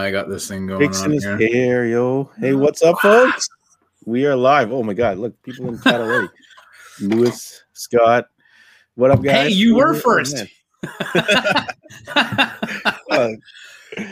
[0.00, 1.36] now I got this thing going Fixing on his here.
[1.36, 2.30] hair, yo.
[2.38, 3.46] Hey, what's up, folks?
[4.06, 4.72] We are live.
[4.72, 6.28] Oh my god, look, people in chat already.
[7.02, 8.28] Lewis, Scott,
[8.94, 9.48] what up, guys?
[9.48, 10.44] Hey, you were Oh, first.
[13.10, 13.30] Uh,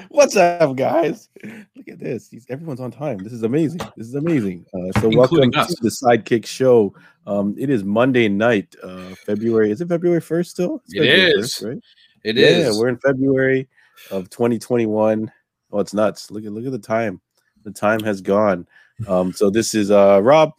[0.09, 1.29] what's up, guys?
[1.77, 2.29] Look at this.
[2.29, 3.19] These, everyone's on time.
[3.19, 3.81] This is amazing.
[3.97, 4.67] This is amazing.
[4.75, 6.93] Uh, so, welcome Including to the Sidekick Show.
[7.27, 9.71] Um, it is Monday night, uh, February.
[9.71, 10.83] Is it February first still?
[10.85, 11.55] It's It February is.
[11.55, 11.79] 1st, right?
[12.25, 12.79] It yeah, is.
[12.79, 13.69] we're in February
[14.11, 15.31] of 2021.
[15.73, 16.31] Oh, it's nuts.
[16.31, 17.21] Look at look at the time.
[17.65, 18.67] The time has gone.
[19.07, 20.53] Um, so this is uh Rob.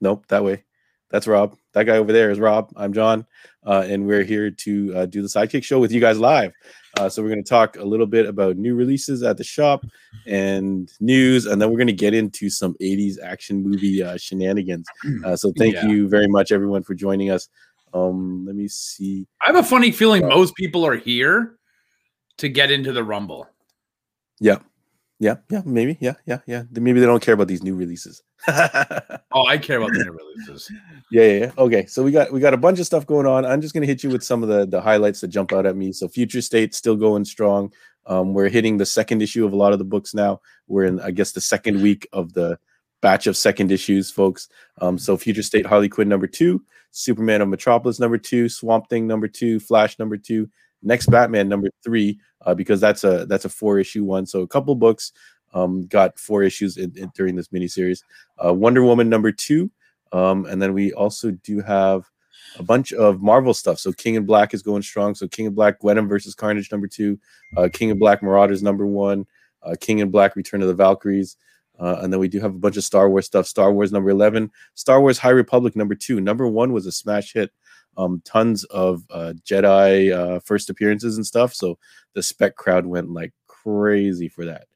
[0.00, 0.64] Nope, that way.
[1.10, 1.56] That's Rob.
[1.74, 2.72] That guy over there is Rob.
[2.76, 3.26] I'm John,
[3.66, 6.52] uh, and we're here to uh, do the Sidekick Show with you guys live.
[6.98, 9.84] Uh, so we're going to talk a little bit about new releases at the shop
[10.26, 14.86] and news, and then we're going to get into some 80s action movie uh, shenanigans.
[15.24, 15.86] Uh, so thank Yeah.
[15.86, 17.48] you very much, everyone, for joining us.
[17.94, 19.26] Um, let me see.
[19.42, 21.56] I have a funny feeling most people are here
[22.38, 23.46] to get into the Rumble.
[24.42, 24.58] Yeah.
[25.18, 25.36] Yeah.
[25.50, 25.62] Yeah.
[25.64, 25.96] Maybe.
[26.00, 26.14] Yeah.
[26.26, 26.40] Yeah.
[26.46, 26.64] Yeah.
[26.72, 28.22] Maybe they don't care about these new releases.
[29.34, 30.70] Oh, I care about the new releases.
[31.10, 31.52] yeah, yeah.
[31.56, 31.86] Okay.
[31.86, 33.46] So we got we got a bunch of stuff going on.
[33.46, 35.74] I'm just gonna hit you with some of the the highlights that jump out at
[35.74, 35.90] me.
[35.92, 37.72] So Future State still going strong.
[38.04, 40.40] Um, we're hitting the second issue of a lot of the books now.
[40.66, 42.58] We're in, I guess, the second week of the
[43.00, 44.48] batch of second issues, folks.
[44.82, 49.06] Um, so Future State Harley Quinn number two, Superman of Metropolis number two, Swamp Thing
[49.06, 50.50] number two, Flash number two,
[50.82, 54.26] next Batman number three, uh, because that's a that's a four issue one.
[54.26, 55.12] So a couple books
[55.54, 58.02] um, got four issues in, in- during this miniseries.
[58.44, 59.70] Uh, Wonder Woman number two,
[60.12, 62.08] um, and then we also do have
[62.58, 63.78] a bunch of Marvel stuff.
[63.78, 65.14] So King in Black is going strong.
[65.14, 67.18] So King in Black, Gwenom versus Carnage number two,
[67.56, 69.26] uh, King in Black Marauders number one,
[69.62, 71.36] uh, King in Black Return of the Valkyries.
[71.78, 73.46] Uh, and then we do have a bunch of Star Wars stuff.
[73.46, 76.20] Star Wars number 11, Star Wars High Republic number two.
[76.20, 77.50] Number one was a smash hit.
[77.96, 81.52] Um, tons of uh, Jedi uh, first appearances and stuff.
[81.54, 81.78] So
[82.14, 84.66] the spec crowd went like crazy for that.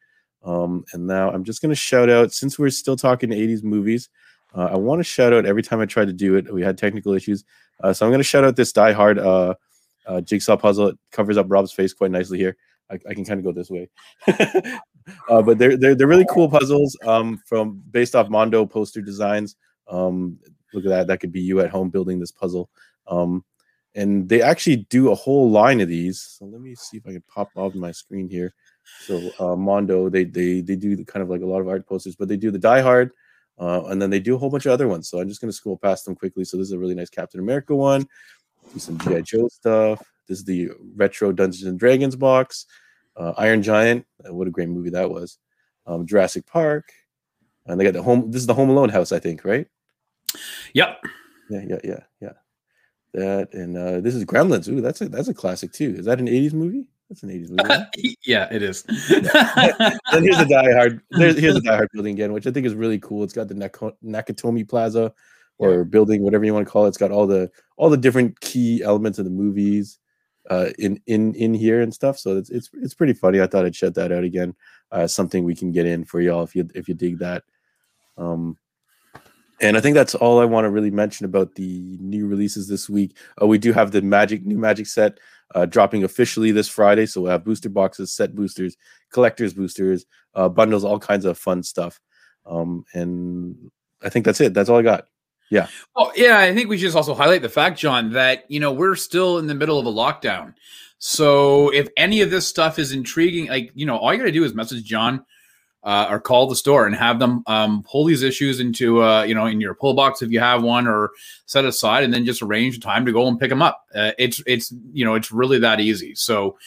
[0.44, 4.09] Um, and now I'm just going to shout out, since we're still talking 80s movies,
[4.54, 6.53] uh, I want to shout out every time I tried to do it.
[6.53, 7.44] We had technical issues.
[7.82, 9.54] Uh, so I'm going to shout out this Die Hard uh,
[10.06, 10.88] uh, jigsaw puzzle.
[10.88, 12.56] It covers up Rob's face quite nicely here.
[12.91, 13.91] I, I can kind of go this way.
[15.28, 19.56] uh, but they're, they're, they're really cool puzzles um, from based off Mondo poster designs.
[19.88, 20.38] Um,
[20.72, 21.06] look at that.
[21.09, 22.71] That could be you at home building this puzzle.
[23.09, 23.44] Um,
[23.94, 26.21] and they actually do a whole line of these.
[26.21, 28.55] So let me see if I can pop off my screen here.
[29.06, 31.87] So uh, Mondo, they they they do the kind of like a lot of art
[31.87, 33.11] posters, but they do the Die Hard,
[33.59, 35.09] uh, and then they do a whole bunch of other ones.
[35.09, 36.45] So I'm just going to scroll past them quickly.
[36.45, 38.06] So this is a really nice Captain America one.
[38.72, 40.03] Do some GI Joe stuff.
[40.28, 42.66] This is the retro Dungeons and Dragons box.
[43.16, 44.06] Uh, Iron Giant.
[44.28, 45.39] uh, what a great movie that was.
[45.87, 46.93] Um, Jurassic Park.
[47.65, 48.31] And they got the home.
[48.31, 49.66] This is the Home Alone house, I think, right?
[50.75, 51.00] Yep.
[51.50, 52.33] Yeah, yeah, yeah, yeah.
[53.16, 54.69] That and uh, this is Gremlins.
[54.69, 55.94] Ooh, that's a that's a classic too.
[55.97, 56.84] Is that an '80s movie?
[57.09, 58.19] That's an '80s movie.
[58.27, 58.82] yeah, it is.
[59.09, 59.22] then
[60.22, 61.00] here's the Die Hard.
[61.12, 63.25] There's, here's the Die Hard building again, which I think is really cool.
[63.25, 65.15] It's got the Nakatomi Plaza
[65.56, 66.88] or building, whatever you want to call it.
[66.88, 69.98] It's got all the all the different key elements of the movies
[70.50, 72.19] uh, in in in here and stuff.
[72.19, 73.41] So it's it's it's pretty funny.
[73.41, 74.54] I thought I'd shut that out again.
[74.93, 77.44] Uh, something we can get in for y'all if you if you dig that.
[78.19, 78.59] Um,
[79.61, 82.89] and I think that's all I want to really mention about the new releases this
[82.89, 83.17] week.
[83.41, 85.19] Uh, we do have the Magic new Magic set
[85.55, 87.06] uh, dropping officially this Friday.
[87.06, 88.77] So we'll have booster boxes, set boosters,
[89.11, 92.00] collectors boosters, uh, bundles, all kinds of fun stuff.
[92.45, 93.71] Um, and
[94.03, 94.55] I think that's it.
[94.55, 95.06] That's all I got.
[95.50, 95.69] Yeah.
[95.95, 98.72] Well, yeah, I think we should just also highlight the fact, John, that you know
[98.72, 100.55] we're still in the middle of a lockdown.
[100.99, 104.33] So if any of this stuff is intriguing, like you know, all you got to
[104.33, 105.25] do is message John
[105.86, 109.34] uh, or call the store and have them um, pull these issues into uh, you
[109.34, 111.12] know in your pull box if you have one, or
[111.47, 113.86] set aside, and then just arrange time to go and pick them up.
[113.94, 116.15] Uh, it's it's you know it's really that easy.
[116.16, 116.59] So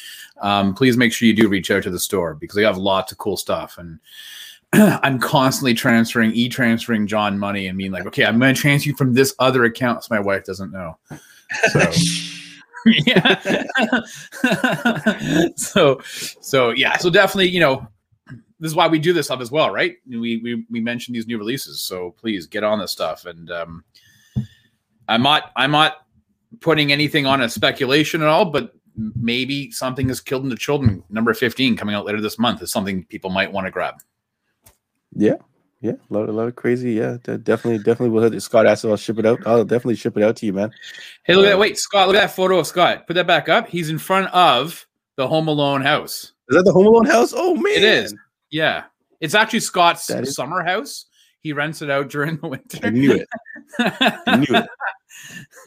[0.41, 3.11] um, please make sure you do reach out to the store because they have lots
[3.11, 3.99] of cool stuff and.
[4.73, 8.95] I'm constantly transferring, e-transferring John money and being like, okay, I'm going to transfer you
[8.95, 10.95] from this other account, so my wife doesn't know.
[11.71, 11.91] So,
[12.85, 13.39] yeah.
[15.55, 16.97] so, so yeah.
[16.97, 17.87] So definitely, you know,
[18.59, 19.95] this is why we do this stuff as well, right?
[20.07, 23.25] We we we mentioned these new releases, so please get on this stuff.
[23.25, 23.83] And um,
[25.07, 25.97] I'm not I'm not
[26.59, 28.73] putting anything on a speculation at all, but
[29.15, 31.03] maybe Something Is Killing the Children.
[31.09, 33.95] Number 15 coming out later this month is something people might want to grab.
[35.13, 35.35] Yeah.
[35.81, 36.91] Yeah, a lot, a lot of crazy.
[36.91, 38.09] Yeah, de- definitely, definitely.
[38.09, 38.41] Will hit.
[38.41, 39.39] Scott asked if I'll ship it out.
[39.47, 40.71] I'll definitely ship it out to you, man.
[41.23, 41.59] Hey, look at that.
[41.59, 43.07] Wait, Scott, look at that photo of Scott.
[43.07, 43.69] Put that back up.
[43.69, 44.85] He's in front of
[45.15, 46.33] the Home Alone house.
[46.49, 47.33] Is that the Home Alone house?
[47.33, 48.13] Oh man, It is.
[48.51, 48.83] Yeah.
[49.19, 51.05] It's actually Scott's That is- summer house.
[51.41, 52.79] He rents it out during the winter.
[52.83, 53.27] I knew it.
[53.79, 54.57] I knew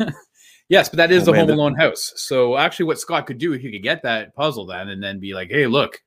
[0.00, 0.14] it.
[0.68, 2.12] yes, but that is Oh, the man, Home that- Alone house.
[2.16, 5.18] So actually, what Scott could do, if he could get that puzzle then and then
[5.18, 6.02] be like, hey, look,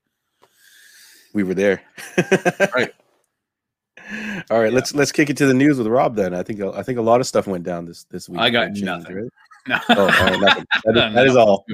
[1.33, 1.81] We were there.
[2.75, 2.94] right.
[4.51, 4.75] All right, yeah.
[4.75, 6.16] let's let's kick it to the news with Rob.
[6.16, 8.39] Then I think I think a lot of stuff went down this this week.
[8.39, 9.16] I got nothing.
[9.16, 9.31] Right?
[9.68, 9.80] No.
[9.89, 10.66] oh, right, nothing.
[10.86, 11.66] That is, that is all.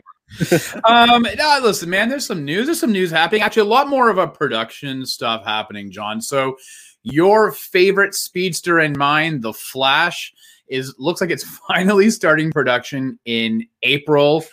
[0.83, 1.23] Um,
[1.61, 2.09] listen, man.
[2.09, 2.65] There's some news.
[2.65, 3.41] There's some news happening.
[3.41, 6.21] Actually, a lot more of a production stuff happening, John.
[6.21, 6.57] So,
[7.03, 10.33] your favorite speedster and mine, the Flash,
[10.67, 14.43] is looks like it's finally starting production in April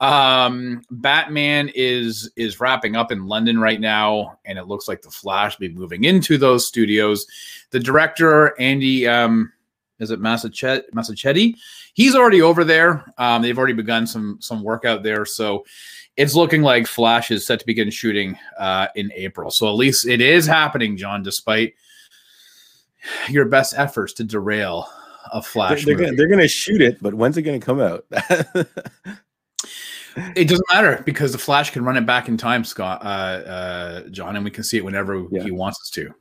[0.00, 5.10] um batman is is wrapping up in london right now and it looks like the
[5.10, 7.26] flash will be moving into those studios
[7.70, 9.52] the director andy um
[9.98, 11.56] is it Muschietti?
[11.94, 13.12] He's already over there.
[13.18, 15.64] Um, they've already begun some some work out there, so
[16.16, 19.50] it's looking like Flash is set to begin shooting uh, in April.
[19.50, 21.74] So at least it is happening, John, despite
[23.28, 24.88] your best efforts to derail
[25.32, 25.84] a Flash.
[25.84, 28.04] They're, they're, gonna, they're gonna shoot it, but when's it gonna come out?
[30.34, 34.08] It doesn't matter because the Flash can run it back in time, Scott, uh, uh,
[34.08, 35.42] John, and we can see it whenever yeah.
[35.42, 36.14] he wants us to.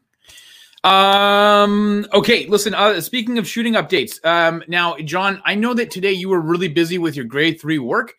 [0.85, 2.05] Um.
[2.13, 2.45] Okay.
[2.45, 2.75] Listen.
[2.75, 4.63] Uh, speaking of shooting updates, um.
[4.67, 8.13] Now, John, I know that today you were really busy with your grade three work,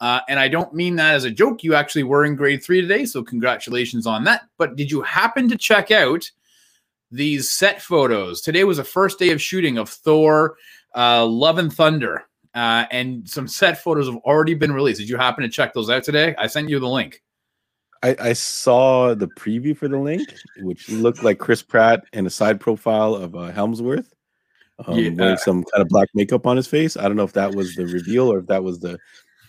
[0.00, 1.64] uh, and I don't mean that as a joke.
[1.64, 4.42] You actually were in grade three today, so congratulations on that.
[4.56, 6.30] But did you happen to check out
[7.10, 8.40] these set photos?
[8.40, 10.56] Today was the first day of shooting of Thor:
[10.94, 12.24] uh, Love and Thunder.
[12.54, 15.00] Uh, and some set photos have already been released.
[15.00, 16.34] Did you happen to check those out today?
[16.38, 17.22] I sent you the link.
[18.02, 20.28] I, I saw the preview for the link,
[20.60, 24.06] which looked like Chris Pratt and a side profile of uh, Hemsworth,
[24.86, 25.10] um, yeah.
[25.10, 26.96] wearing some kind of black makeup on his face.
[26.96, 28.98] I don't know if that was the reveal or if that was the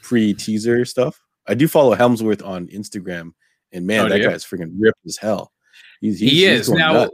[0.01, 1.21] pre teaser stuff.
[1.47, 3.31] I do follow Helmsworth on Instagram,
[3.71, 5.51] and man, oh, that guy's freaking ripped as hell.
[6.01, 6.93] He's, he's, he is now.
[6.93, 7.13] Nuts.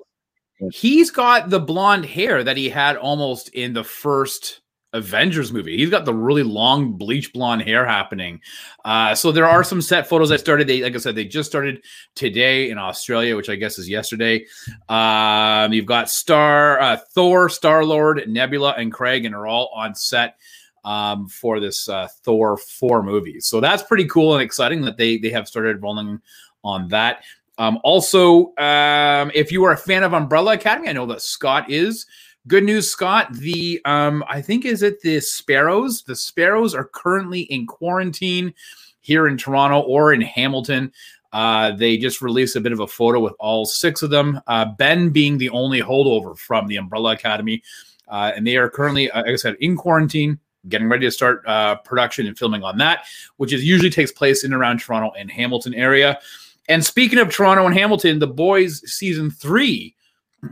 [0.72, 4.62] He's got the blonde hair that he had almost in the first
[4.94, 5.78] Avengers movie.
[5.78, 8.40] He's got the really long bleach blonde hair happening.
[8.86, 10.68] Uh, so there are some set photos that started.
[10.68, 11.84] They, like I said, they just started
[12.16, 14.45] today in Australia, which I guess is yesterday.
[14.90, 19.95] Um, you've got Star, uh, Thor, Star Lord, Nebula, and Korg, and are all on
[19.95, 20.38] set
[20.86, 23.39] um, for this uh, Thor four movie.
[23.39, 26.22] So that's pretty cool and exciting that they they have started rolling
[26.63, 27.24] on that.
[27.57, 31.69] Um, also, um, if you are a fan of Umbrella Academy, I know that Scott
[31.69, 32.06] is.
[32.45, 33.34] Good news, Scott.
[33.34, 36.04] The um, I think is it the Sparrows.
[36.04, 38.54] The Sparrows are currently in quarantine
[39.00, 40.92] here in Toronto or in Hamilton.
[41.31, 44.42] Uh, they just released a bit of a photo with all six of them.
[44.48, 47.63] Uh, ben being the only holdover from the Umbrella Academy,
[48.10, 50.38] uh, and they are currently, uh, like I said, in quarantine,
[50.68, 53.06] getting ready to start uh, production and filming on that,
[53.38, 56.19] which is usually takes place in around Toronto and Hamilton area.
[56.68, 59.96] And speaking of Toronto and Hamilton, the boys season three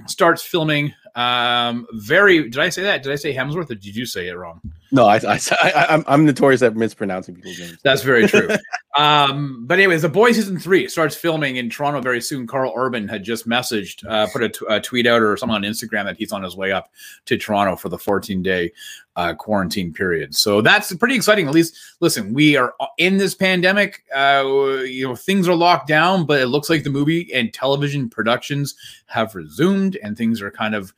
[0.07, 2.49] starts filming um, very.
[2.49, 3.03] Did I say that?
[3.03, 4.61] Did I say Hemsworth, or did you say it wrong?
[4.93, 7.77] No, I, I, I I'm notorious at mispronouncing people's names.
[7.81, 8.49] That's very true.
[8.97, 12.45] um, but anyways, the boy season three starts filming in Toronto very soon.
[12.45, 15.61] Karl Urban had just messaged, uh, put a, t- a tweet out or something on
[15.61, 16.91] Instagram that he's on his way up
[17.25, 18.73] to Toronto for the 14 day
[19.15, 20.33] uh, quarantine period.
[20.35, 21.47] So that's pretty exciting.
[21.47, 24.03] At least, listen, we are in this pandemic.
[24.15, 24.43] Uh,
[24.85, 28.75] you know, things are locked down, but it looks like the movie and television productions
[29.07, 30.93] have resumed, and things are kind of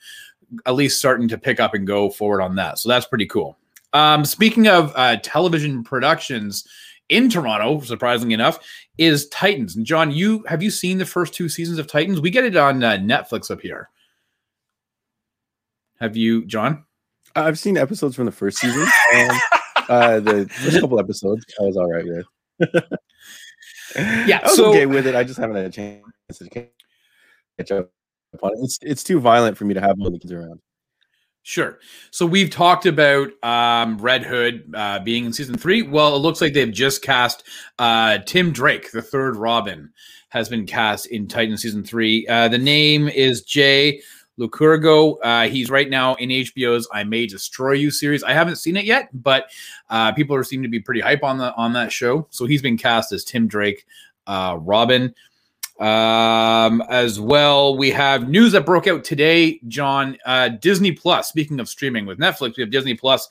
[0.65, 2.77] at least starting to pick up and go forward on that.
[2.77, 3.58] So that's pretty cool.
[3.93, 6.67] Um, speaking of uh, television productions
[7.10, 8.60] in Toronto, surprisingly enough,
[8.98, 9.75] is Titans.
[9.75, 12.22] And John, you have you seen the first two seasons of Titans?
[12.22, 13.89] We get it on uh, Netflix up here.
[16.00, 16.86] Have you, John?
[17.36, 18.88] I've seen episodes from the first season.
[19.13, 19.32] and,
[19.90, 22.25] uh, the first couple episodes, I was all right with.
[24.28, 25.16] yeah, I was so, okay with it.
[25.16, 26.04] I just haven't had a chance
[26.38, 27.90] to catch up
[28.42, 28.60] on it.
[28.62, 30.60] It's it's too violent for me to have all the kids around.
[31.46, 31.80] Sure.
[32.12, 35.82] So we've talked about um, Red Hood uh, being in season three.
[35.82, 37.44] Well, it looks like they've just cast
[37.80, 39.92] uh, Tim Drake, the third Robin,
[40.30, 42.25] has been cast in Titan season three.
[42.28, 44.02] Uh, the name is Jay
[44.40, 45.18] Lycurgo.
[45.24, 48.24] Uh, he's right now in HBO's "I May Destroy You" series.
[48.24, 49.52] I haven't seen it yet, but
[49.90, 52.28] uh, people are seem to be pretty hype on the on that show.
[52.30, 53.86] So he's been cast as Tim Drake,
[54.28, 55.13] uh, Robin.
[55.80, 60.18] Um, as well, we have news that broke out today, John.
[60.25, 63.28] Uh, Disney Plus, speaking of streaming with Netflix, we have Disney Plus.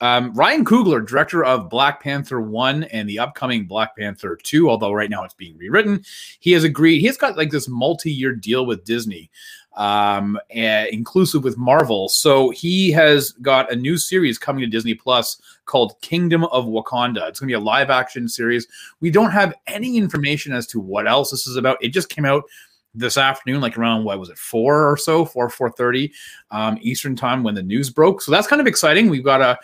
[0.00, 4.92] Um, Ryan Coogler, director of Black Panther 1 and the upcoming Black Panther 2, although
[4.92, 6.02] right now it's being rewritten,
[6.38, 7.00] he has agreed.
[7.00, 9.30] He has got like this multi year deal with Disney
[9.76, 12.08] um, inclusive with Marvel.
[12.08, 17.28] So he has got a new series coming to Disney Plus called Kingdom of Wakanda.
[17.28, 18.66] It's going to be a live action series.
[19.00, 21.82] We don't have any information as to what else this is about.
[21.82, 22.44] It just came out
[22.92, 26.12] this afternoon, like around what was it, four or so, four four thirty
[26.50, 28.20] um, Eastern time when the news broke.
[28.20, 29.08] So that's kind of exciting.
[29.08, 29.56] We've got a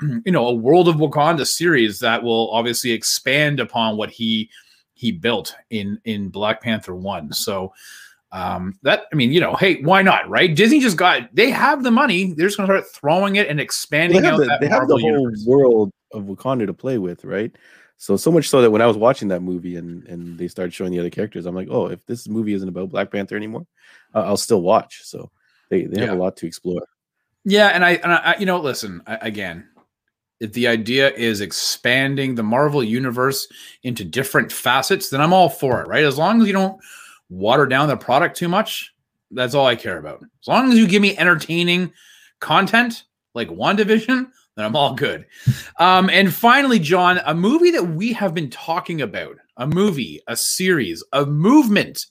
[0.24, 4.50] you know a World of Wakanda series that will obviously expand upon what he
[4.94, 7.32] he built in in Black Panther one.
[7.32, 7.72] So
[8.32, 10.54] um, that I mean, you know, hey, why not, right?
[10.54, 12.32] Disney just got they have the money.
[12.32, 14.78] They're just going to start throwing it and expanding they out the, that they have
[14.80, 15.44] Marvel the whole universe.
[15.46, 17.54] world of Wakanda to play with, right?
[17.98, 20.74] So so much so that when I was watching that movie and and they started
[20.74, 23.66] showing the other characters, I'm like, oh, if this movie isn't about Black Panther anymore,
[24.14, 25.00] uh, I'll still watch.
[25.04, 25.30] So
[25.70, 26.14] they they have Yeah.
[26.16, 26.82] a lot to explore.
[27.44, 29.68] Yeah, and I, and I, I- you know, listen I, again.
[30.40, 33.48] If the idea is expanding the Marvel universe
[33.82, 36.04] into different facets, then I'm all for it, right?
[36.04, 36.78] As long as you don't
[37.30, 38.92] water down the product too much,
[39.30, 40.22] that's all I care about.
[40.22, 41.92] As long as you give me entertaining
[42.40, 44.26] content like WandaVision,
[44.56, 45.26] then I'm all good.
[45.78, 50.36] Um, and finally, John, a movie that we have been talking about, a movie, a
[50.36, 52.06] series, a movement,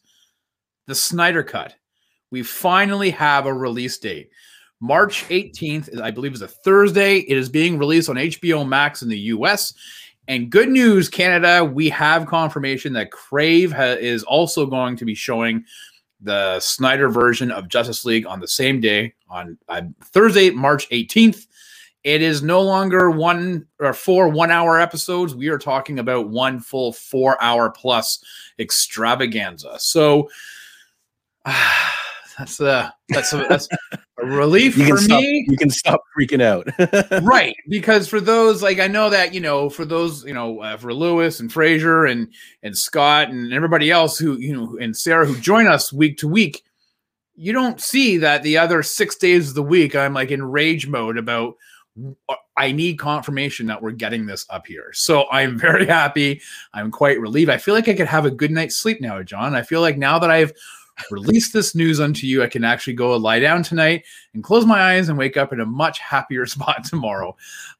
[0.88, 1.76] the Snyder Cut.
[2.32, 4.30] We finally have a release date.
[4.82, 7.20] March 18th, I believe, is a Thursday.
[7.20, 9.74] It is being released on HBO Max in the US.
[10.28, 15.16] And good news, Canada, we have confirmation that Crave ha- is also going to be
[15.16, 15.64] showing
[16.22, 21.46] the Snyder version of Justice League on the same day, on uh, Thursday, March 18th.
[22.04, 25.34] It is no longer one or four one hour episodes.
[25.34, 28.24] We are talking about one full four hour plus
[28.60, 29.80] extravaganza.
[29.80, 30.30] So
[32.38, 33.68] that's a that's a that's
[34.18, 35.22] a relief You can for stop.
[35.22, 36.68] me You can stop freaking out.
[37.24, 40.78] right because for those like i know that you know for those you know uh,
[40.78, 42.28] for lewis and fraser and
[42.64, 46.28] and scott and everybody else who you know and sarah who join us week to
[46.28, 46.64] week
[47.36, 50.88] you don't see that the other six days of the week i'm like in rage
[50.88, 51.56] mode about
[52.30, 56.42] uh, i need confirmation that we're getting this up here so i'm very happy
[56.74, 59.54] i'm quite relieved i feel like i could have a good night's sleep now john
[59.56, 60.54] i feel like now that i've
[61.12, 64.80] released this news unto you i can actually go lie down tonight and close my
[64.82, 67.36] eyes and wake up in a much happier spot tomorrow.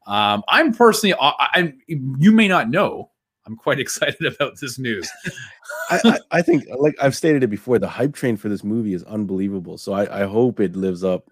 [0.06, 3.10] Um, I'm personally, I, I, you may not know,
[3.46, 5.08] I'm quite excited about this news.
[5.90, 8.94] I, I, I think, like I've stated it before, the hype train for this movie
[8.94, 9.78] is unbelievable.
[9.78, 11.30] So I, I hope it lives up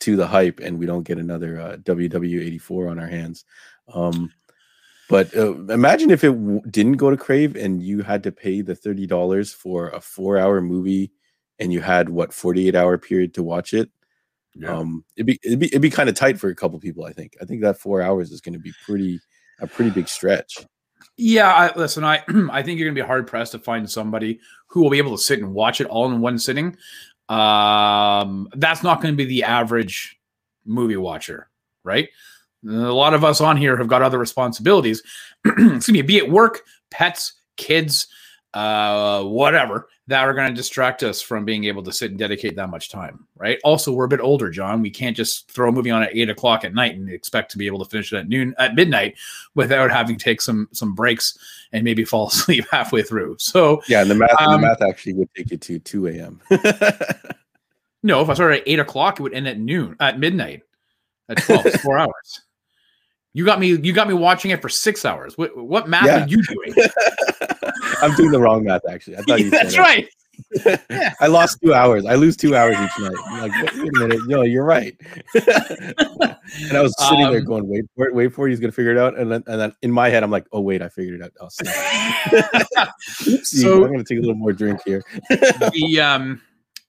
[0.00, 3.44] to the hype and we don't get another uh, WW84 on our hands.
[3.92, 4.32] Um,
[5.08, 8.60] but uh, imagine if it w- didn't go to Crave and you had to pay
[8.60, 11.12] the thirty dollars for a four-hour movie,
[11.58, 13.90] and you had what forty-eight hour period to watch it.
[14.66, 17.04] Um, it'd be it'd be it'd be kind of tight for a couple people.
[17.04, 17.36] I think.
[17.40, 19.20] I think that four hours is going to be pretty
[19.60, 20.64] a pretty big stretch.
[21.16, 24.82] Yeah, I, listen, I I think you're gonna be hard pressed to find somebody who
[24.82, 26.76] will be able to sit and watch it all in one sitting.
[27.28, 30.18] Um, that's not going to be the average
[30.64, 31.48] movie watcher,
[31.82, 32.08] right?
[32.64, 35.02] A lot of us on here have got other responsibilities.
[35.44, 38.06] Excuse me, be it work, pets, kids,
[38.56, 42.56] uh, whatever that are going to distract us from being able to sit and dedicate
[42.56, 43.58] that much time, right?
[43.64, 44.80] Also, we're a bit older, John.
[44.80, 47.58] We can't just throw a movie on at eight o'clock at night and expect to
[47.58, 49.16] be able to finish it at noon at midnight
[49.54, 51.36] without having to take some some breaks
[51.74, 53.36] and maybe fall asleep halfway through.
[53.38, 56.40] So Yeah, and the math Um, the math actually would take you to two a.m.
[58.02, 60.62] no, if I started at eight o'clock, it would end at noon at midnight
[61.28, 61.66] at twelve.
[61.82, 62.40] four hours.
[63.36, 63.66] You got me.
[63.66, 65.36] You got me watching it for six hours.
[65.36, 66.24] What, what math Yeah.
[66.24, 66.72] are you doing?
[68.00, 69.18] I'm doing the wrong math actually.
[69.18, 70.08] I thought you That's right.
[71.20, 72.06] I lost two hours.
[72.06, 73.14] I lose two hours each night.
[73.26, 74.96] I'm like, wait, wait a minute, yo, you're right.
[75.34, 78.50] and I was sitting there Um, going, wait for it, wait for it.
[78.52, 79.18] He's gonna figure it out.
[79.18, 81.32] And then, and then in my head, I'm like, oh wait, I figured it out.
[81.40, 81.48] Oh,
[83.42, 85.02] So- I'm gonna take a little more drink here.
[85.28, 86.40] the um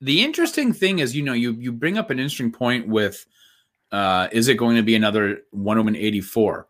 [0.01, 3.25] the interesting thing is you know you you bring up an interesting point with
[3.91, 6.67] uh is it going to be another Wonder Woman 84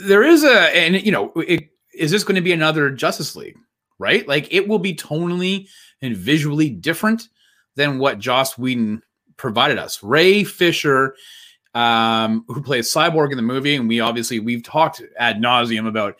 [0.00, 3.58] there is a and you know it, is this going to be another justice league
[3.98, 5.68] right like it will be tonally
[6.02, 7.28] and visually different
[7.74, 9.02] than what joss whedon
[9.36, 11.14] provided us ray fisher
[11.74, 16.16] um who plays cyborg in the movie and we obviously we've talked ad nauseum about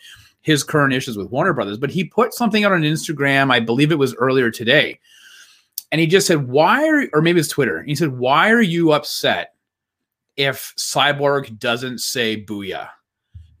[0.47, 3.51] his current issues with Warner Brothers, but he put something out on Instagram.
[3.51, 4.97] I believe it was earlier today.
[5.91, 7.83] And he just said, Why are, or maybe it's Twitter.
[7.83, 9.53] He said, Why are you upset
[10.35, 12.89] if Cyborg doesn't say booyah?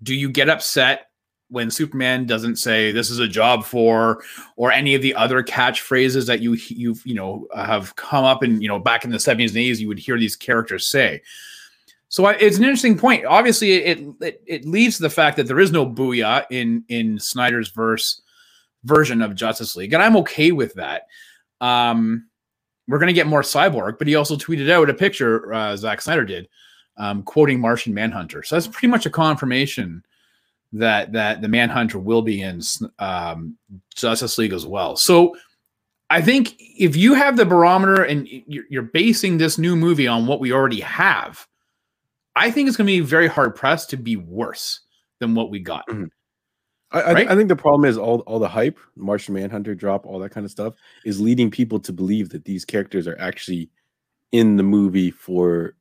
[0.03, 1.07] Do you get upset
[1.49, 4.21] when Superman doesn't say this is a job for,
[4.57, 8.61] or any of the other catchphrases that you, you've, you know, have come up and,
[8.61, 11.21] you know, back in the 70s and 80s, you would hear these characters say.
[12.09, 13.25] So it's an interesting point.
[13.25, 17.19] Obviously, it, it it leads to the fact that there is no booyah in in
[17.19, 18.21] Snyder's verse
[18.85, 21.03] version of Justice League, and I'm okay with that.
[21.61, 22.27] Um,
[22.87, 25.53] we're gonna get more Cyborg, but he also tweeted out a picture.
[25.53, 26.47] Uh, Zack Snyder did,
[26.97, 28.43] um, quoting Martian Manhunter.
[28.43, 30.03] So that's pretty much a confirmation
[30.73, 32.61] that that the Manhunter will be in
[32.99, 33.57] um,
[33.95, 34.95] Justice League as well.
[34.95, 35.35] So
[36.09, 40.39] I think if you have the barometer and you're, basing this new movie on what
[40.39, 41.45] we already have.
[42.35, 44.81] I think it's going to be very hard pressed to be worse
[45.19, 45.85] than what we got.
[45.87, 46.09] Mhm.
[46.91, 47.31] I, I, right?
[47.31, 50.45] I, think the problem is all all the hype, Martian Manhunter drop, all that kind
[50.45, 53.69] of stuff, is leading people to believe that these characters are actually
[54.31, 55.75] in the movie for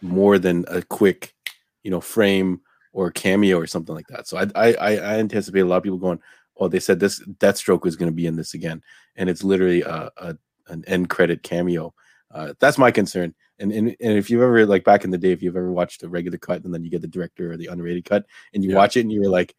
[0.00, 1.34] more than a quick,
[1.82, 2.60] you know, frame
[2.92, 4.28] or cameo or something like that.
[4.28, 6.20] So I I, I anticipate a lot of people going,
[6.56, 8.82] oh, they said this Deathstroke was going to be in this again,
[9.16, 10.36] and it's literally a, a
[10.68, 11.92] an end credit cameo.
[12.30, 13.34] Uh, that's my concern.
[13.58, 16.02] And, and and if you've ever like back in the day, if you've ever watched
[16.02, 18.70] a regular cut and then you get the director or the unrated cut, and you
[18.70, 18.76] yeah.
[18.76, 19.54] watch it and you're like,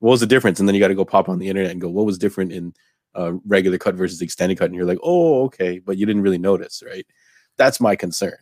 [0.00, 0.60] what was the difference?
[0.60, 2.52] And then you got to go pop on the internet and go, what was different
[2.52, 2.74] in
[3.14, 4.66] uh, regular cut versus extended cut?
[4.66, 7.06] And you're like, oh, okay, but you didn't really notice, right?
[7.56, 8.36] That's my concern.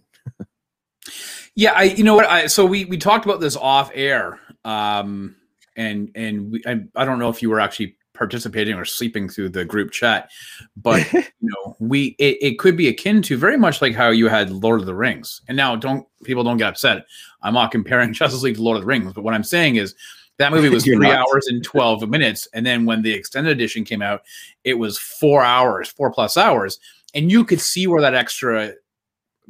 [1.55, 5.37] yeah, I you know what I so we we talked about this off air, um,
[5.77, 9.51] and and we, I, I don't know if you were actually participating or sleeping through
[9.51, 10.31] the group chat
[10.77, 14.27] but you know we it, it could be akin to very much like how you
[14.27, 17.05] had lord of the rings and now don't people don't get upset
[17.43, 19.95] i'm not comparing justice league to lord of the rings but what i'm saying is
[20.38, 21.26] that movie was three not.
[21.28, 24.23] hours and 12 minutes and then when the extended edition came out
[24.64, 26.78] it was four hours four plus hours
[27.14, 28.73] and you could see where that extra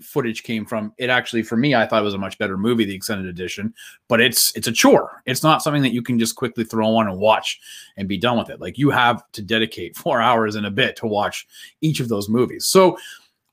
[0.00, 0.92] footage came from.
[0.98, 3.72] It actually for me i thought it was a much better movie the extended edition
[4.08, 5.22] but it's it's a chore.
[5.26, 7.60] It's not something that you can just quickly throw on and watch
[7.96, 8.60] and be done with it.
[8.60, 11.46] Like you have to dedicate four hours and a bit to watch
[11.80, 12.66] each of those movies.
[12.66, 12.98] So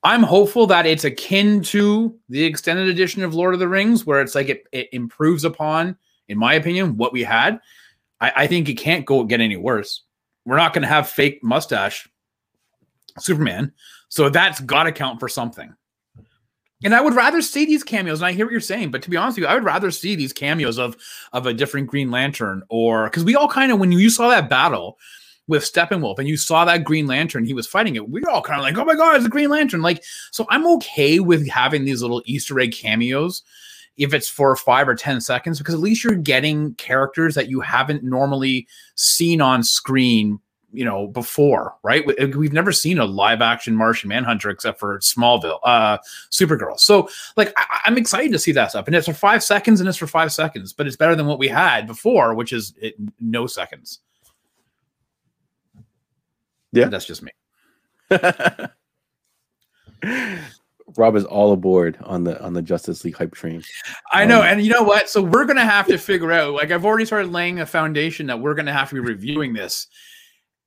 [0.03, 4.19] i'm hopeful that it's akin to the extended edition of lord of the rings where
[4.19, 7.59] it's like it, it improves upon in my opinion what we had
[8.21, 10.03] I, I think it can't go get any worse
[10.45, 12.07] we're not going to have fake mustache
[13.19, 13.71] superman
[14.09, 15.73] so that's got to count for something
[16.83, 18.19] and I would rather see these cameos.
[18.19, 19.89] And I hear what you're saying, but to be honest with you, I would rather
[19.89, 20.97] see these cameos of
[21.31, 24.49] of a different Green Lantern, or because we all kind of when you saw that
[24.49, 24.97] battle
[25.47, 28.09] with Steppenwolf and you saw that Green Lantern, he was fighting it.
[28.09, 30.45] We were all kind of like, "Oh my god, it's a Green Lantern!" Like, so
[30.49, 33.43] I'm okay with having these little Easter egg cameos
[33.97, 37.61] if it's for five or ten seconds, because at least you're getting characters that you
[37.61, 40.39] haven't normally seen on screen
[40.73, 42.05] you know before right?
[42.35, 45.99] We've never seen a live action martian manhunter except for smallville uh
[46.31, 46.79] supergirl.
[46.79, 48.87] So like I, am excited to see that stuff.
[48.87, 51.39] And it's for five seconds and it's for five seconds but it's better than what
[51.39, 53.99] we had before which is it, no seconds.
[56.71, 56.87] Yeah.
[56.87, 57.31] That's just me
[60.95, 63.63] Rob is all aboard on the on the Justice League hype train.
[64.11, 65.09] I know, um, and you know what?
[65.09, 66.53] So we're gonna have to figure out.
[66.53, 69.87] Like I've already started laying a foundation that we're gonna have to be reviewing this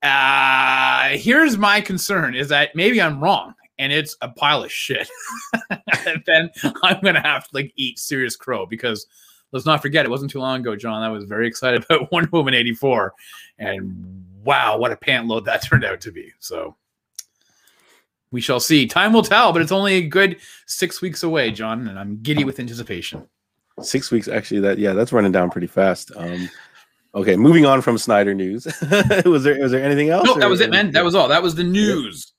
[0.02, 5.08] uh, here's my concern is that maybe I'm wrong and it's a pile of shit.
[6.26, 6.50] then
[6.82, 9.06] I'm gonna have to like eat serious crow because
[9.52, 11.02] let's not forget it wasn't too long ago, John.
[11.02, 13.14] I was very excited about Wonder Woman 84,
[13.58, 16.32] and wow, what a pant load that turned out to be.
[16.38, 16.76] So
[18.30, 18.86] we shall see.
[18.86, 20.36] Time will tell, but it's only a good
[20.66, 23.26] six weeks away, John, and I'm giddy with anticipation.
[23.80, 24.60] Six weeks, actually.
[24.60, 26.10] That yeah, that's running down pretty fast.
[26.16, 26.48] Um,
[27.16, 28.66] Okay, moving on from Snyder news.
[29.24, 30.26] was there was there anything else?
[30.26, 30.90] No, that was it, man.
[30.90, 31.28] That was all.
[31.28, 32.34] That was the news.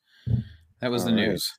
[0.81, 1.29] That was all the right.
[1.29, 1.57] news.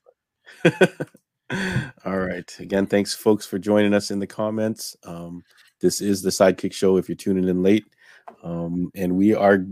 [2.05, 2.55] all right.
[2.59, 4.95] Again, thanks folks for joining us in the comments.
[5.03, 5.43] Um,
[5.81, 6.95] this is the Sidekick Show.
[6.95, 7.83] If you're tuning in late,
[8.41, 9.65] um, and we are,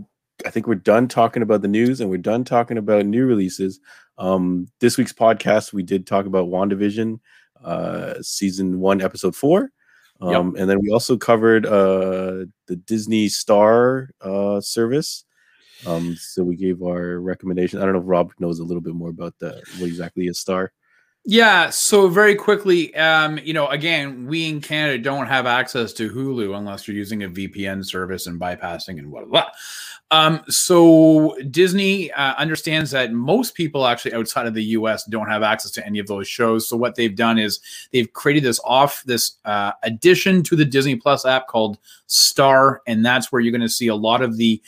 [0.46, 3.80] I think we're done talking about the news, and we're done talking about new releases.
[4.18, 7.20] Um, this week's podcast, we did talk about WandaVision,
[7.64, 9.70] uh, season one, episode four.
[10.20, 10.62] Um, yep.
[10.62, 15.26] And then we also covered uh, the Disney Star uh, service.
[15.86, 17.80] Um, so we gave our recommendation.
[17.80, 19.62] I don't know if Rob knows a little bit more about that.
[19.78, 20.72] What exactly is Star?
[21.30, 21.72] Yeah.
[21.72, 26.58] So very quickly, um, you know, again, we in Canada don't have access to Hulu
[26.58, 29.30] unless you're using a VPN service and bypassing and blah blah.
[29.30, 29.52] blah.
[30.10, 35.04] Um, so Disney uh, understands that most people actually outside of the U.S.
[35.04, 36.70] don't have access to any of those shows.
[36.70, 37.60] So what they've done is
[37.92, 43.06] they've created this off this uh, addition to the Disney Plus app called Star, and
[43.06, 44.62] that's where you're going to see a lot of the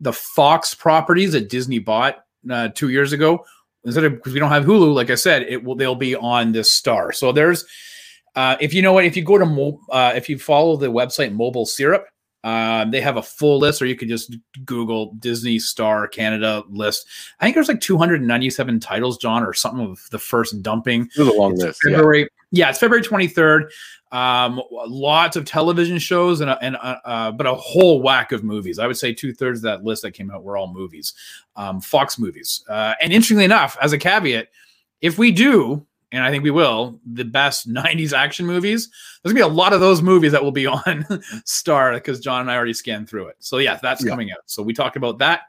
[0.00, 3.44] the Fox properties that Disney bought uh, two years ago.
[3.88, 6.52] Instead of because we don't have Hulu, like I said, it will they'll be on
[6.52, 7.12] this Star.
[7.12, 7.64] So there's
[8.36, 10.86] uh, if you know what, if you go to mo- uh, if you follow the
[10.86, 12.06] website Mobile Syrup,
[12.44, 17.08] um, they have a full list, or you could just Google Disney Star Canada list.
[17.40, 21.08] I think there's like 297 titles, John, or something of the first dumping.
[21.16, 21.82] It was a long it's list.
[21.82, 22.26] February, yeah.
[22.50, 22.70] Yeah.
[22.70, 23.70] it's February 23rd.
[24.10, 28.78] Um, lots of television shows and, and uh, uh, but a whole whack of movies.
[28.78, 31.12] I would say two thirds of that list that came out were all movies,
[31.56, 32.64] um, Fox movies.
[32.68, 34.48] Uh, and interestingly enough, as a caveat,
[35.02, 38.88] if we do and I think we will, the best 90s action movies.
[39.22, 41.06] There's gonna be a lot of those movies that will be on
[41.44, 43.36] Star because John and I already scanned through it.
[43.40, 44.10] So yeah, that's yeah.
[44.10, 44.38] coming out.
[44.46, 45.42] So we talked about that.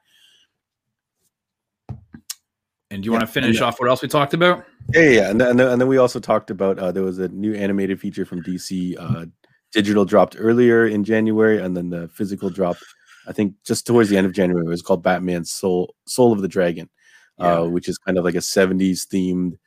[2.91, 4.65] And do you yeah, want to finish off what else we talked about?
[4.93, 7.54] Yeah, yeah, and then, and then we also talked about uh, there was a new
[7.54, 8.95] animated feature from DC.
[8.99, 9.25] Uh,
[9.71, 12.84] digital dropped earlier in January, and then the physical dropped
[13.28, 14.65] I think just towards the end of January.
[14.65, 16.89] It was called Batman Soul Soul of the Dragon,
[17.38, 17.60] Yeah.
[17.60, 19.58] uh, which is kind of like a '70s themed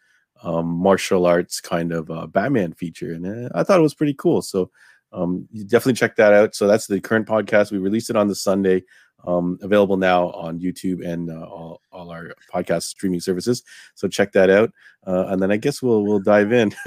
[0.42, 4.14] um, martial arts kind of uh, Batman feature, and uh, I thought it was pretty
[4.14, 4.42] cool.
[4.42, 4.70] So
[5.12, 6.56] um, you definitely check that out.
[6.56, 7.70] So that's the current podcast.
[7.70, 8.82] We released it on the Sunday,
[9.24, 13.62] um, available now on YouTube and uh, all, all our podcast streaming services.
[13.94, 14.72] So check that out,
[15.06, 16.72] uh, and then I guess we'll we'll dive in.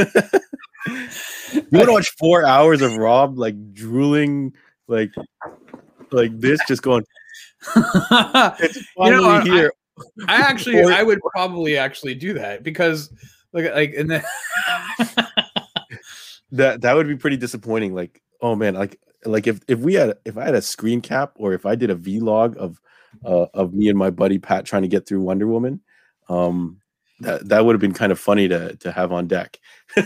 [0.87, 4.53] you want to watch four hours of Rob like drooling
[4.87, 5.11] like
[6.11, 7.03] like this, just going.
[7.75, 9.69] It's You know, finally I-
[10.27, 13.11] I actually, I would probably actually do that because,
[13.53, 14.23] like, like, and then
[16.51, 17.95] that that would be pretty disappointing.
[17.95, 21.33] Like, oh man, like like if if we had if I had a screen cap
[21.35, 22.79] or if I did a vlog of
[23.23, 25.81] uh, of me and my buddy Pat trying to get through Wonder Woman,
[26.29, 26.81] um,
[27.21, 29.59] that that would have been kind of funny to to have on deck.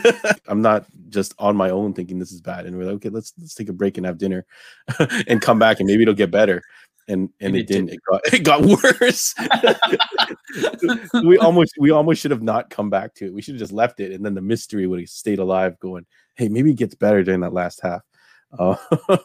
[0.47, 3.33] I'm not just on my own thinking this is bad, and we're like, okay, let's
[3.39, 4.45] let's take a break and have dinner,
[5.27, 6.61] and come back, and maybe it'll get better.
[7.07, 7.89] And and it it didn't.
[7.89, 9.33] It got it got worse.
[11.23, 13.33] we almost we almost should have not come back to it.
[13.33, 15.79] We should have just left it, and then the mystery would have stayed alive.
[15.79, 16.05] Going,
[16.35, 18.01] hey, maybe it gets better during that last half.
[18.57, 18.75] Uh,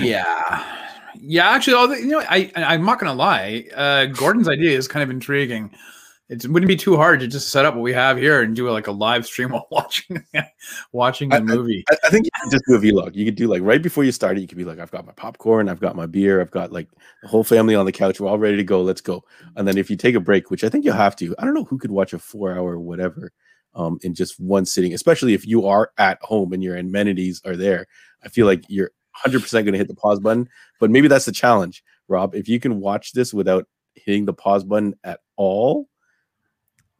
[0.00, 1.50] yeah, yeah.
[1.50, 3.66] Actually, all the, you know, I, I'm not gonna lie.
[3.74, 5.74] Uh, Gordon's idea is kind of intriguing.
[6.30, 8.70] It wouldn't be too hard to just set up what we have here and do
[8.70, 10.24] like a live stream while watching
[10.92, 11.84] watching the I- movie.
[11.90, 13.14] I, I think you could just do a vlog.
[13.14, 14.40] You could do like right before you start it.
[14.40, 16.88] You could be like, I've got my popcorn, I've got my beer, I've got like
[17.22, 18.20] the whole family on the couch.
[18.20, 18.80] We're all ready to go.
[18.82, 19.22] Let's go.
[19.56, 21.54] And then if you take a break, which I think you'll have to, I don't
[21.54, 23.30] know who could watch a four hour whatever
[23.74, 27.56] um, in just one sitting, especially if you are at home and your amenities are
[27.56, 27.86] there.
[28.24, 28.90] I feel like you're
[29.24, 30.48] 100% going to hit the pause button.
[30.80, 32.34] But maybe that's the challenge, Rob.
[32.34, 35.88] If you can watch this without hitting the pause button at all,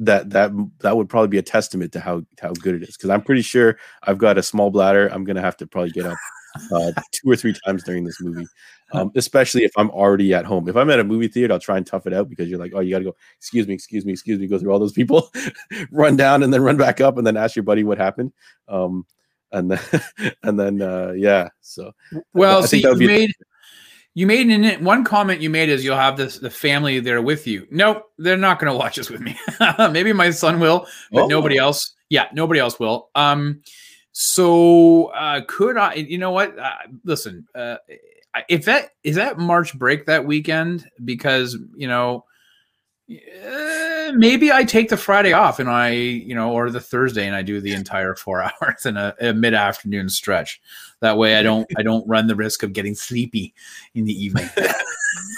[0.00, 3.10] that that that would probably be a testament to how how good it is because
[3.10, 6.18] i'm pretty sure i've got a small bladder i'm gonna have to probably get up
[6.72, 8.46] uh, two or three times during this movie
[8.92, 11.76] um, especially if i'm already at home if i'm at a movie theater i'll try
[11.76, 14.12] and tough it out because you're like oh you gotta go excuse me excuse me
[14.12, 15.30] excuse me go through all those people
[15.90, 18.32] run down and then run back up and then ask your buddy what happened
[18.68, 19.04] um
[19.52, 19.80] and then
[20.42, 21.92] and then uh yeah so
[22.32, 23.30] Well, I see, you made
[24.16, 27.48] you made an, one comment you made is you'll have this the family there with
[27.48, 27.66] you.
[27.70, 29.36] Nope, they're not going to watch this with me.
[29.90, 31.26] Maybe my son will, but Oh.
[31.26, 31.94] nobody else.
[32.10, 33.10] Yeah, nobody else will.
[33.16, 33.60] Um,
[34.16, 35.94] so uh, could I?
[35.94, 36.58] You know what?
[36.58, 36.70] Uh,
[37.04, 37.76] listen, uh,
[38.48, 42.24] if that is that March break that weekend, because you know.
[43.10, 47.36] uh, maybe I take the Friday off and I, you know, or the Thursday and
[47.36, 50.60] I do the entire four hours in a, a mid-afternoon stretch.
[51.00, 53.52] That way, I don't, I don't run the risk of getting sleepy
[53.94, 54.48] in the evening.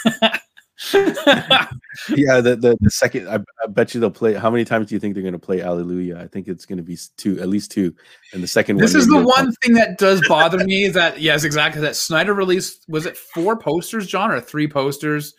[0.95, 4.95] yeah the, the the second I, I bet you they'll play how many times do
[4.95, 7.49] you think they're going to play alleluia i think it's going to be two at
[7.49, 7.95] least two
[8.35, 11.21] and the second this one is the one thing that does bother me is that
[11.21, 11.81] yes, exactly.
[11.81, 15.35] That Snyder released was it four posters, John, or three posters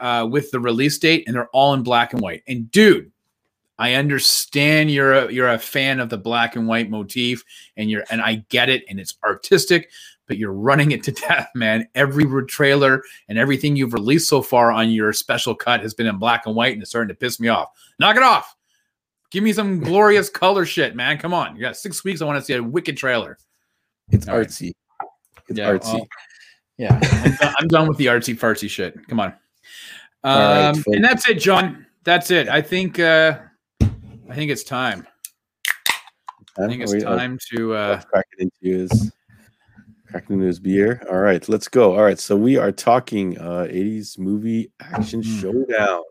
[0.00, 2.42] uh, with the release date, and they're all in black and white.
[2.48, 3.10] And dude,
[3.78, 7.44] I understand you're a, you're a fan of the black and white motif,
[7.76, 9.90] and you're and I get it, and it's artistic,
[10.26, 11.88] but you're running it to death, man.
[11.94, 16.18] Every trailer and everything you've released so far on your special cut has been in
[16.18, 17.70] black and white, and it's starting to piss me off.
[17.98, 18.56] Knock it off.
[19.30, 21.18] Give me some glorious color shit, man.
[21.18, 21.56] Come on.
[21.56, 22.22] You got six weeks.
[22.22, 23.38] I want to see a wicked trailer.
[24.10, 24.46] it's All right.
[24.46, 24.72] artsy
[25.48, 26.08] it's Yeah, artsy well,
[26.78, 27.00] Yeah.
[27.02, 28.96] I'm, done, I'm done with the artsy fartsy shit.
[29.08, 29.34] Come on.
[30.24, 31.86] Um, right, and that's it, John.
[32.04, 32.48] That's it.
[32.48, 33.38] I think uh
[33.80, 35.06] I think it's time.
[36.58, 39.12] I think it's oh, time to uh crack it into his
[40.12, 41.96] cracking his beer all right let's go.
[41.96, 45.40] All right so we are talking uh 80s movie action Mhm.
[45.40, 46.02] showdown.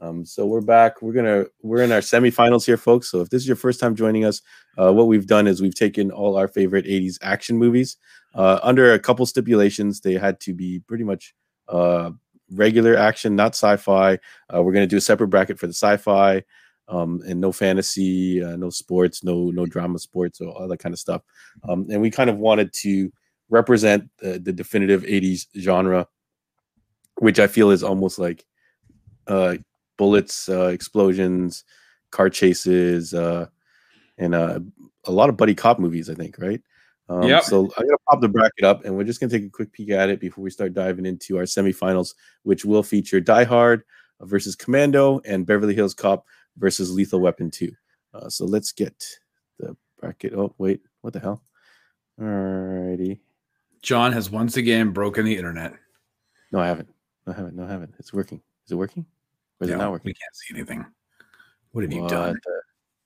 [0.00, 1.02] Um so we're back.
[1.02, 3.10] We're gonna we're in our semifinals here folks.
[3.10, 4.40] So if this is your first time joining us
[4.78, 7.96] uh what we've done is we've taken all our favorite 80s action movies
[8.34, 10.00] uh under a couple stipulations.
[10.00, 11.34] They had to be pretty much
[11.68, 12.12] uh
[12.52, 14.14] regular action not sci-fi.
[14.52, 16.42] Uh, we're going to do a separate bracket for the sci-fi
[16.88, 20.92] um, and no fantasy, uh, no sports, no no drama sports, or all that kind
[20.92, 21.22] of stuff.
[21.68, 23.12] Um, and we kind of wanted to
[23.50, 26.08] represent the, the definitive '80s genre,
[27.18, 28.46] which I feel is almost like
[29.26, 29.56] uh,
[29.98, 31.64] bullets, uh, explosions,
[32.10, 33.46] car chases, uh,
[34.16, 34.60] and uh,
[35.04, 36.08] a lot of buddy cop movies.
[36.08, 36.62] I think, right?
[37.08, 37.42] Um, Yep.
[37.42, 39.90] So I'm gonna pop the bracket up, and we're just gonna take a quick peek
[39.90, 43.82] at it before we start diving into our semifinals, which will feature Die Hard
[44.20, 46.24] versus Commando and Beverly Hills Cop
[46.56, 47.72] versus Lethal Weapon 2.
[48.14, 49.04] Uh, so let's get
[49.58, 50.34] the bracket.
[50.34, 51.42] Oh, wait, what the hell?
[52.20, 53.20] Alrighty.
[53.82, 55.74] John has once again broken the internet.
[56.52, 56.88] No, I haven't.
[57.26, 57.56] No, I haven't.
[57.56, 57.94] No, I haven't.
[57.98, 58.40] It's working.
[58.66, 59.06] Is it working?
[59.60, 60.08] Or is No, it not working?
[60.10, 60.84] We can't see anything.
[61.72, 62.40] What have you What done?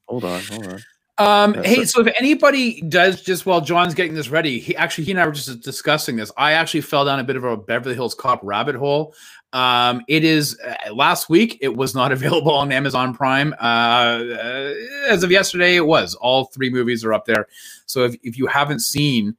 [0.08, 0.80] Hold on, hold on.
[1.16, 1.88] Um, That's hey, it.
[1.88, 5.26] so if anybody does just while John's getting this ready, he actually he and I
[5.26, 6.32] were just discussing this.
[6.36, 9.14] I actually fell down a bit of a Beverly Hills Cop rabbit hole.
[9.52, 11.58] Um, it is uh, last week.
[11.60, 13.54] It was not available on Amazon Prime.
[13.60, 14.74] Uh, uh,
[15.08, 16.16] as of yesterday, it was.
[16.16, 17.46] All three movies are up there.
[17.86, 19.36] So if, if you haven't seen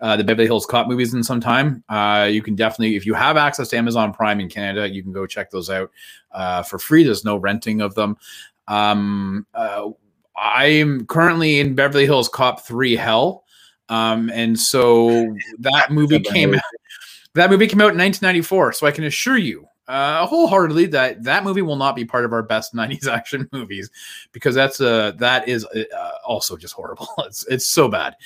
[0.00, 3.14] uh, the Beverly Hills Cop movies in some time, uh, you can definitely, if you
[3.14, 5.90] have access to Amazon Prime in Canada, you can go check those out
[6.32, 7.02] uh, for free.
[7.02, 8.16] There's no renting of them.
[8.68, 9.90] Um, uh,
[10.36, 13.44] I'm currently in Beverly Hills Cop 3 Hell.
[13.88, 16.60] Um, and so that movie came out,
[17.34, 18.74] that movie came out in 1994.
[18.74, 22.32] So I can assure you uh, wholeheartedly that that movie will not be part of
[22.32, 23.90] our best 90s action movies
[24.32, 25.84] because that's uh that is uh,
[26.24, 27.08] also just horrible.
[27.26, 28.16] It's it's so bad.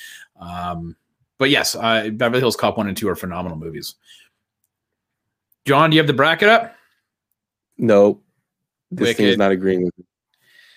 [0.40, 0.96] Um,
[1.40, 3.94] but yes, uh, Beverly Hills Cop 1 and 2 are phenomenal movies.
[5.64, 6.76] John, do you have the bracket up?
[7.78, 8.20] No,
[8.90, 10.04] this thing is not agreeing with me.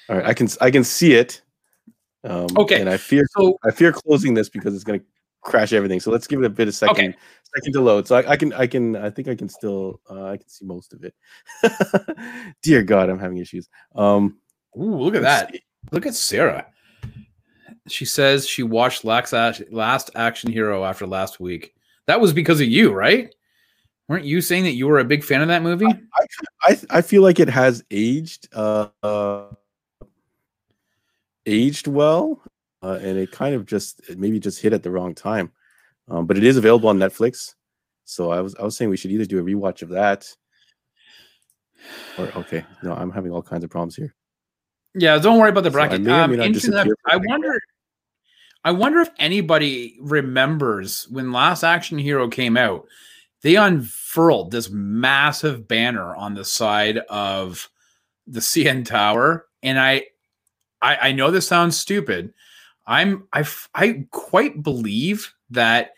[0.07, 1.41] All right, I can I can see it.
[2.23, 2.79] Um, Okay.
[2.79, 5.05] and I fear So I fear closing this because it's going to
[5.41, 5.99] crash everything.
[5.99, 7.17] So let's give it a bit of second Okay.
[7.55, 8.07] second to load.
[8.07, 10.63] So I, I can I can I think I can still uh, I can see
[10.65, 11.13] most of it.
[12.63, 13.67] Dear God, I'm having issues.
[13.95, 14.37] Um,
[14.77, 15.51] Ooh, look at that.
[15.51, 15.61] see.
[15.91, 16.67] Look at Sarah.
[17.87, 21.75] She says she watched Last, Action Hero after last week.
[22.07, 23.33] That was because of you, right?
[24.07, 25.87] Weren't you saying that you were a big fan of that movie?
[26.61, 29.45] I I feel like it has aged uh, uh
[31.45, 32.41] aged well,
[32.81, 35.51] uh, and it kind of just it maybe just hit at the wrong time.
[36.09, 37.55] Um, but it is available on Netflix.
[38.03, 40.27] So I was I was saying we should either do a rewatch of that,
[42.17, 44.13] or okay, no, I'm having all kinds of problems here.
[44.95, 47.13] Yeah, don't worry about the So I um, may not interesting enough, disappear for a
[47.13, 47.59] I wonder.
[48.63, 52.85] I wonder if anybody remembers when Last Action Hero came out.
[53.41, 57.69] They unfurled this massive banner on the side of
[58.25, 60.05] the CN Tower, and I,
[60.81, 62.33] I, I know this sounds stupid.
[62.85, 63.45] I'm I
[63.75, 65.91] I quite believe that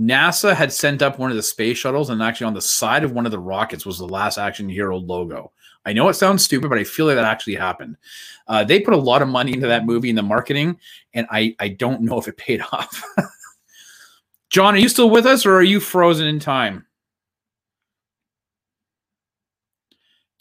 [0.00, 3.12] NASA had sent up one of the space shuttles, and actually on the side of
[3.12, 5.52] one of the rockets was the Last Action Hero logo.
[5.84, 7.96] I know it sounds stupid, but I feel like that actually happened.
[8.46, 10.78] Uh, they put a lot of money into that movie and the marketing,
[11.14, 13.02] and I I don't know if it paid off.
[14.50, 16.86] John, are you still with us, or are you frozen in time?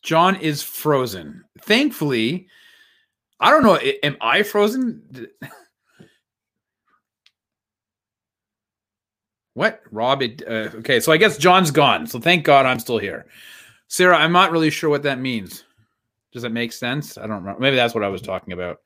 [0.01, 1.43] John is frozen.
[1.61, 2.47] Thankfully,
[3.39, 3.77] I don't know.
[3.77, 5.27] Am I frozen?
[9.55, 10.21] What, Rob?
[10.21, 12.07] It, uh, okay, so I guess John's gone.
[12.07, 13.25] So thank God I'm still here.
[13.89, 15.65] Sarah, I'm not really sure what that means.
[16.31, 17.17] Does that make sense?
[17.17, 17.55] I don't know.
[17.59, 18.81] Maybe that's what I was talking about.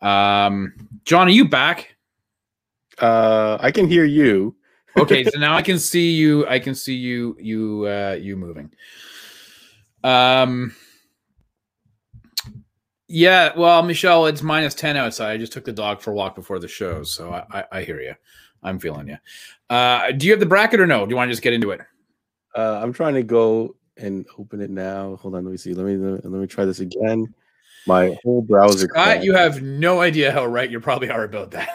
[0.00, 1.96] Um, John, are you back?
[2.98, 4.56] Uh, I can hear you.
[4.94, 6.46] Okay, so now I can see you.
[6.46, 7.34] I can see you.
[7.40, 7.86] You.
[7.86, 8.70] Uh, you moving.
[10.04, 10.76] Um.
[13.08, 13.56] Yeah.
[13.56, 15.32] Well, Michelle, it's minus ten outside.
[15.32, 17.82] I just took the dog for a walk before the show, so I, I, I
[17.84, 18.12] hear you.
[18.62, 19.16] I'm feeling you.
[19.70, 21.06] Uh, do you have the bracket or no?
[21.06, 21.80] Do you want to just get into it?
[22.54, 25.16] Uh, I'm trying to go and open it now.
[25.16, 25.74] Hold on, let me see.
[25.74, 27.32] Let me let me try this again.
[27.86, 28.86] My whole browser.
[28.88, 29.24] Scott, crashed.
[29.24, 31.68] you have no idea how right you probably are about that.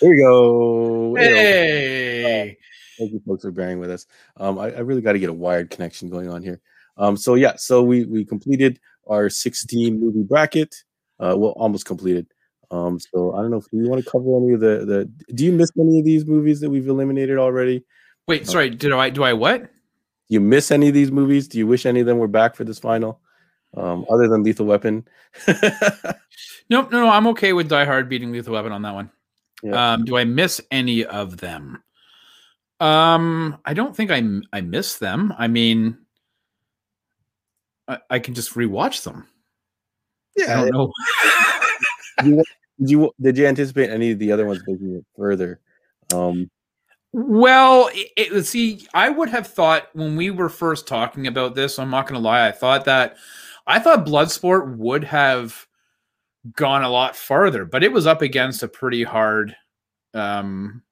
[0.00, 1.14] Here we go.
[1.14, 1.34] There we go.
[1.34, 2.58] hey.
[2.98, 4.06] Thank you, folks, for bearing with us.
[4.36, 6.60] Um, I, I really got to get a wired connection going on here.
[6.96, 10.74] Um, so yeah, so we we completed our 16 movie bracket.
[11.18, 12.26] Uh, well, almost completed.
[12.70, 15.34] Um, so I don't know if you want to cover any of the the.
[15.34, 17.84] Do you miss any of these movies that we've eliminated already?
[18.28, 18.70] Wait, sorry.
[18.70, 19.68] Did I do I what?
[20.28, 21.48] You miss any of these movies?
[21.48, 23.20] Do you wish any of them were back for this final?
[23.74, 25.06] Um, other than Lethal Weapon.
[26.72, 27.10] Nope, no, no.
[27.10, 29.10] I'm okay with Die Hard beating Lethal Weapon on that one.
[29.62, 29.92] Yeah.
[29.92, 31.82] Um, do I miss any of them?
[32.80, 35.34] Um, I don't think I I miss them.
[35.36, 35.98] I mean,
[37.86, 39.28] I, I can just rewatch them.
[40.34, 40.92] Yeah, I don't know.
[42.78, 45.60] Did you did you anticipate any of the other ones making it further?
[46.12, 46.50] Um,
[47.12, 51.78] Well, it, it, see, I would have thought when we were first talking about this,
[51.78, 53.16] I'm not going to lie, I thought that
[53.66, 55.66] I thought Bloodsport would have
[56.56, 59.54] gone a lot farther, but it was up against a pretty hard,
[60.14, 60.82] um,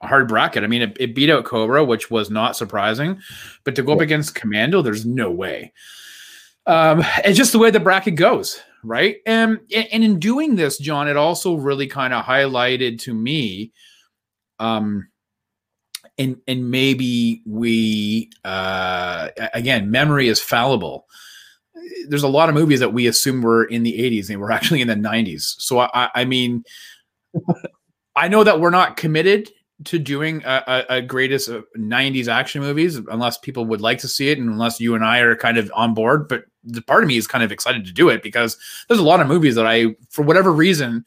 [0.00, 0.62] hard bracket.
[0.64, 3.20] I mean, it, it beat out Cobra, which was not surprising,
[3.64, 5.72] but to go up against Commando, there's no way.
[6.66, 9.16] Um, it's just the way the bracket goes, right?
[9.26, 13.72] And and in doing this, John, it also really kind of highlighted to me,
[14.58, 15.08] um,
[16.18, 21.06] and and maybe we uh again memory is fallible
[22.08, 24.80] there's a lot of movies that we assume were in the 80s and were actually
[24.80, 26.64] in the 90s so i i mean
[28.16, 29.48] i know that we're not committed
[29.84, 34.28] to doing a, a, a greatest 90s action movies unless people would like to see
[34.28, 36.26] it and unless you and I are kind of on board.
[36.28, 39.04] But the part of me is kind of excited to do it because there's a
[39.04, 41.04] lot of movies that I, for whatever reason,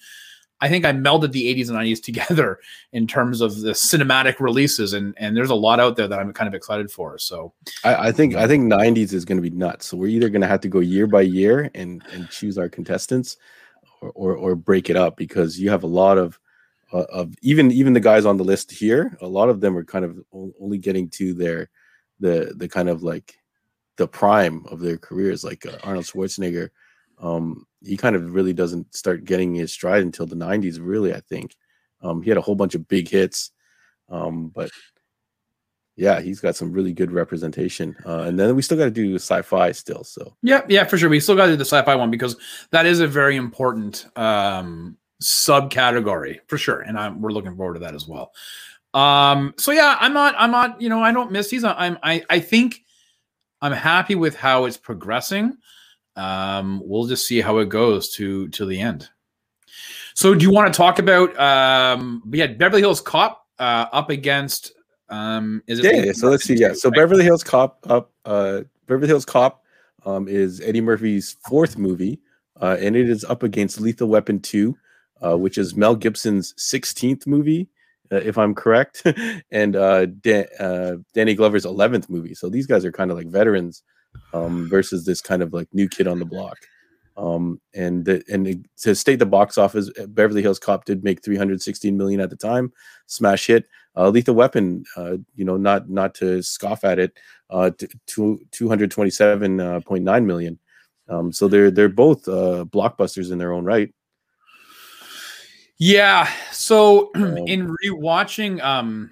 [0.61, 2.59] I think I melded the 80s and 90s together
[2.93, 6.33] in terms of the cinematic releases, and and there's a lot out there that I'm
[6.33, 7.17] kind of excited for.
[7.17, 9.87] So I, I think I think 90s is going to be nuts.
[9.87, 12.69] So we're either going to have to go year by year and and choose our
[12.69, 13.37] contestants,
[14.01, 16.39] or or, or break it up because you have a lot of
[16.93, 19.17] uh, of even even the guys on the list here.
[19.21, 21.69] A lot of them are kind of only getting to their
[22.19, 23.35] the the kind of like
[23.97, 26.69] the prime of their careers, like uh, Arnold Schwarzenegger.
[27.19, 31.19] Um, he kind of really doesn't start getting his stride until the 90s really i
[31.19, 31.55] think.
[32.03, 33.51] Um, he had a whole bunch of big hits
[34.09, 34.71] um, but
[35.95, 39.15] yeah he's got some really good representation uh, and then we still got to do
[39.15, 40.35] sci-fi still so.
[40.41, 42.37] Yeah yeah for sure we still got to do the sci-fi one because
[42.71, 47.79] that is a very important um, subcategory for sure and I'm, we're looking forward to
[47.81, 48.31] that as well.
[48.93, 52.23] Um so yeah i'm not i'm not you know i don't miss these i'm i
[52.29, 52.83] i think
[53.61, 55.57] i'm happy with how it's progressing
[56.15, 59.09] um, we'll just see how it goes to to the end.
[60.13, 61.37] So, do you want to talk about?
[61.39, 64.73] Um, we had Beverly Hills Cop uh, up against.
[65.09, 65.85] Um, is it?
[65.85, 66.03] Yeah.
[66.05, 66.55] yeah so let's see.
[66.55, 66.73] Yeah.
[66.73, 66.95] So right?
[66.95, 68.11] Beverly Hills Cop up.
[68.25, 69.63] Uh, Beverly Hills Cop
[70.05, 72.19] um, is Eddie Murphy's fourth movie,
[72.61, 74.77] uh, and it is up against Lethal Weapon Two,
[75.21, 77.69] uh, which is Mel Gibson's sixteenth movie,
[78.11, 79.03] uh, if I'm correct,
[79.51, 82.35] and uh, Dan- uh, Danny Glover's eleventh movie.
[82.35, 83.83] So these guys are kind of like veterans
[84.33, 86.57] um, versus this kind of like new kid on the block.
[87.17, 91.23] Um, and the, and to state the box office, uh, Beverly Hills Cop did make
[91.23, 92.71] 316 million at the time,
[93.07, 93.67] smash hit.
[93.95, 97.11] Uh, Lethal Weapon, uh, you know, not not to scoff at it,
[97.49, 97.71] uh,
[98.07, 100.57] to 227.9 uh.
[101.09, 103.93] Um, so they're they're both uh, blockbusters in their own right.
[105.77, 106.31] Yeah.
[106.51, 109.11] So um, in rewatching, um,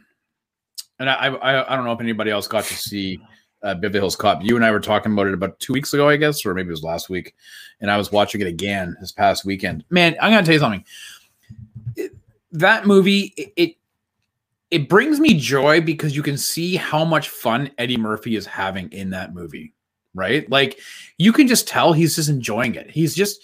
[0.98, 3.20] and I, I I don't know if anybody else got to see
[3.64, 4.44] uh, Beverly Hills Cop.
[4.44, 6.68] You and I were talking about it about two weeks ago, I guess, or maybe
[6.68, 7.36] it was last week.
[7.82, 9.84] And I was watching it again this past weekend.
[9.90, 10.86] Man, I'm gonna tell you something.
[11.96, 12.12] It,
[12.52, 13.76] that movie, it, it
[14.72, 18.92] it brings me joy because you can see how much fun Eddie Murphy is having
[18.92, 19.74] in that movie,
[20.14, 20.50] right?
[20.50, 20.80] Like
[21.18, 22.90] you can just tell he's just enjoying it.
[22.90, 23.42] He's just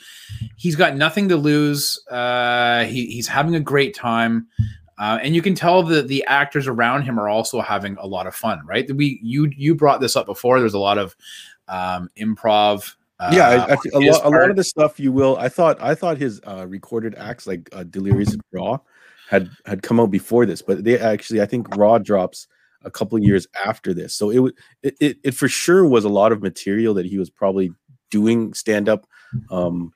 [0.55, 1.99] he's got nothing to lose.
[2.09, 4.47] Uh, he, he's having a great time.
[4.97, 8.27] Uh, and you can tell that the actors around him are also having a lot
[8.27, 8.89] of fun, right?
[8.95, 10.59] We you you brought this up before.
[10.59, 11.15] There's a lot of
[11.67, 12.95] um, improv.
[13.19, 15.37] Uh, yeah, I, I, a, lot, a lot of the stuff you will.
[15.37, 18.77] I thought I thought his uh, recorded acts like uh, Delirious Raw
[19.29, 22.47] had had come out before this, but they actually I think Raw drops
[22.83, 24.13] a couple years after this.
[24.15, 27.29] So it, it it it for sure was a lot of material that he was
[27.29, 27.71] probably
[28.11, 29.05] doing stand up
[29.49, 29.91] um,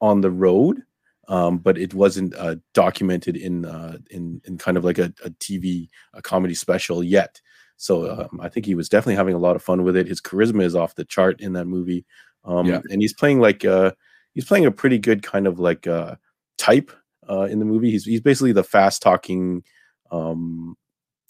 [0.00, 0.82] on the road
[1.28, 5.30] um, but it wasn't uh, documented in uh, in in kind of like a, a
[5.30, 7.40] TV a comedy special yet.
[7.76, 10.06] So um, I think he was definitely having a lot of fun with it.
[10.06, 12.04] His charisma is off the chart in that movie,
[12.44, 12.80] um, yeah.
[12.90, 13.92] and he's playing like uh,
[14.34, 16.16] he's playing a pretty good kind of like uh,
[16.58, 16.92] type
[17.28, 17.90] uh, in the movie.
[17.90, 19.64] He's he's basically the fast talking,
[20.10, 20.76] um,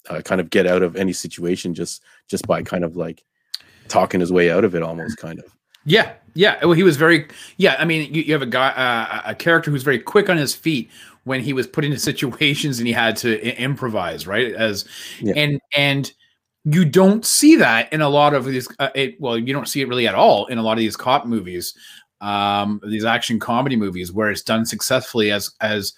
[0.09, 3.23] uh, kind of get out of any situation just just by kind of like
[3.87, 5.54] talking his way out of it, almost kind of.
[5.85, 6.63] Yeah, yeah.
[6.63, 7.27] Well, he was very.
[7.57, 10.37] Yeah, I mean, you, you have a guy, uh, a character who's very quick on
[10.37, 10.89] his feet
[11.23, 14.53] when he was put into situations and he had to I- improvise, right?
[14.53, 14.85] As
[15.21, 15.33] yeah.
[15.35, 16.11] and and
[16.65, 18.67] you don't see that in a lot of these.
[18.79, 20.97] Uh, it, well, you don't see it really at all in a lot of these
[20.97, 21.75] cop movies,
[22.21, 25.93] um, these action comedy movies, where it's done successfully as as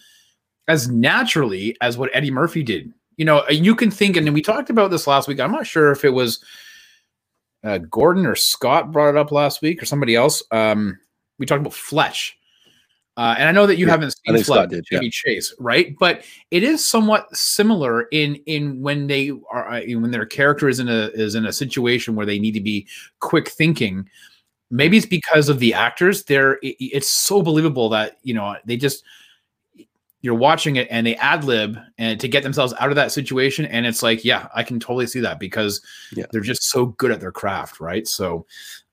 [0.68, 2.94] as naturally as what Eddie Murphy did.
[3.16, 5.40] You know, you can think, and we talked about this last week.
[5.40, 6.44] I'm not sure if it was
[7.64, 10.44] uh, Gordon or Scott brought it up last week or somebody else.
[10.52, 10.98] Um,
[11.40, 12.38] we talked about Fletch.
[13.18, 15.00] Uh, and I know that you yeah, haven't seen Fletch, did, yeah.
[15.10, 15.96] Chase, right?
[15.98, 20.80] But it is somewhat similar in in when they are uh, when their character is
[20.80, 22.88] in a is in a situation where they need to be
[23.20, 24.08] quick thinking.
[24.70, 26.26] Maybe it's because of the actors.
[26.26, 29.04] They're it, it's so believable that you know they just
[30.22, 33.66] you're watching it and they ad lib and to get themselves out of that situation.
[33.66, 36.26] And it's like, yeah, I can totally see that because yeah.
[36.32, 38.08] they're just so good at their craft, right?
[38.08, 38.46] So,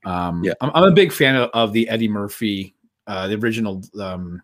[0.05, 2.75] um, yeah, I'm, I'm, a big fan of, of the Eddie Murphy,
[3.07, 4.43] uh, the original um,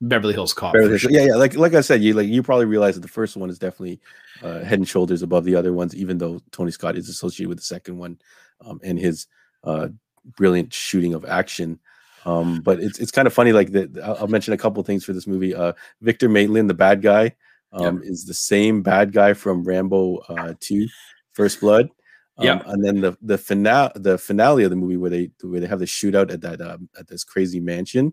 [0.00, 0.72] Beverly Hills Cop.
[0.72, 1.10] Beverly sure.
[1.10, 1.34] Yeah, yeah.
[1.34, 4.00] Like like I said, you like you probably realize that the first one is definitely
[4.42, 7.58] uh, head and shoulders above the other ones, even though Tony Scott is associated with
[7.58, 8.18] the second one
[8.64, 9.26] um, and his
[9.64, 9.88] uh,
[10.36, 11.78] brilliant shooting of action.
[12.24, 13.52] Um, but it's it's kind of funny.
[13.52, 15.54] Like that, I'll, mention a couple things for this movie.
[15.54, 17.34] Uh, Victor Maitland, the bad guy,
[17.72, 18.10] um, yep.
[18.10, 20.86] is the same bad guy from Rambo uh, Two,
[21.32, 21.88] First Blood.
[22.36, 25.60] Um, yeah, and then the the finale the finale of the movie where they where
[25.60, 28.12] they have the shootout at that um, at this crazy mansion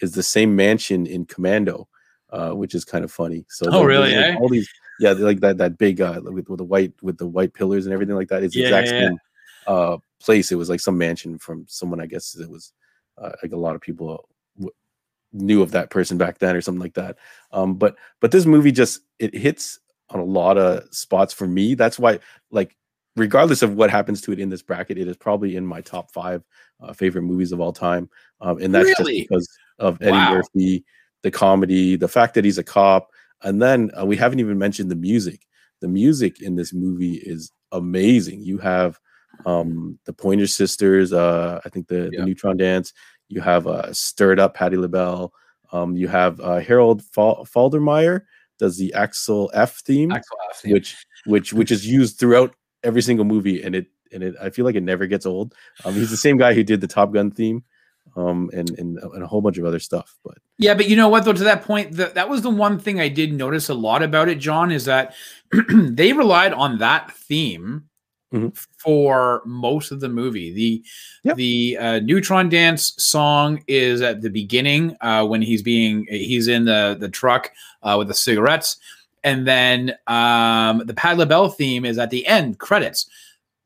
[0.00, 1.88] is the same mansion in Commando,
[2.30, 3.44] uh, which is kind of funny.
[3.48, 4.14] So oh really?
[4.14, 4.36] Eh?
[4.36, 4.68] All these
[5.00, 7.92] yeah, like that that big uh with, with the white with the white pillars and
[7.92, 8.42] everything like that.
[8.42, 9.08] It's the Yeah, exact yeah, yeah.
[9.08, 9.18] same
[9.66, 10.52] uh place.
[10.52, 12.00] It was like some mansion from someone.
[12.00, 12.72] I guess it was
[13.20, 14.72] uh, like a lot of people w-
[15.32, 17.16] knew of that person back then or something like that.
[17.52, 19.78] Um, but but this movie just it hits
[20.10, 21.74] on a lot of spots for me.
[21.74, 22.18] That's why
[22.50, 22.76] like
[23.16, 26.12] regardless of what happens to it in this bracket, it is probably in my top
[26.12, 26.42] five
[26.80, 28.08] uh, favorite movies of all time.
[28.40, 29.18] Um, and that's Really?
[29.18, 29.48] just because
[29.78, 30.30] of Eddie Wow.
[30.36, 30.84] Murphy,
[31.22, 33.10] the comedy, the fact that he's a cop,
[33.42, 35.46] and then uh, we haven't even mentioned the music.
[35.80, 38.42] The music in this movie is amazing.
[38.42, 38.98] You have
[39.46, 42.20] um, the Pointer Sisters, uh, I think the, Yeah.
[42.20, 42.92] the Neutron Dance.
[43.28, 45.32] You have uh, Stir It Up, Patti LaBelle.
[45.72, 48.22] Um, you have uh, Harold Fal- Faltermeyer
[48.58, 50.72] does the Axel F theme Axel F, yeah.
[50.72, 54.64] which which which is used throughout every single movie and it and it i feel
[54.64, 57.30] like it never gets old um he's the same guy who did the top gun
[57.30, 57.62] theme
[58.16, 61.08] um and and, and a whole bunch of other stuff but Yeah, but you know
[61.08, 61.32] what though?
[61.32, 64.28] To that point, that that was the one thing I did notice a lot about
[64.28, 65.14] it, John, is that
[65.72, 67.84] they relied on that theme
[68.32, 68.56] Mhm.
[68.78, 70.52] for most of the movie.
[70.52, 70.82] The
[71.24, 71.36] Yep.
[71.36, 76.64] the uh, Neutron Dance song is at the beginning uh, when he's being he's in
[76.64, 77.50] the the truck
[77.82, 78.76] uh, with the cigarettes,
[79.24, 83.06] and then um, the Pat LaBelle theme is at the end credits.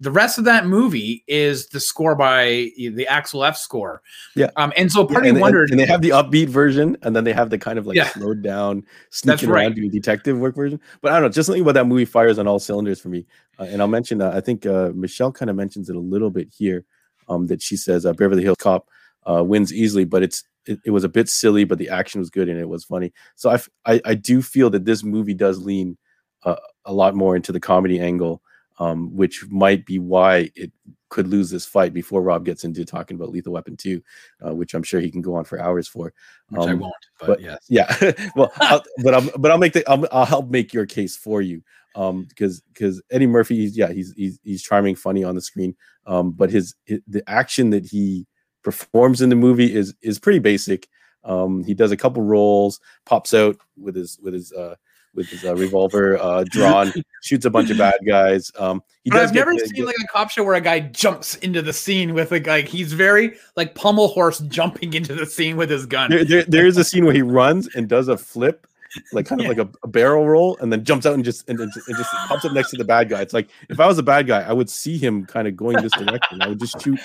[0.05, 4.03] The rest of that movie is the score by the Axel F score.
[4.37, 4.51] Yeah.
[4.57, 7.17] Um, and so part Yeah, of me wondered, and they have the upbeat version and
[7.17, 8.09] then they have the kind of like Yeah.
[8.11, 9.63] slowed down sneaking right.
[9.63, 12.39] around doing detective work version but i don't know just something about that movie fires
[12.39, 13.25] on all cylinders for me
[13.59, 16.31] uh, and i'll mention uh, i think uh, michelle kind of mentions it a little
[16.31, 16.85] bit here
[17.29, 18.89] um that she says uh, beverly hills cop
[19.27, 22.29] uh, wins easily but it's it, it was a bit silly but the action was
[22.31, 25.35] good and it was funny so I, f- I I do feel that this movie
[25.35, 25.97] does lean
[26.43, 28.43] uh, a lot more into the comedy angle
[28.79, 30.73] um, which might be why it
[31.09, 34.03] could lose this fight before Rob gets into talking about Lethal Weapon 2,
[34.47, 36.13] uh, which I'm sure he can go on for hours for.
[36.49, 37.59] which I um, won't, but, but- yes.
[37.69, 37.97] Yeah,
[38.37, 41.41] well, I'll, but I'm but I'll make the I'll, I'll help make your case for
[41.41, 41.63] you,
[41.95, 45.77] um, because because Eddie Murphy, he's, yeah, he's he's he's charming, funny on the screen,
[46.07, 48.27] um, but his, hi- the action that he
[48.65, 50.89] performs in the movie is is pretty basic.
[51.23, 54.75] Um, he does a couple roles, pops out with his with his uh
[55.15, 56.93] with his uh, revolver uh drawn,
[57.23, 58.51] shoots a bunch of bad guys.
[58.59, 60.61] Um, he But does I've get never the- seen like a cop show where a
[60.61, 65.15] guy jumps into the scene with like like he's very like pummel horse jumping into
[65.15, 66.11] the scene with his gun.
[66.11, 68.67] there, there, there is a scene where he runs and does a flip,
[69.13, 69.49] like kind of Yeah.
[69.51, 71.97] like a, a barrel roll, and then jumps out and just and, and, just- and
[71.97, 73.21] just pops up next to the bad guy.
[73.23, 75.81] It's like if I was a bad guy, I would see him kind of going
[75.83, 76.43] this direction.
[76.43, 76.99] I would just shoot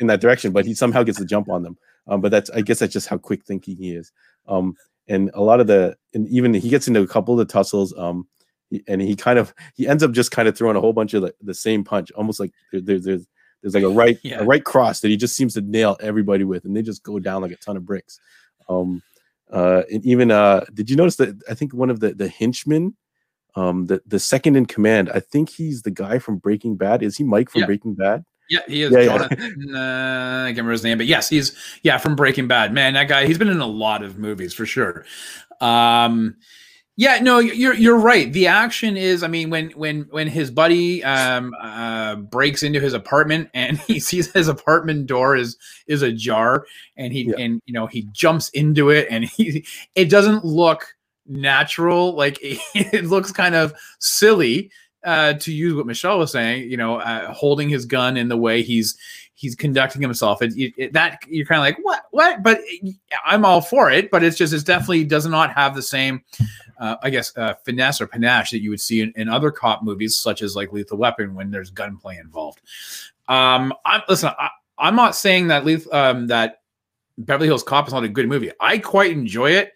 [0.00, 1.76] in that direction, but he somehow gets the jump on them.
[2.06, 4.12] Um, but that's I guess that's just how quick thinking he is.
[4.46, 4.76] Um,
[5.08, 7.92] and a lot of the and even he gets into a couple of the tussles.
[7.96, 8.26] Um,
[8.86, 11.22] and he kind of he ends up just kind of throwing a whole bunch of
[11.22, 13.26] the, the same punch, almost like there, there- there's
[13.62, 14.40] there's like a right Yeah.
[14.40, 17.18] a right cross that he just seems to nail everybody with, and they just go
[17.18, 18.20] down like a ton of bricks.
[18.68, 19.02] Um,
[19.50, 22.94] uh, and even uh, did you notice that I think one of the the henchmen,
[23.56, 27.02] um, the the second in command, I think he's the guy from Breaking Bad.
[27.02, 27.66] Is he Mike from Yeah.
[27.66, 28.24] Breaking Bad?
[28.48, 29.04] Yeah, he is Yeah, yeah.
[29.06, 29.74] Jonathan.
[29.74, 32.72] Uh, I can't remember his name, but yes, he's yeah from Breaking Bad.
[32.72, 35.04] Man, that guy he's been in a lot of movies for sure.
[35.60, 36.36] Um,
[36.96, 38.32] yeah, no, you're you're right.
[38.32, 42.92] The action is, I mean, when when when his buddy um uh breaks into his
[42.92, 47.36] apartment and he sees his apartment door is is ajar, and he Yeah.
[47.38, 50.86] and you know he jumps into it, and he it doesn't look
[51.26, 54.70] natural, like it looks kind of silly
[55.04, 58.36] uh, to use what Michelle was saying, you know, uh, holding his gun in the
[58.36, 58.96] way he's
[59.34, 60.42] he's conducting himself.
[60.42, 62.60] It, it, it- that you're kind of like what what, but
[63.24, 64.10] I'm all for it.
[64.10, 66.22] But it's just it definitely does not have the same,
[66.80, 69.82] uh, I guess, uh, finesse or panache that you would see in, in other cop
[69.82, 72.60] movies, such as like Lethal Weapon, when there's gunplay involved.
[73.28, 74.30] Um, I'm listen.
[74.38, 76.60] I, I'm not saying that Leth, um, that
[77.18, 78.52] Beverly Hills Cop is not a good movie.
[78.60, 79.72] I quite enjoy it.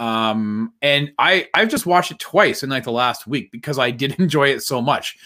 [0.00, 3.90] Um, and I I've just watched it twice in like the last week because I
[3.90, 5.18] did enjoy it so much.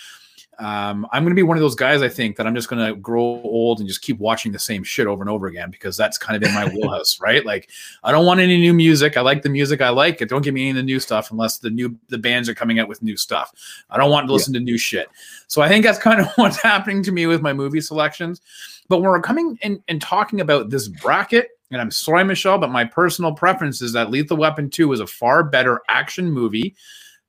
[0.58, 3.22] Um, I'm gonna be one of those guys I think that I'm just gonna grow
[3.22, 6.36] old and just keep watching the same shit over and over again because that's kind
[6.36, 7.44] of in my wheelhouse, right?
[7.46, 7.70] Like
[8.02, 9.16] I don't want any new music.
[9.16, 10.20] I like the music I like.
[10.20, 12.54] It don't give me any of the new stuff unless the new the bands are
[12.54, 13.52] coming out with new stuff.
[13.90, 14.34] I don't want to Yeah.
[14.34, 15.08] listen to new shit.
[15.46, 18.40] So I think that's kind of what's happening to me with my movie selections.
[18.88, 22.70] But when we're coming and, and talking about this bracket, and I'm sorry, Michelle, but
[22.70, 26.76] my personal preference is that Lethal Weapon 2 is a far better action movie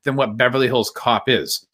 [0.04, 1.66] than what Beverly Hills Cop is.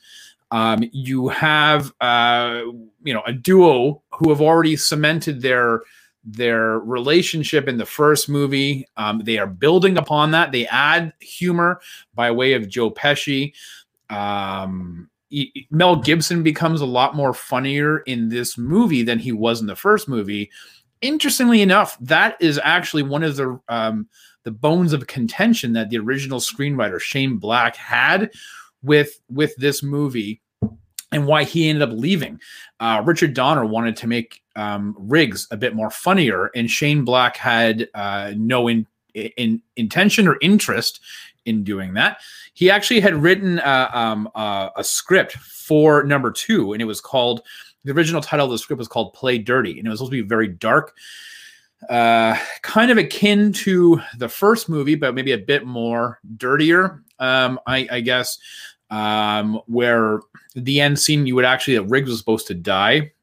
[0.52, 2.62] Um, you have uh,
[3.04, 5.82] you know a duo who have already cemented their
[6.24, 8.88] their relationship in the first movie.
[8.96, 10.54] Um, they are building upon that.
[10.54, 11.82] They add humor
[12.16, 13.54] by way of Joe Pesci.
[14.10, 15.10] Um,
[15.70, 19.76] Mel Gibson becomes a lot more funnier in this movie than he was in the
[19.76, 20.52] first movie.
[21.02, 24.08] Interestingly enough, that is actually one of the um,
[24.44, 28.32] the bones of contention that the original screenwriter Shane Black had
[28.84, 30.42] with with this movie
[31.12, 32.40] and why he ended up leaving.
[32.80, 37.36] Uh, Richard Donner wanted to make um, Riggs a bit more funnier, and Shane Black
[37.38, 41.02] had uh, no in, in, intention or interest
[41.46, 42.22] in doing that.
[42.54, 47.02] He actually had written uh, um, uh, a script for number two, and it was
[47.02, 47.42] called
[47.84, 50.24] the original title of the script was called Play Dirty, and it was supposed to
[50.24, 50.96] be very dark,
[51.90, 57.60] uh, kind of akin to the first movie, but maybe a bit more dirtier, um,
[57.66, 58.38] I, I guess
[58.92, 60.20] um, where
[60.54, 63.14] the end scene you would actually Riggs was supposed to die.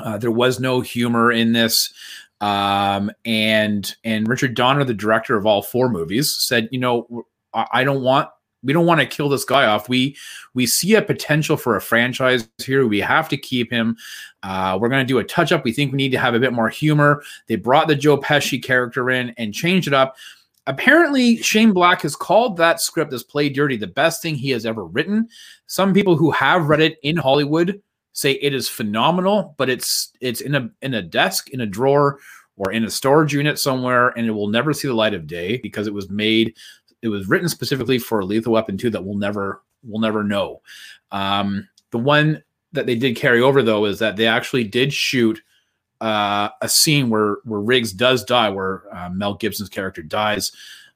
[0.00, 1.92] Uh, there was no humor in this,
[2.40, 7.84] um, and and Richard Donner, the director of all four movies, said, you know, I
[7.84, 8.28] don't want
[8.62, 9.88] we don't want to kill this guy off.
[9.88, 10.16] We
[10.54, 12.86] we see a potential for a franchise here.
[12.86, 13.96] We have to keep him.
[14.42, 15.64] Uh, we're going to do a touch up.
[15.64, 17.22] We think we need to have a bit more humor.
[17.46, 20.16] They brought the Joe Pesci character in and changed it up
[20.68, 24.64] apparently Shane Black has called that script as Play Dirty the best thing he has
[24.64, 25.28] ever written.
[25.66, 27.82] Some people who have read it in Hollywood
[28.12, 32.20] say it is phenomenal, but it's it's in a in a desk, in a drawer,
[32.56, 35.56] or in a storage unit somewhere, and it will never see the light of day
[35.56, 36.54] because it was made,
[37.02, 40.62] it was written specifically for Lethal Weapon 2 that we'll never we'll never know.
[41.10, 42.42] Um, the one
[42.72, 45.40] that they did carry over though is that they actually did shoot
[46.00, 50.52] uh, a scene where where Riggs does die, where uh, Mel Gibson's character dies.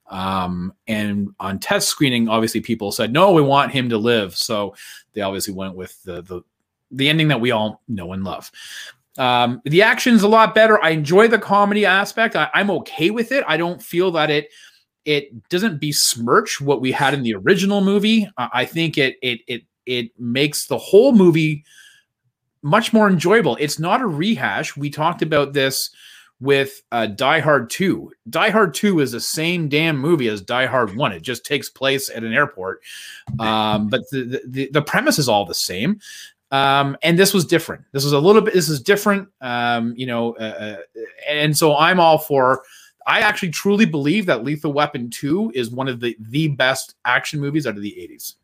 [0.08, 4.36] Um, and on test screening, obviously people said no, we want him to live.
[4.36, 4.74] So
[5.12, 6.42] they obviously went with the the
[6.90, 8.50] the ending that we all know and love.
[9.18, 10.82] Um, the action's a lot better.
[10.82, 12.36] I enjoy the comedy aspect.
[12.36, 13.44] I, I'm okay with it.
[13.46, 14.48] I don't feel that it
[15.04, 18.28] it doesn't besmirch what we had in the original movie.
[18.36, 21.64] I think it it it it makes the whole movie
[22.62, 23.56] much more enjoyable.
[23.60, 24.76] It's not a rehash.
[24.76, 25.90] We talked about this
[26.40, 28.10] with uh, Die Hard 2.
[28.30, 31.12] Die Hard 2 is the same damn movie as Die Hard 1.
[31.12, 32.82] It just takes place at an airport.
[33.38, 36.00] Um, but the, the, the premise is all the same.
[36.50, 37.84] Um, and this was different.
[37.92, 39.28] This was a little bit, this is different.
[39.40, 40.76] Um, you know, uh, uh
[41.28, 42.62] and so I'm all for,
[43.06, 47.40] I actually truly believe that Lethal Weapon 2 is one of the, the best action
[47.40, 48.34] movies out of the 80s.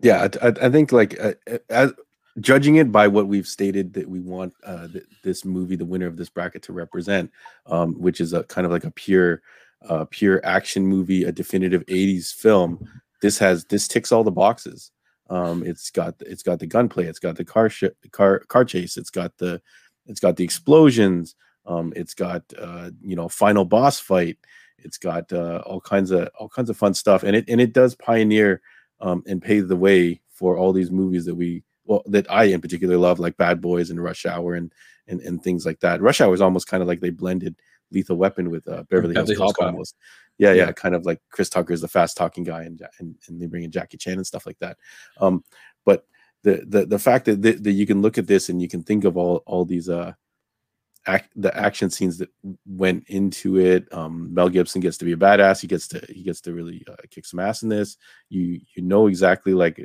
[0.00, 1.92] Yeah, I, I think like uh, uh as
[2.40, 6.06] judging it by what we've stated that we want uh, th- this movie, the winner
[6.06, 7.30] of this bracket, to represent,
[7.66, 9.42] um, which is a kind of like a pure,
[9.88, 12.86] uh, pure action movie, a definitive '80s film.
[13.22, 14.90] This has this ticks all the boxes.
[15.30, 18.96] Um, it's got it's got the gunplay, it's got the car sh- car car chase,
[18.96, 19.62] it's got the
[20.06, 21.34] it's got the explosions,
[21.66, 24.38] um, it's got uh, you know final boss fight,
[24.78, 27.72] it's got uh, all kinds of all kinds of fun stuff, and it and it
[27.72, 28.60] does pioneer
[29.00, 32.60] um, and pave the way for all these movies that we well that I in
[32.60, 34.72] particular love, like Bad Boys and Rush Hour and
[35.06, 36.00] and, and things like that.
[36.00, 37.56] Rush Hour is almost kind of like they blended
[37.90, 39.96] Lethal Weapon with uh, Beverly, Hills, Cop almost.
[40.36, 43.14] Yeah, yeah, yeah, kind of like Chris Tucker is the fast talking guy, and, and
[43.28, 44.76] and they bring in Jackie Chan and stuff like that.
[45.20, 45.44] Um,
[45.84, 46.06] but
[46.42, 49.04] the the the fact that that you can look at this and you can think
[49.04, 50.12] of all all these uh
[51.06, 52.30] act, the action scenes that
[52.66, 53.92] went into it.
[53.92, 55.60] Um, Mel Gibson gets to be a badass.
[55.60, 57.96] He gets to he gets to really uh, kick some ass in this.
[58.28, 59.80] You you know exactly like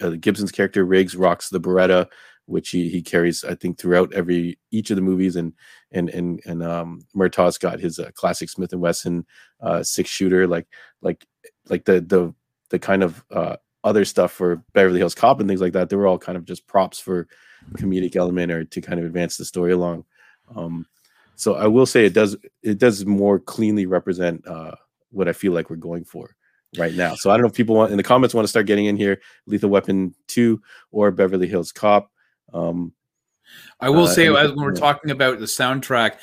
[0.00, 2.08] uh, Gibson's character Riggs rocks the Beretta,
[2.46, 5.52] which he he carries I think throughout every each of the movies, and
[5.92, 9.26] and and and um, Murtaugh's got his uh, classic Smith and Wesson
[9.60, 10.66] uh, six shooter, like
[11.00, 11.26] like
[11.68, 12.34] like the the
[12.70, 15.88] the kind of uh, other stuff for Beverly Hills Cop and things like that.
[15.88, 17.28] They were all kind of just props for
[17.74, 20.04] comedic element or to kind of advance the story along.
[20.54, 20.86] Um,
[21.36, 24.72] so I will say it does it does more cleanly represent uh,
[25.10, 26.36] what I feel like we're going for
[26.76, 27.14] right now.
[27.14, 28.96] So I don't know if people want in the comments want to start getting in
[28.96, 30.60] here Lethal Weapon 2
[30.92, 32.10] or Beverly Hills Cop.
[32.52, 32.92] Um,
[33.80, 36.16] I will uh, say, as when we're talking about the soundtrack,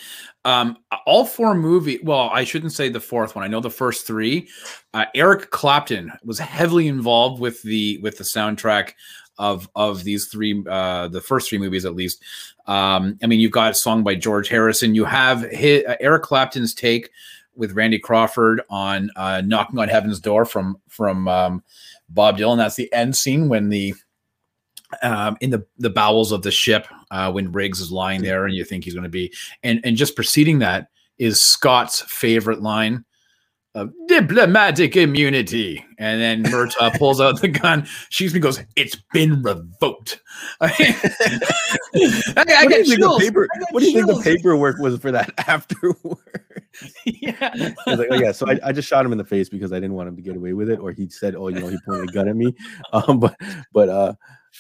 [0.45, 1.99] um, all four movie.
[2.03, 3.43] Well, I shouldn't say the fourth one.
[3.43, 4.49] I know the first three.
[4.93, 8.93] Uh, Eric Clapton was heavily involved with the with the soundtrack
[9.37, 12.23] of of these three, uh, the first three movies at least.
[12.65, 14.95] Um, I mean, you've got a song by George Harrison.
[14.95, 17.11] You have his, uh, Eric Clapton's take
[17.55, 21.63] with Randy Crawford on uh, "Knocking on Heaven's Door" from from um,
[22.09, 22.57] Bob Dylan.
[22.57, 23.93] That's the end scene when the
[25.01, 28.55] um, in the the bowels of the ship uh, when Riggs is lying there, and
[28.55, 29.33] you think he's going to be,
[29.63, 33.03] and and just preceding that is Scott's favorite line
[33.77, 35.83] of diplomatic immunity.
[35.99, 40.21] And then Murtaugh pulls out the gun, shoots me, goes, It's been revoked.
[40.61, 40.73] I,
[41.95, 44.97] I, I what, do you think the paper, what do you think the paperwork was
[44.99, 46.17] for that afterward?
[47.05, 47.73] yeah.
[47.85, 48.31] Like, oh, yeah.
[48.31, 50.21] So I, I just shot him in the face because I didn't want him to
[50.21, 50.79] get away with it.
[50.79, 52.53] Or he said, Oh, you know, he pointed a gun at me.
[52.93, 53.35] Um, but,
[53.73, 54.13] but, uh,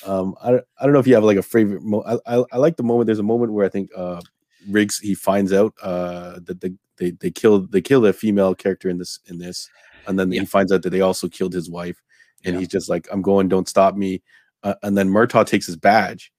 [0.05, 1.81] um, I, I don't know if you have like a favorite.
[1.81, 3.07] Mo- I, I, I like the moment.
[3.07, 4.21] There's a moment where I think uh,
[4.69, 8.89] Riggs he finds out uh, that the they they killed they killed a female character
[8.89, 9.69] in this in this,
[10.07, 10.41] and then yeah.
[10.41, 12.01] he finds out that they also killed his wife,
[12.43, 12.59] and Yeah.
[12.59, 14.21] he's just like, "I'm going, don't stop me."
[14.63, 16.31] Uh, and then Murtaugh takes his badge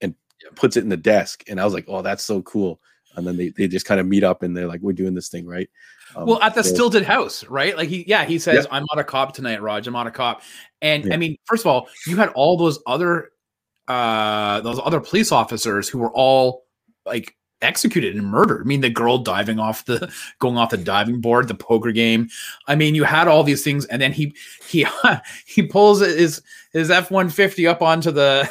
[0.00, 0.14] and
[0.54, 2.80] puts it in the desk, and I was like, "Oh, that's so cool."
[3.16, 5.28] And then they, they just kind of meet up and they're like, "We're doing this
[5.28, 5.68] thing, right?"
[6.14, 7.76] Um, well, at the so- Stilted House, right?
[7.76, 9.86] Like he, yeah, he says, "I'm not a cop tonight, Rog.
[9.86, 10.42] I'm not a cop."
[10.82, 11.14] And Yeah.
[11.14, 13.30] I mean, first of all, you had all those other,
[13.88, 16.64] uh, those other police officers who were all
[17.06, 18.62] like executed and murdered.
[18.62, 22.28] I mean, the girl diving off the, going off the diving board, the poker game.
[22.66, 24.34] I mean, you had all these things, and then he,
[24.68, 24.86] he,
[25.46, 26.42] he pulls his
[26.72, 28.48] his F one fifty up onto the,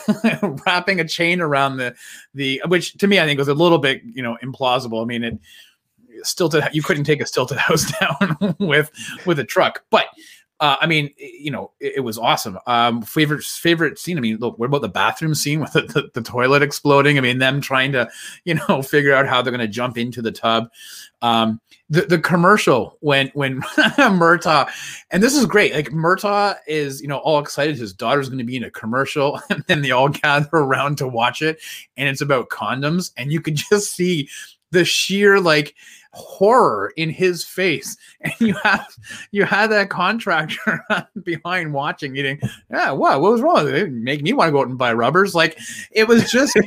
[0.66, 1.96] wrapping a chain around the,
[2.34, 5.02] the, which to me I think was a little bit, you know, implausible.
[5.02, 5.38] I mean, it
[6.24, 8.90] stilted you couldn't take a stilted house down with
[9.26, 10.06] with a truck but
[10.62, 12.58] uh, I mean, you know, it, it was awesome.
[12.66, 14.18] Um, favorite favorite scene.
[14.18, 17.18] I mean, look, what about the bathroom scene with the, the, the toilet exploding?
[17.18, 18.10] I mean, them trying to,
[18.46, 20.70] you know, figure out how they're going to jump into the tub.
[21.22, 23.62] Um, the the commercial when when
[23.98, 24.70] Murtaugh,
[25.12, 25.74] and this is great.
[25.74, 27.78] Like Murtaugh is, you know, all excited.
[27.78, 31.08] His daughter's going to be in a commercial, and then they all gather around to
[31.08, 31.60] watch it,
[31.98, 34.30] and it's about condoms, and you could just see
[34.72, 35.76] the sheer like
[36.16, 37.98] horror in his face.
[38.22, 38.88] And you have
[39.32, 40.84] you had that contractor
[41.24, 42.40] behind watching eating
[42.72, 43.68] yeah what what was wrong?
[43.68, 45.36] It didn't make me want to go out and buy rubbers.
[45.36, 45.60] Like
[45.92, 46.58] it was just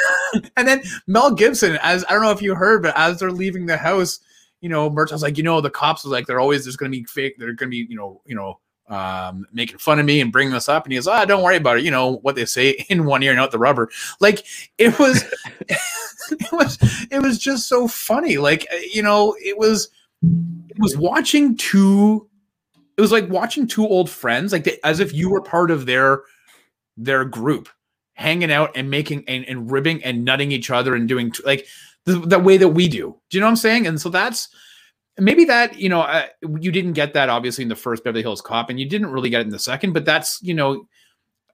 [0.56, 3.66] and then mel gibson as i don't know if you heard but as they're leaving
[3.66, 4.20] the house
[4.60, 6.90] you know Murtaugh's was like you know the cops was like they're always there's gonna
[6.90, 8.58] be fake they're gonna be you know you know
[8.90, 11.56] um making fun of me and bringing this up and he goes ah don't worry
[11.56, 11.84] about it.
[11.84, 13.88] You know what they say in one ear and out the rubber.
[14.20, 14.44] Like
[14.78, 15.24] it was
[16.30, 16.78] it was
[17.10, 18.36] it was just so funny.
[18.38, 19.88] Like uh, you know it was
[20.22, 22.28] it was watching two
[22.96, 25.86] it was like watching two old friends like they, as if you were part of
[25.86, 26.22] their
[26.96, 27.68] their group
[28.12, 31.66] hanging out and making and, and ribbing and nutting each other and doing t- like
[32.04, 33.16] the, the way that we do.
[33.30, 33.86] Do you know what i'm saying?
[33.86, 34.48] And so that's
[35.18, 36.26] maybe that you know uh,
[36.58, 39.30] you didn't get that obviously in the first beverly hills cop and you didn't really
[39.30, 40.86] get it in the second but that's you know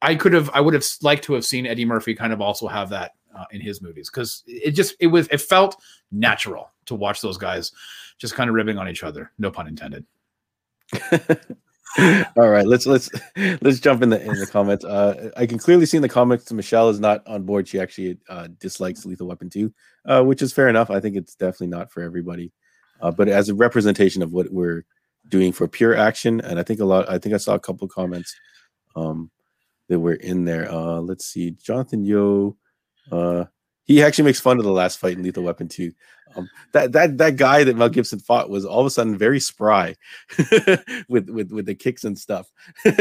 [0.02, 2.66] i could have i would have liked to have seen eddie murphy kind of also
[2.66, 5.76] have that uh, in his movies because it just it was it felt
[6.12, 7.72] natural to watch those guys
[8.18, 10.04] just kind of ribbing on each other no pun intended
[12.36, 13.08] All right, let's let's
[13.62, 14.84] let's jump in the in the comments.
[14.84, 17.66] Uh, I can clearly see in the comments Michelle is not on board.
[17.66, 19.72] She actually uh, dislikes Lethal Weapon 2,
[20.04, 20.90] uh, which is fair enough.
[20.90, 22.52] I think it's definitely not for everybody,
[23.00, 24.84] uh, but as a representation of what we're
[25.28, 27.08] doing for pure action, and I think a lot.
[27.08, 28.34] I think I saw a couple of comments
[28.94, 29.30] um,
[29.88, 30.70] that were in there.
[30.70, 32.56] Uh, let's see, Jonathan Yo.
[33.10, 33.44] Uh,
[33.84, 35.92] he actually makes fun of the last fight in Lethal Weapon 2.
[36.34, 39.38] Um, that that that guy that Mel Gibson fought was all of a sudden very
[39.38, 39.94] spry
[41.08, 42.50] with with with the kicks and stuff.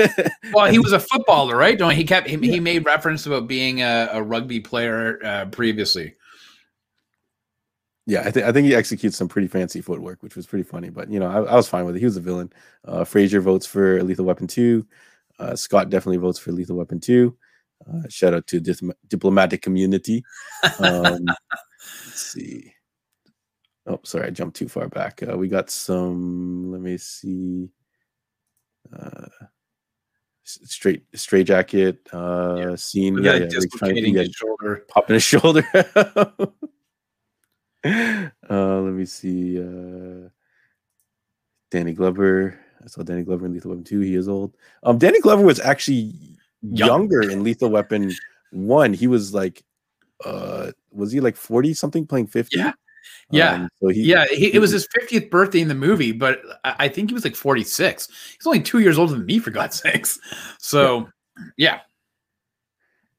[0.54, 3.82] well he was a footballer right don't he kept he, he made reference about being
[3.82, 6.14] a, a rugby player uh, previously
[8.06, 10.90] yeah, I think I think he executes some pretty fancy footwork, which was pretty funny.
[10.90, 12.00] But you know, I, I was fine with it.
[12.00, 12.54] He was a villain.
[12.86, 14.86] Uh, Frazier votes for Lethal Weapon Two.
[15.40, 17.36] Uh, Scott definitely votes for Lethal Weapon Two.
[17.88, 18.60] Uh, shout out to
[19.08, 20.24] diplomatic community.
[20.80, 22.74] Um, let's see.
[23.88, 25.22] Oh, sorry, I jumped too far back.
[25.22, 26.72] Uh, we got some.
[26.72, 27.70] Let me see.
[28.94, 29.26] Uh,
[30.44, 35.24] straight straight jacket uh scene yeah, that yeah, trying to dislocating his shoulder popping his
[35.24, 35.66] shoulder.
[38.50, 39.62] uh, let me see.
[39.62, 40.30] Uh,
[41.72, 42.60] Danny Glover.
[42.84, 44.00] I saw Danny Glover in Lethal Weapon 2.
[44.02, 44.56] He is old.
[44.84, 46.14] Um, Danny Glover was actually
[46.62, 46.88] Young.
[46.88, 48.14] younger in Lethal Weapon
[48.52, 48.94] 1.
[48.94, 49.64] He was like,
[50.24, 52.58] uh, was he like 40 something playing 50?
[52.58, 52.74] Yeah.
[53.30, 53.52] Yeah.
[53.52, 56.76] Um, so he, yeah he, it was his 50th birthday in the movie but I,
[56.80, 59.80] I think he was like 46 he's only two years older than me for god's
[59.80, 60.20] sakes
[60.58, 61.08] so
[61.56, 61.82] yeah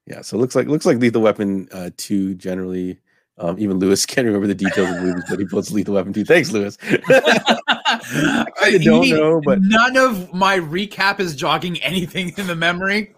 [0.07, 0.21] yeah.
[0.21, 2.99] So it looks like looks like Lethal Weapon uh, 2 generally.
[3.39, 6.13] Um, even Lewis can't remember the details of the movies, but he puts Lethal Weapon
[6.13, 6.25] 2.
[6.25, 6.77] Thanks, Lewis.
[7.09, 13.13] I don't know, but- none of my recap is jogging anything in the memory.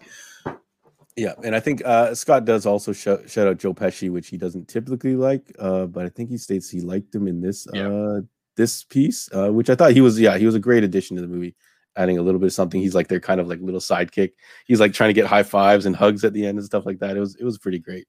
[1.16, 4.36] Yeah, and I think uh, Scott does also sh- shout out Joe Pesci, which he
[4.38, 7.88] doesn't typically like, uh, but I think he states he liked him in this Yeah.
[7.88, 8.20] uh,
[8.56, 10.18] this piece, uh, which I thought he was.
[10.20, 11.56] Yeah, he was a great addition to the movie,
[11.96, 12.80] adding a little bit of something.
[12.80, 14.32] He's like their kind of like little sidekick.
[14.66, 17.00] He's like trying to get high fives and hugs at the end and stuff like
[17.00, 17.16] that.
[17.16, 18.06] It was it was pretty great.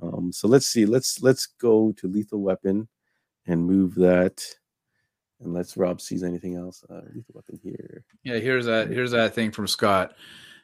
[0.00, 0.86] Um, so let's see.
[0.86, 2.88] Let's let's go to Lethal Weapon
[3.46, 4.44] and move that,
[5.40, 6.84] and let's Rob sees anything else.
[6.88, 8.04] Uh, Lethal Weapon here.
[8.24, 8.88] Yeah, here's that.
[8.88, 10.14] Here's that thing from Scott.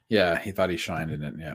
[0.08, 1.34] Yeah, he thought he shined in it.
[1.38, 1.54] Yeah.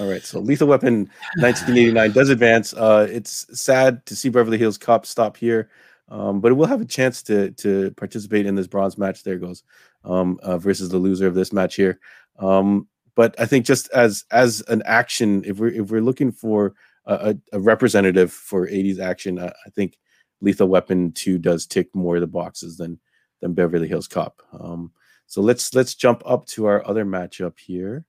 [0.00, 1.10] All right, so Lethal Weapon
[1.40, 2.72] 1989 does advance.
[2.72, 5.68] Uh, it's sad to see Beverly Hills Cop stop here,
[6.08, 9.22] um, but it will have a chance to to participate in this bronze match.
[9.22, 9.62] There goes
[10.04, 12.00] um, uh, versus the loser of this match here.
[12.38, 16.74] Um, but I think just as as an action, if we're if we're looking for
[17.06, 19.96] a, a representative for 80s action, I, I think
[20.40, 23.00] Lethal Weapon 2 does tick more of the boxes than
[23.40, 24.42] than Beverly Hills Cop.
[24.52, 24.92] Um,
[25.26, 28.04] so let's let's jump up to our other matchup here,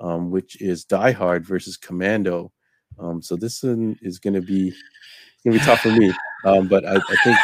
[0.00, 2.50] um, which is Die Hard versus Commando.
[2.98, 4.72] Um, so this one is going to be
[5.44, 6.12] gonna be tough for me,
[6.44, 7.38] um, but I, I think.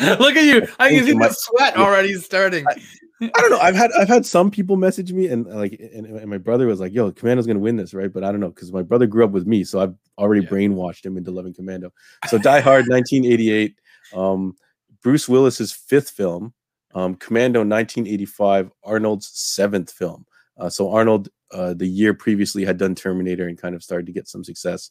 [0.18, 0.66] Look at you!
[0.78, 2.64] I, can see the sweat already starting.
[2.66, 2.82] I,
[3.20, 3.58] I, don't know.
[3.58, 6.80] I've had I've had some people message me and like and, and my brother was
[6.80, 9.24] like, "Yo, Commando's gonna win this, right?" But I don't know because my brother grew
[9.24, 10.48] up with me, so I've already yeah.
[10.48, 11.92] brainwashed him into loving Commando.
[12.28, 13.78] So Die Hard, 1988,
[14.14, 14.56] um,
[15.02, 16.54] Bruce Willis's fifth film,
[16.94, 20.26] um, Commando, 1985, Arnold's seventh film.
[20.56, 24.12] Uh, so Arnold, uh, the year previously, had done Terminator and kind of started to
[24.12, 24.90] get some success.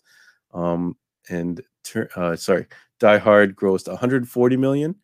[0.54, 0.98] Um,
[1.30, 2.68] and ter- uh, sorry,
[3.00, 4.96] Die Hard grossed 140 million,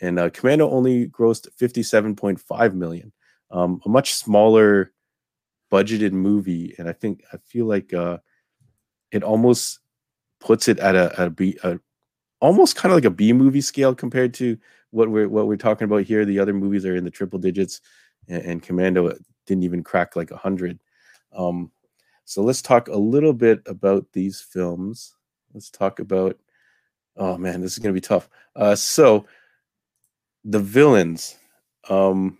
[0.00, 3.12] and uh, Commando only grossed 57.5 million.
[3.50, 4.92] Um, a much smaller
[5.70, 8.18] budgeted movie, and I think I feel like uh,
[9.12, 9.80] it almost
[10.40, 11.78] puts it at a, a B, a,
[12.40, 14.58] almost kind of like a B movie scale compared to
[14.90, 16.24] what we're what we're talking about here.
[16.24, 17.80] The other movies are in the triple digits,
[18.28, 19.16] and, and Commando
[19.46, 20.80] didn't even crack like a hundred.
[21.34, 21.70] Um,
[22.24, 25.14] so let's talk a little bit about these films.
[25.52, 26.38] Let's talk about.
[27.16, 28.28] Oh man, this is gonna be tough.
[28.56, 29.26] Uh, so
[30.44, 31.36] the villains.
[31.88, 32.38] Um,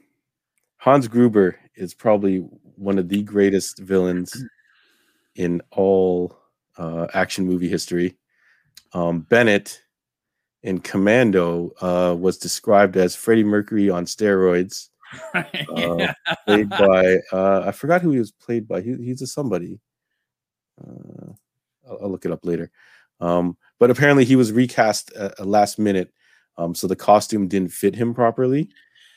[0.79, 2.39] Hans Gruber is probably
[2.77, 4.45] one of the greatest villains
[5.35, 6.37] in all
[6.77, 8.17] uh, action movie history.
[8.93, 9.83] Um, Bennett
[10.63, 14.89] in Commando uh, was described as Freddie Mercury on steroids.
[15.35, 16.13] uh,
[16.47, 18.81] played by uh, I forgot who he was played by.
[18.81, 19.81] He, he's a somebody.
[20.81, 21.33] Uh,
[21.89, 22.71] I'll, I'll, look it up later.
[23.21, 26.13] Um, but apparently he was recast at, at last minute,
[26.57, 28.69] um, so the costume didn't fit him properly.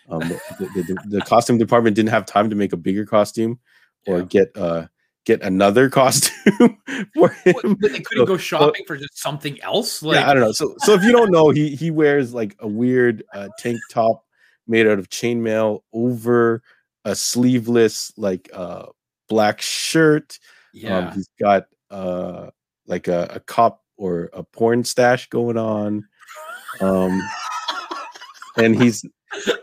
[0.10, 3.60] Um, the, the, the, costume department didn't have time to make a bigger costume
[4.08, 4.26] or yeah.
[4.26, 4.88] get uh,
[5.26, 6.78] get another costume
[7.14, 7.76] for him.
[7.80, 10.02] But they couldn't so, go shopping so, for just something else.
[10.02, 10.52] Like yeah, I don't know.
[10.54, 14.24] So so if you don't know, he he wears like a weird uh, tank top
[14.66, 16.64] made out of chainmail over
[17.06, 18.86] a sleeveless like uh
[19.28, 20.40] black shirt.
[20.42, 22.50] Um, yeah, um, he's got uh
[22.86, 26.08] like a, a cop or a porn stash going on.
[26.82, 27.22] Um,
[28.58, 29.04] and he's,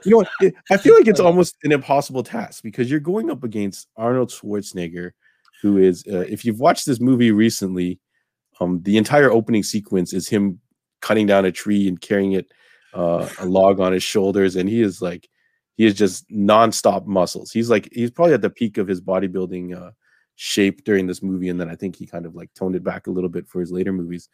[0.04, 3.44] you know, it, I feel like it's almost an impossible task because you're going up
[3.44, 5.12] against Arnold Schwarzenegger,
[5.62, 8.00] who is, uh, if you've watched this movie recently,
[8.60, 10.60] um, the entire opening sequence is him
[11.00, 12.52] cutting down a tree and carrying it
[12.94, 15.28] uh, a log on his shoulders, and he is like,
[15.76, 17.50] he is just nonstop muscles.
[17.50, 19.90] He's like, he's probably at the peak of his bodybuilding uh,
[20.36, 23.06] shape during this movie, and then I think he kind of like toned it back
[23.06, 24.28] a little bit for his later movies.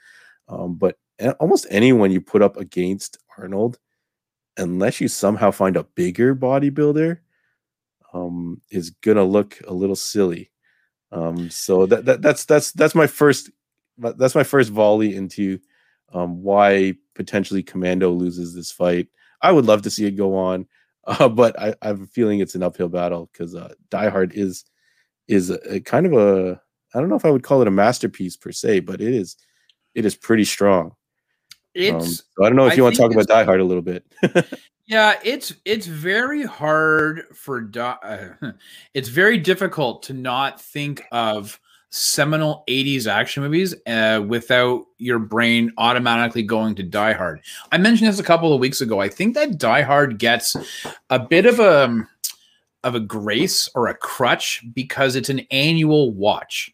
[0.49, 0.97] Um, but
[1.41, 3.79] almost anyone you put up against Arnold,
[4.57, 7.19] unless you somehow find a bigger bodybuilder,
[8.13, 10.51] um, is gonna look a little silly.
[11.13, 13.51] Um, so that, that that's that's that's my first
[13.99, 15.59] that's my first volley into
[16.13, 19.09] um, why potentially Commando loses this fight.
[19.43, 20.67] I would love to see it go on,
[21.07, 24.33] uh, but I, I, have a feeling it's an uphill battle because uh, Die Hard
[24.35, 24.65] is
[25.29, 26.61] is a, a kind of a
[26.95, 29.37] I don't know if I would call it a masterpiece per se, but it is
[29.95, 30.95] it is pretty strong.
[31.75, 31.95] It's.
[31.95, 33.65] Um, so I don't know if you I want to talk about Die Hard a
[33.65, 34.05] little bit.
[34.87, 38.31] yeah, it's it's very hard for Die.
[38.43, 38.53] Uh,
[38.95, 41.61] it's very difficult to not think of
[41.91, 47.41] seminal 80s action movies uh, without your brain automatically going to Die Hard.
[47.73, 49.01] I mentioned this a couple of weeks ago.
[49.01, 50.57] I think that Die Hard gets
[51.09, 52.09] a bit of a um,
[52.83, 56.73] of a grace or a crutch because it's an annual watch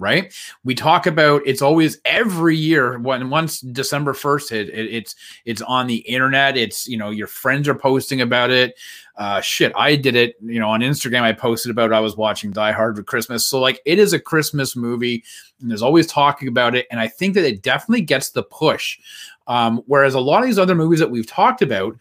[0.00, 0.34] right?
[0.64, 5.62] We talk about it's always every year when once December 1st hit, it, it's it's
[5.62, 6.56] on the internet.
[6.56, 8.76] It's you know, your friends are posting about it.
[9.16, 11.22] Uh shit, I did it, you know, on Instagram.
[11.22, 13.46] I posted about I was watching Die Hard for Christmas.
[13.46, 15.22] So like it is a Christmas movie,
[15.60, 16.86] and there's always talking about it.
[16.90, 18.98] And I think that it definitely gets the push.
[19.46, 21.96] Um, whereas a lot of these other movies that we've talked about,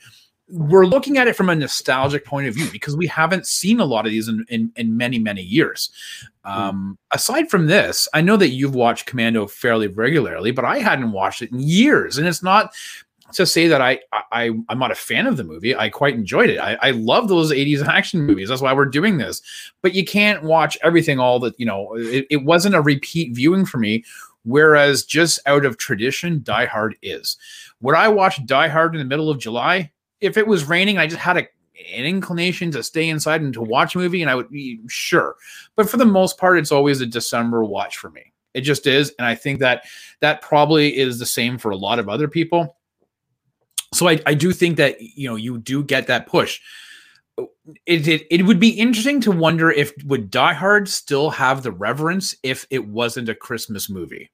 [0.52, 3.86] we're looking at it from a nostalgic point of view because we haven't seen a
[3.86, 5.90] lot of these in, in, in many, many years.
[6.44, 6.52] Hmm.
[6.52, 7.16] Um, mm.
[7.16, 11.42] Aside from this, I know that you've watched Commando fairly regularly, but I hadn't watched
[11.42, 12.18] it in years.
[12.18, 12.74] And it's not
[13.34, 14.00] to say that I,
[14.32, 15.76] I I'm not a fan of the movie.
[15.76, 16.58] I quite enjoyed it.
[16.58, 18.50] I, I love those 80s action movies.
[18.50, 19.42] That's why we're doing this.
[19.82, 23.66] But you can't watch everything all that, you know, it, it wasn't a repeat viewing
[23.66, 24.04] for me.
[24.46, 27.38] Whereas just out of tradition, Die Hard is.
[27.82, 29.92] Would I watch Die Hard in the middle of July?
[30.22, 31.48] If it was raining, I just had a,
[31.96, 35.36] an inclination to stay inside and to watch a movie, and I would be sure.
[35.76, 38.34] But for the most part, it's always a December watch for me.
[38.54, 39.84] It just is, and I think that
[40.22, 42.78] that probably is the same for a lot of other people.
[43.94, 46.60] So I, I do think that you know you do get that push.
[47.86, 51.72] It, it, it would be interesting to wonder if would Die Hard still have the
[51.72, 54.32] reverence if it wasn't a Christmas movie.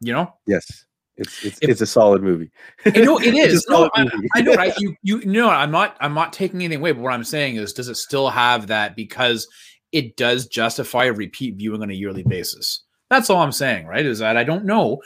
[0.00, 0.32] You know?
[0.46, 0.86] Yes.
[1.18, 2.50] It's it's, if, it's a solid movie.
[2.94, 3.66] You know it is.
[3.68, 4.72] no, I, I, know, right?
[4.80, 7.72] You you know, I'm not I'm not taking anything away, but what I'm saying is,
[7.72, 9.46] does it still have that because
[9.92, 12.84] it does justify a repeat viewing on a yearly basis?
[13.10, 14.06] That's all I'm saying, right?
[14.06, 15.02] Is that I don't know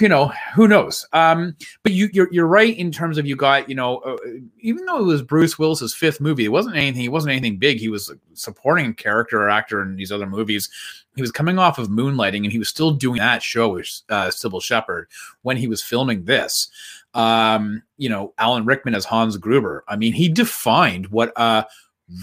[0.00, 1.06] you know, who knows?
[1.12, 4.16] Um, but you, you're you're right in terms of you got you know, uh,
[4.60, 7.04] even though it was Bruce Willis's fifth movie, it wasn't anything.
[7.04, 7.78] It wasn't anything big.
[7.78, 10.70] He was a supporting character or actor in these other movies.
[11.16, 14.28] He was coming off of Moonlighting, and he was still doing that show with uh,
[14.28, 15.08] Cybill Shepherd
[15.42, 16.68] when he was filming this.
[17.14, 19.84] Um, you know, Alan Rickman as Hans Gruber.
[19.88, 21.66] I mean, he defined what a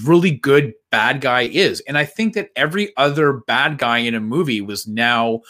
[0.05, 4.19] really good bad guy is, and I think that every other bad guy in a
[4.19, 5.41] movie was now.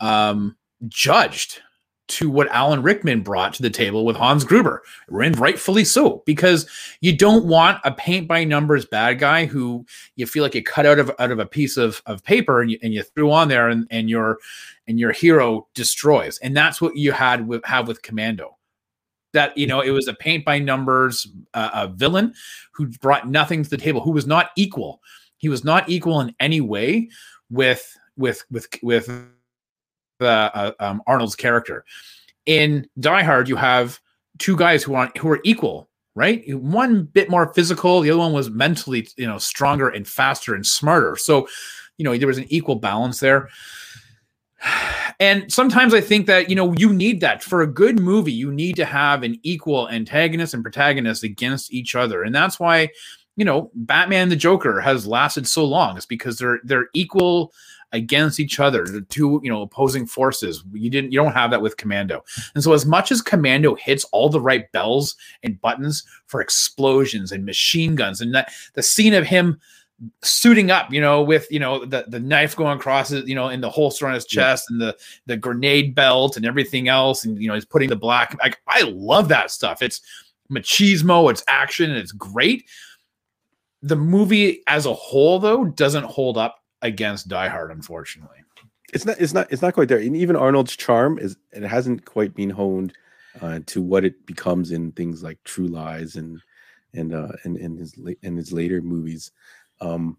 [0.00, 0.56] Um,
[0.88, 1.60] judged
[2.06, 6.68] to what Alan Rickman brought to the table with Hans Gruber, and rightfully so, because
[7.00, 10.84] you don't want a paint by numbers bad guy who you feel like you cut
[10.84, 13.48] out of out of a piece of, of paper and you, and you threw on
[13.48, 14.38] there and, and your
[14.86, 16.38] and your hero destroys.
[16.38, 18.58] And that's what you had with have with Commando.
[19.32, 22.34] That you know, it was a paint by numbers uh, a villain
[22.72, 25.00] who brought nothing to the table, who was not equal.
[25.38, 27.08] He was not equal in any way
[27.50, 29.26] with with with with
[30.28, 31.84] uh, um, Arnold's character.
[32.46, 34.00] In Die Hard, you have
[34.38, 36.42] two guys who are who are equal, right?
[36.54, 40.66] One bit more physical, the other one was mentally, you know, stronger and faster and
[40.66, 41.16] smarter.
[41.16, 41.48] So,
[41.96, 43.48] you know, there was an equal balance there.
[45.20, 48.32] And sometimes I think that, you know, you need that for a good movie.
[48.32, 52.22] You need to have an equal antagonist and protagonist against each other.
[52.22, 52.88] And that's why,
[53.36, 55.96] you know, Batman the Joker has lasted so long.
[55.96, 57.52] It's because they're they're equal
[57.94, 60.62] against each other, the two, you know, opposing forces.
[60.72, 62.24] You didn't you don't have that with Commando.
[62.54, 67.32] And so as much as Commando hits all the right bells and buttons for explosions
[67.32, 69.60] and machine guns and that the scene of him
[70.22, 73.48] suiting up, you know, with you know the the knife going across it, you know,
[73.48, 74.74] in the holster on his chest yeah.
[74.74, 78.36] and the the grenade belt and everything else, and you know, he's putting the black.
[78.42, 79.82] Like I love that stuff.
[79.82, 80.00] It's
[80.50, 82.64] machismo, it's action, and it's great.
[83.82, 88.38] The movie as a whole, though, doesn't hold up against Die Hard, unfortunately.
[88.92, 89.16] It's not.
[89.18, 89.50] It's not.
[89.50, 89.98] It's not quite there.
[89.98, 91.36] And even Arnold's charm is.
[91.50, 92.92] It hasn't quite been honed
[93.40, 96.40] uh, to what it becomes in things like True Lies and
[96.92, 99.32] and uh, and in his in his later movies.
[99.80, 100.18] Um,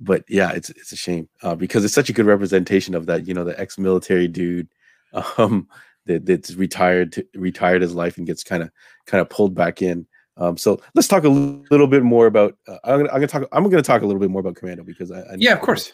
[0.00, 3.26] but yeah, it's it's a shame uh, because it's such a good representation of that.
[3.26, 4.68] You know, the ex-military dude
[5.38, 5.66] um,
[6.04, 8.70] that that's retired to, retired his life and gets kind of
[9.06, 10.06] kind of pulled back in.
[10.38, 12.56] Um, so let's talk a little bit more about.
[12.68, 13.48] Uh, I'm, gonna, I'm gonna talk.
[13.52, 15.92] I'm gonna talk a little bit more about Commando because I, I yeah, of course.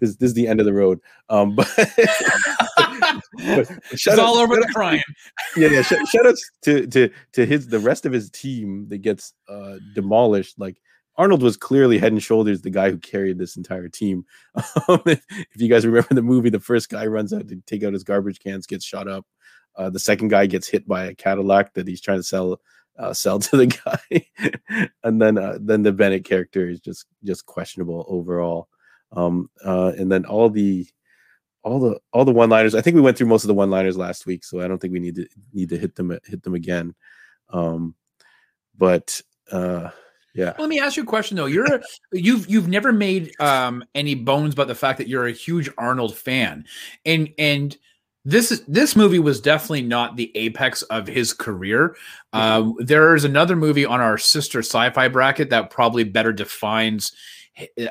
[0.00, 1.00] This, this is the end of the road.
[1.28, 5.02] Um, but, but it's all over the crying.
[5.56, 5.82] Yeah, yeah.
[5.82, 9.76] Sh- shout out to to to his the rest of his team that gets uh,
[9.94, 10.58] demolished.
[10.58, 10.80] Like
[11.16, 14.24] Arnold was clearly head and shoulders the guy who carried this entire team.
[14.88, 17.84] Um, if, if, you guys remember the movie, the first guy runs out to take
[17.84, 19.24] out his garbage cans, gets shot up.
[19.76, 22.60] Uh, the second guy gets hit by a Cadillac that he's trying to sell
[22.98, 27.46] uh, sell to the guy, and then uh, then the Bennett character is just just
[27.46, 28.68] questionable overall.
[29.12, 30.86] Um, uh, and then all the
[31.62, 32.74] all the all the one liners.
[32.74, 34.78] I think we went through most of the one liners last week, so I don't
[34.78, 36.94] think we need to need to hit them hit them again.
[37.50, 37.94] Um,
[38.76, 39.20] but
[39.50, 39.90] uh,
[40.34, 40.52] yeah.
[40.58, 41.46] Well, let me ask you a question though.
[41.46, 41.80] You're
[42.12, 46.16] you've you've never made um, any bones about the fact that you're a huge Arnold
[46.16, 46.64] fan,
[47.06, 47.76] and and
[48.24, 51.96] this this movie was definitely not the apex of his career.
[52.32, 57.12] Uh, there is another movie on our sister sci-fi bracket that probably better defines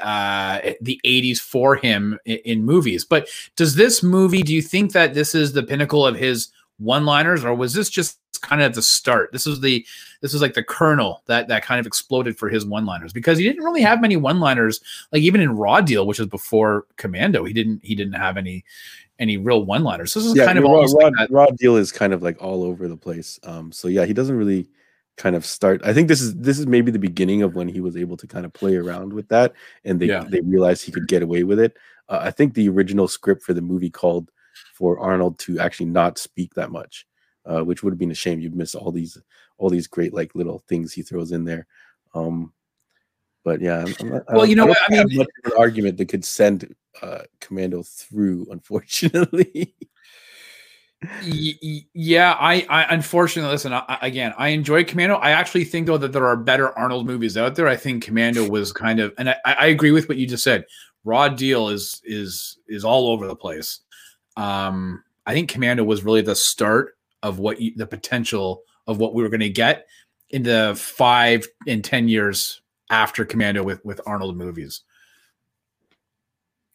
[0.02, 3.06] uh, the 80s for him in, in, movies.
[3.06, 4.42] But does this movie?
[4.42, 8.20] Do you think that this is the pinnacle of his one-liners, or was this just
[8.42, 9.32] kind of the start?
[9.32, 9.86] This was the
[10.22, 13.44] this was like the kernel that that kind of exploded for his one-liners because he
[13.44, 14.82] didn't really have many one-liners.
[15.12, 18.64] Like even in Raw Deal, which was before Commando, he didn't he didn't have any
[19.20, 20.12] any real one liners.
[20.12, 22.42] So this is yeah, kind of raw, raw, like raw, deal is kind of like
[22.42, 23.40] all over the place.
[23.44, 24.68] Um, so yeah, he doesn't really
[25.18, 25.82] kind of start.
[25.86, 28.28] I think this is this is maybe the beginning of when he was able to
[28.28, 29.54] kind of play around with that,
[29.86, 30.26] and they yeah.
[30.28, 31.78] they realized he could get away with it.
[32.10, 34.32] Uh, I think the original script for the movie called
[34.74, 37.06] for Arnold to actually not speak that much,
[37.46, 38.40] uh, which would have been a shame.
[38.40, 39.18] You'd miss all these
[39.58, 41.68] all these great like little things he throws in there.
[42.14, 42.54] Um,
[43.44, 45.18] but yeah, I'm, I'm well, you know what I mean.
[45.18, 49.76] Much of an argument that could send uh, Commando through, unfortunately.
[51.22, 54.34] yeah, I, I unfortunately listen I, again.
[54.38, 55.16] I enjoy Commando.
[55.16, 57.68] I actually think though that there are better Arnold movies out there.
[57.68, 60.66] I think Commando was kind of, and I, I agree with what you just said.
[61.04, 63.82] Raw Deal is is is all over the place.
[64.38, 69.14] Um, I think Commando was really the start of what you, the potential of what
[69.14, 69.86] we were going to get
[70.30, 74.84] in the five and ten years after Commando with with Arnold movies.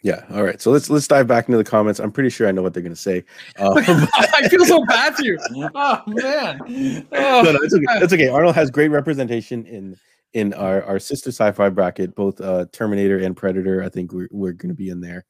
[0.02, 0.24] Yeah.
[0.30, 0.60] All right.
[0.62, 1.98] So let's let's dive back into the comments.
[1.98, 3.24] I'm pretty sure I know what they're going to say.
[3.58, 5.38] Um, I feel so bad for you.
[5.74, 7.06] Oh man.
[7.12, 7.42] Oh.
[7.42, 7.84] no, no, it's okay.
[7.88, 8.28] It's okay.
[8.28, 9.96] Arnold has great representation in
[10.34, 13.82] in our, our sister sci-fi bracket, both uh, Terminator and Predator.
[13.82, 15.24] I think we're we're going to be in there.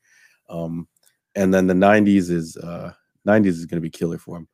[0.50, 0.86] Um,
[1.38, 2.92] and then the 90s is uh
[3.26, 4.48] 90s is going to be killer for him.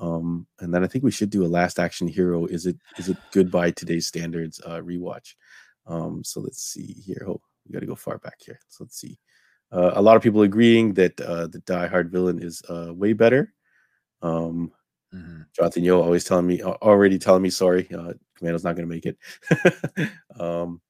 [0.00, 2.46] Um, and then I think we should do a last action hero.
[2.46, 5.34] Is it is it good by today's standards uh rewatch?
[5.86, 7.24] Um, so let's see here.
[7.28, 8.58] Oh, we got to go far back here.
[8.68, 9.18] So let's see.
[9.72, 13.12] Uh, a lot of people agreeing that uh, the Die Hard villain is uh, way
[13.12, 13.52] better.
[14.22, 14.72] Um,
[15.14, 15.42] mm-hmm.
[15.54, 19.06] Jonathan Yo always telling me, already telling me, sorry, uh, Commando's not going to make
[19.06, 20.10] it.
[20.40, 20.80] um,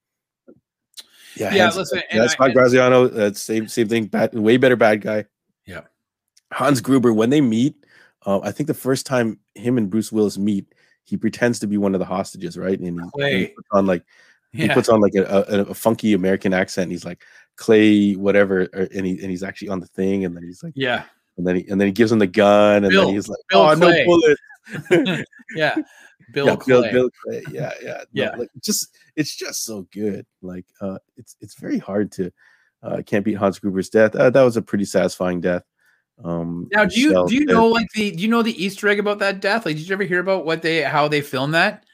[1.36, 1.70] yeah, yeah.
[1.70, 4.06] listen, yeah, Scott Graziano, that's same same thing.
[4.06, 5.26] Bad, way better bad guy.
[5.66, 5.82] Yeah,
[6.52, 7.12] Hans Gruber.
[7.12, 7.76] When they meet,
[8.26, 11.76] uh, I think the first time him and Bruce Willis meet, he pretends to be
[11.76, 12.78] one of the hostages, right?
[12.78, 14.04] And he, he puts on like
[14.52, 14.66] yeah.
[14.66, 16.84] he puts on like a, a, a, funky American accent.
[16.84, 17.22] And he's like
[17.56, 20.72] Clay, whatever, or, and he and he's actually on the thing, and then he's like,
[20.76, 21.04] yeah,
[21.36, 23.40] and then he and then he gives him the gun, and Bill, then he's like,
[23.48, 24.04] Bill oh Clay.
[24.06, 24.36] no
[24.90, 25.26] bullet.
[25.54, 25.76] yeah,
[26.32, 26.80] Bill yeah, Clay.
[26.80, 27.42] Bill, Bill Clay.
[27.50, 28.36] Yeah, yeah, yeah.
[28.36, 30.26] Like just it's just so good.
[30.42, 32.32] Like uh, it's it's very hard to
[32.82, 34.14] uh, can't beat Hans Gruber's death.
[34.14, 35.62] Uh, that was a pretty satisfying death.
[36.24, 38.98] Um, now, do you do you know like the do you know the Easter egg
[38.98, 39.64] about that death?
[39.64, 41.84] Like, did you ever hear about what they how they filmed that?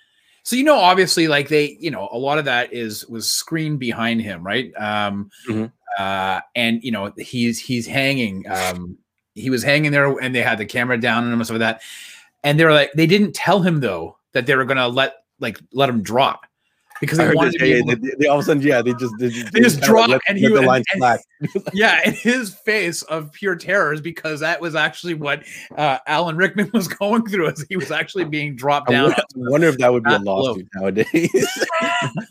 [0.42, 3.80] So you know, obviously, like they, you know, a lot of that is was screened
[3.80, 4.72] behind him, right?
[4.76, 5.66] Um, mm-hmm.
[5.98, 8.48] uh, and you know, he's he's hanging.
[8.48, 8.98] Um,
[9.34, 11.78] he was hanging there, and they had the camera down on him and stuff like
[11.78, 11.82] that.
[12.42, 15.58] And they were like, they didn't tell him though that they were gonna let like
[15.72, 16.45] let him drop
[17.00, 19.28] because they wanted this, yeah, they, they, all of a sudden, yeah, they just they,
[19.28, 23.32] they just dropped let, and he the line and, and, yeah, and his face of
[23.32, 25.42] pure terror is because that was actually what
[25.76, 29.12] uh, Alan Rickman was going through as he was actually being dropped down.
[29.12, 31.58] I wonder if that would be a lawsuit nowadays.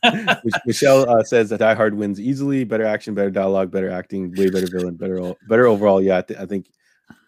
[0.65, 2.63] Michelle uh, says that Die Hard wins easily.
[2.63, 6.01] Better action, better dialogue, better acting, way better villain, better better overall.
[6.01, 6.67] Yeah, I, th- I think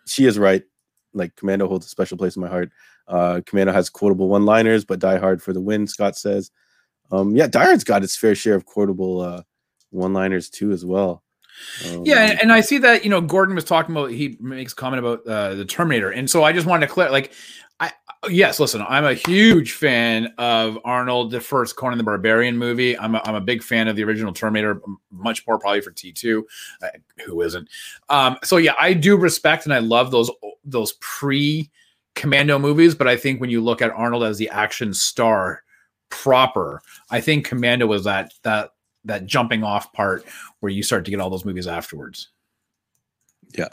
[0.05, 0.63] she is right.
[1.13, 2.71] Like Commando holds a special place in my heart.
[3.07, 5.87] Uh, Commando has quotable one-liners, but Die Hard for the win.
[5.87, 6.51] Scott says.
[7.11, 9.43] Um, yeah, Die Hard's got its fair share of quotable uh,
[9.91, 11.23] one-liners too, as well.
[11.87, 14.99] Um, yeah, and I see that you know Gordon was talking about he makes comment
[14.99, 17.31] about uh, the Terminator, and so I just wanted to clear like
[17.79, 17.91] I
[18.29, 22.97] yes, listen, I'm a huge fan of Arnold, the first Conan the Barbarian movie.
[22.97, 24.81] I'm a, I'm a big fan of the original Terminator,
[25.11, 26.43] much more probably for T2.
[26.81, 26.87] Uh,
[27.25, 27.69] who isn't?
[28.09, 30.31] Um, so yeah, I do respect and I love those
[30.63, 31.69] those pre
[32.15, 35.63] Commando movies, but I think when you look at Arnold as the action star
[36.09, 36.81] proper.
[37.09, 38.71] I think Commando was that that
[39.05, 40.25] that jumping off part
[40.59, 42.29] where you start to get all those movies afterwards.
[43.57, 43.69] Yeah.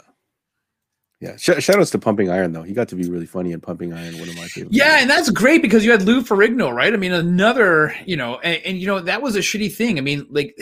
[1.21, 1.35] Yeah.
[1.37, 2.63] Sh- shout outs to Pumping Iron though.
[2.63, 4.73] He got to be really funny in Pumping Iron, one of my favorite.
[4.73, 5.01] Yeah, movies.
[5.01, 6.93] and that's great because you had Lou Ferrigno, right?
[6.93, 9.97] I mean, another, you know, and, and you know, that was a shitty thing.
[9.97, 10.57] I mean, like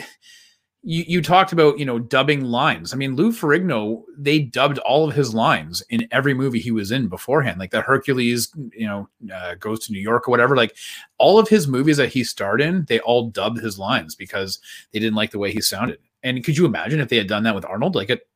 [0.84, 2.92] you, you talked about you know dubbing lines.
[2.92, 6.90] I mean, Lou Ferrigno they dubbed all of his lines in every movie he was
[6.90, 10.54] in beforehand, like the Hercules, you know, uh, goes to New York or whatever.
[10.54, 10.76] Like
[11.18, 14.58] all of his movies that he starred in, they all dubbed his lines because
[14.92, 15.98] they didn't like the way he sounded.
[16.22, 17.94] And could you imagine if they had done that with Arnold?
[17.94, 18.28] Like it,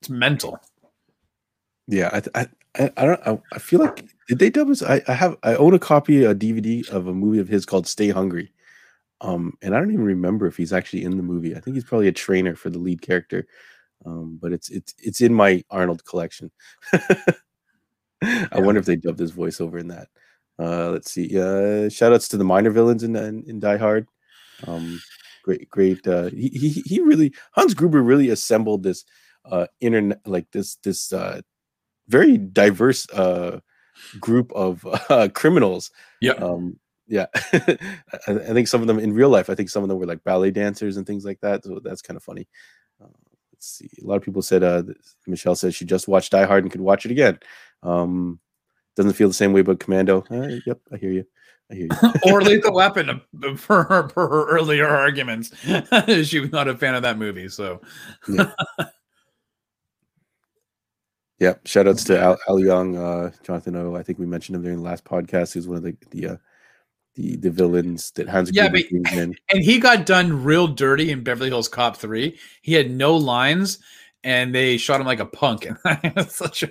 [0.00, 0.58] it's mental.
[1.88, 4.82] Yeah, I I, I don't I, I feel like did they dub his?
[4.82, 7.86] I, I have I own a copy a DVD of a movie of his called
[7.86, 8.50] Stay Hungry
[9.22, 11.56] um, and I don't even remember if he's actually in the movie.
[11.56, 13.46] I think he's probably a trainer for the lead character.
[14.04, 16.50] Um, but it's it's it's in my Arnold collection.
[16.92, 17.36] I
[18.22, 18.60] yeah.
[18.60, 20.08] wonder if they dubbed his voiceover in that.
[20.58, 21.40] Uh, let's see.
[21.40, 24.08] Uh, shout outs to the minor villains in in, in Die Hard.
[24.66, 25.00] Um,
[25.44, 26.06] great, great.
[26.06, 29.04] Uh, he, he he really Hans Gruber really assembled this
[29.44, 31.40] uh internet like this this uh
[32.06, 33.58] very diverse uh
[34.18, 35.90] group of uh, criminals.
[36.20, 36.32] Yeah.
[36.32, 36.78] Um,
[37.12, 37.26] yeah.
[38.26, 40.24] I, think some of them in real life i think some of them were like
[40.24, 42.48] ballet dancers and things like that so that's kind of funny.
[43.02, 43.08] Uh,
[43.52, 44.82] let's see a lot of people said uh,
[45.26, 47.38] michelle says she just watched die hard and could watch it again.
[47.82, 48.40] Um,
[48.96, 50.24] doesn't feel the same way about commando.
[50.30, 51.24] Uh, yep i hear you.
[51.70, 52.12] I hear you.
[52.32, 53.20] or lethal weapon
[53.56, 55.52] for her, for her earlier arguments.
[56.24, 57.82] She was not a fan of that movie so.
[58.26, 58.52] Yeah.
[61.38, 63.96] yeah shout outs to al, Al Leong uh, jonathan o.
[63.96, 65.52] I think we mentioned him during the last podcast.
[65.52, 66.36] He's one of the the uh,
[67.14, 71.50] the the villains that Hans yeah, but, and he got done real dirty in Beverly
[71.50, 72.38] Hills Cop three.
[72.62, 73.78] He had no lines,
[74.24, 75.66] and they shot him like a punk.
[75.84, 76.68] And such a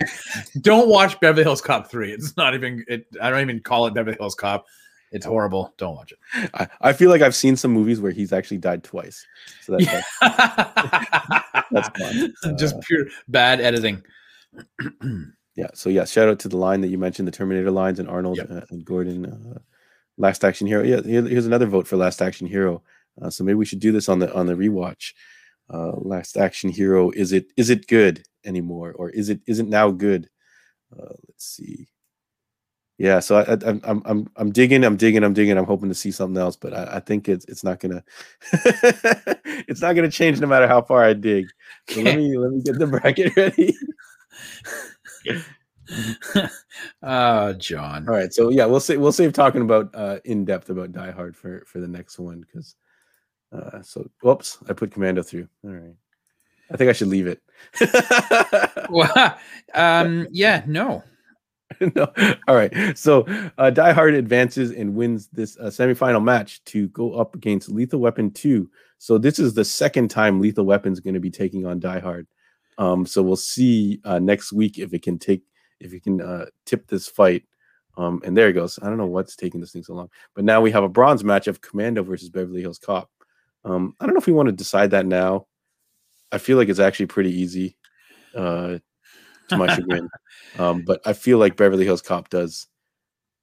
[0.61, 2.11] don't watch Beverly Hills Cop three.
[2.11, 2.83] It's not even.
[2.87, 4.65] It, I don't even call it Beverly Hills Cop.
[5.11, 5.73] It's horrible.
[5.77, 6.49] Don't watch it.
[6.53, 9.25] I, I feel like I've seen some movies where he's actually died twice.
[9.61, 9.85] So that's,
[10.21, 11.41] yeah.
[11.69, 12.33] that's fun.
[12.57, 14.03] Just uh, pure bad editing.
[15.55, 15.67] yeah.
[15.73, 18.37] So yeah, shout out to the line that you mentioned, the Terminator lines, and Arnold
[18.37, 18.49] yep.
[18.49, 19.25] uh, and Gordon.
[19.25, 19.59] Uh,
[20.21, 20.83] Last Action Hero.
[20.83, 22.83] Yeah, here's another vote for Last Action Hero.
[23.21, 25.13] Uh, so maybe we should do this on the on the rewatch.
[25.71, 27.11] uh, Last Action Hero.
[27.11, 30.29] Is it is it good anymore, or is it isn't now good?
[30.93, 31.87] Uh, let's see.
[32.99, 35.57] Yeah, so I, I, I'm I'm I'm digging, I'm digging, I'm digging.
[35.57, 38.03] I'm hoping to see something else, but I, I think it's it's not gonna
[39.67, 41.47] it's not gonna change no matter how far I dig.
[41.87, 43.75] So let me let me get the bracket ready.
[47.03, 48.07] uh John.
[48.07, 51.11] All right, so yeah, we'll say we'll save talking about uh in depth about Die
[51.11, 52.75] Hard for for the next one because
[53.51, 55.47] uh so whoops, I put Commando through.
[55.63, 55.95] All right.
[56.71, 57.41] I think I should leave it.
[58.89, 59.37] well,
[59.73, 61.03] um yeah, no.
[61.95, 62.11] no.
[62.47, 62.97] All right.
[62.97, 63.25] So
[63.57, 67.99] uh, Die Hard advances and wins this uh, semifinal match to go up against Lethal
[67.99, 68.69] Weapon 2.
[68.97, 71.99] So this is the second time Lethal Weapon is going to be taking on Die
[71.99, 72.27] Hard.
[72.77, 75.43] Um, so we'll see uh, next week if it can take
[75.81, 77.43] if you can uh, tip this fight.
[77.97, 78.79] Um, and there it goes.
[78.81, 81.23] I don't know what's taking this thing so long, but now we have a bronze
[81.23, 83.09] match of Commando versus Beverly Hills Cop.
[83.65, 85.47] Um, I don't know if we want to decide that now.
[86.31, 87.75] I feel like it's actually pretty easy.
[88.35, 88.77] Uh,
[89.51, 90.09] to my chagrin.
[90.59, 92.67] Um, but I feel like Beverly Hills Cop does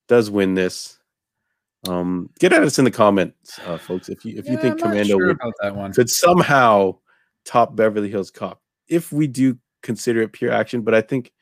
[0.09, 0.99] does win this.
[1.87, 4.75] Um, get at us in the comments, uh, folks, if you if you Yeah, think
[4.75, 6.99] I'm Commando sure would, could somehow
[7.47, 8.61] top Beverly Hills Cop.
[8.89, 11.33] If we do consider it pure action, but I think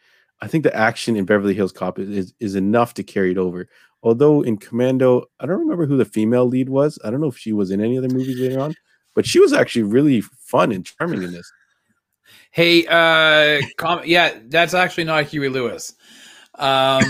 [0.41, 3.39] I think the action in Beverly Hills Cop is, is, is enough to carry it
[3.39, 3.69] over.
[4.03, 6.99] Although in Commando, I don't remember who the female lead was.
[7.05, 8.75] I don't know if she was in any other movies later on,
[9.15, 11.51] but she was actually really fun and charming in this.
[12.51, 15.95] Hey, uh, com- yeah, that's actually not Huey Lewis.
[16.57, 17.03] Um,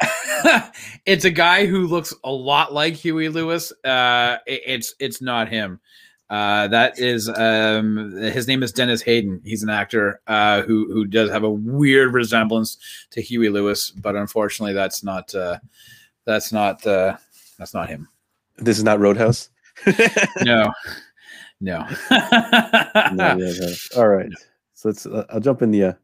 [1.06, 3.72] it's a guy who looks a lot like Huey Lewis.
[3.84, 5.80] Uh, it- it's it's not him.
[6.28, 9.40] Uh, that is um, his name is Dennis Hayden.
[9.44, 12.78] He's an actor uh, who who does have a weird resemblance
[13.10, 15.58] to Huey Lewis, but unfortunately, that's not uh,
[16.24, 17.16] that's not uh,
[17.58, 18.08] that's not him.
[18.58, 19.50] This is not Roadhouse.
[20.42, 20.72] No,
[21.60, 21.86] no.
[23.12, 23.72] No, yeah, no.
[23.96, 24.30] All right.
[24.74, 25.06] So let's.
[25.06, 25.96] Uh, I'll jump in the.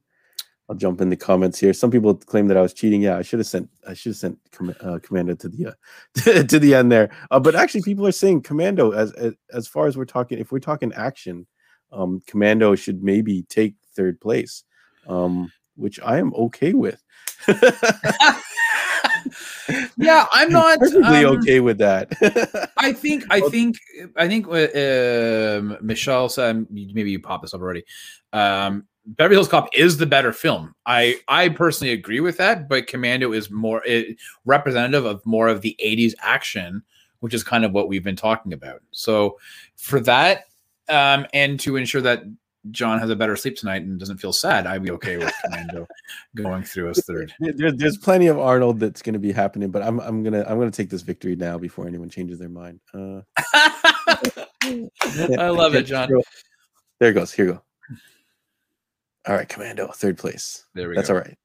[0.68, 1.72] I'll jump in the comments here.
[1.72, 3.02] Some people claim that I was cheating.
[3.02, 3.68] Yeah, I should have sent.
[3.86, 7.10] I should have sent com- uh, Commando to the uh, to the end there.
[7.30, 10.38] Uh, but actually, people are saying Commando as, as as far as we're talking.
[10.38, 11.46] If we're talking action,
[11.90, 14.64] um, Commando should maybe take third place,
[15.08, 17.02] um, which I am okay with.
[19.96, 22.12] yeah, I'm not perfectly um, okay with that.
[22.76, 23.76] I think I think
[24.16, 27.84] I think uh, um, Michelle said maybe you popped this up already.
[28.32, 30.74] Um, Beverly Hills Cop is the better film.
[30.86, 35.60] I I personally agree with that, but Commando is more it, representative of more of
[35.60, 36.82] the '80s action,
[37.20, 38.80] which is kind of what we've been talking about.
[38.92, 39.38] So
[39.76, 40.46] for that,
[40.88, 42.22] um, and to ensure that
[42.70, 45.88] John has a better sleep tonight and doesn't feel sad, I'd be okay with Commando
[46.36, 47.34] going through as third.
[47.40, 50.58] There, there's plenty of Arnold that's going to be happening, but I'm I'm gonna I'm
[50.58, 52.78] gonna take this victory now before anyone changes their mind.
[52.94, 53.22] Uh,
[54.62, 56.08] I love it, John.
[57.00, 57.32] There it goes.
[57.32, 57.62] Here you go.
[59.26, 60.66] All right, Commando, third place.
[60.74, 60.98] There we go.
[60.98, 61.14] That's go.
[61.16, 61.36] all right.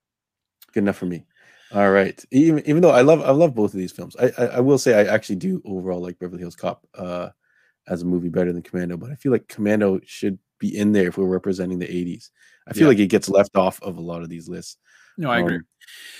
[0.73, 1.25] Good enough for me.
[1.73, 2.23] All right.
[2.31, 4.77] Even even though I love I love both of these films, I I, I will
[4.77, 7.29] say I actually do overall like Beverly Hills Cop uh,
[7.87, 11.07] as a movie better than Commando, but I feel like Commando should be in there
[11.07, 12.31] if we're representing the 80s.
[12.67, 12.87] I feel Yeah.
[12.89, 14.77] like it gets left off of a lot of these lists.
[15.17, 15.57] No, I agree.
[15.57, 15.67] Um,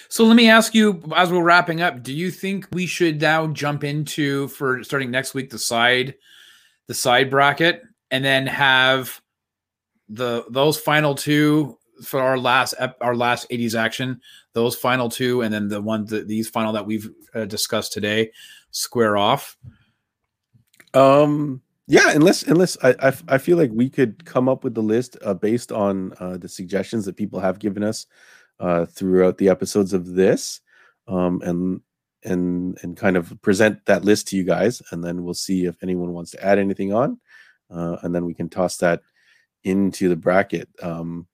[0.10, 3.48] So let me ask you, as we're wrapping up, do you think we should now
[3.48, 6.16] jump into for starting next week the side,
[6.88, 7.82] the side bracket,
[8.12, 9.22] and then have
[10.10, 14.22] the those final two for our last our last '80s action,
[14.54, 18.32] those final two, and then the one that these final that we've uh, discussed today,
[18.72, 19.58] square off.
[20.94, 21.62] Um.
[21.90, 25.34] Yeah, unless unless I I feel like we could come up with the list uh,
[25.34, 28.06] based on uh, the suggestions that people have given us
[28.60, 30.60] uh, throughout the episodes of this,
[31.08, 31.80] um, and
[32.26, 35.82] and and kind of present that list to you guys, and then we'll see if
[35.82, 37.22] anyone wants to add anything on,
[37.72, 39.02] uh, and then we can toss that
[39.68, 40.70] into the bracket.
[40.82, 41.28] Um,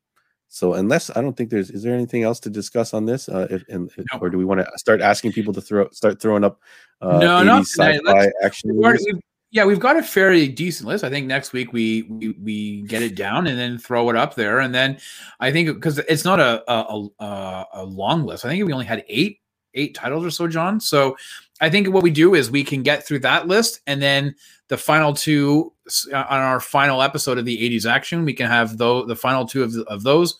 [0.50, 3.48] so unless I don't think there's is there anything else to discuss on this, uh,
[3.50, 4.20] if, and, No.
[4.20, 6.60] or do we want to start asking people to throw start throwing up
[7.02, 8.32] uh, No, not 80s tonight.
[8.44, 11.04] action We've already- we've- yeah, we've got a fairly decent list.
[11.04, 14.34] I think next week we we, we get it down and then throw it up
[14.36, 14.98] there, and then
[15.40, 18.46] I think because it's not a a, a a long list.
[18.46, 19.40] I think we only had eight
[19.76, 20.80] eight titles or so, John.
[20.80, 21.16] So
[21.64, 24.36] I think what we do is we can get through that list, and then
[24.68, 25.72] the final two
[26.12, 29.46] uh, on our final episode of the '80s action, we can have though the final
[29.46, 30.38] two of of those.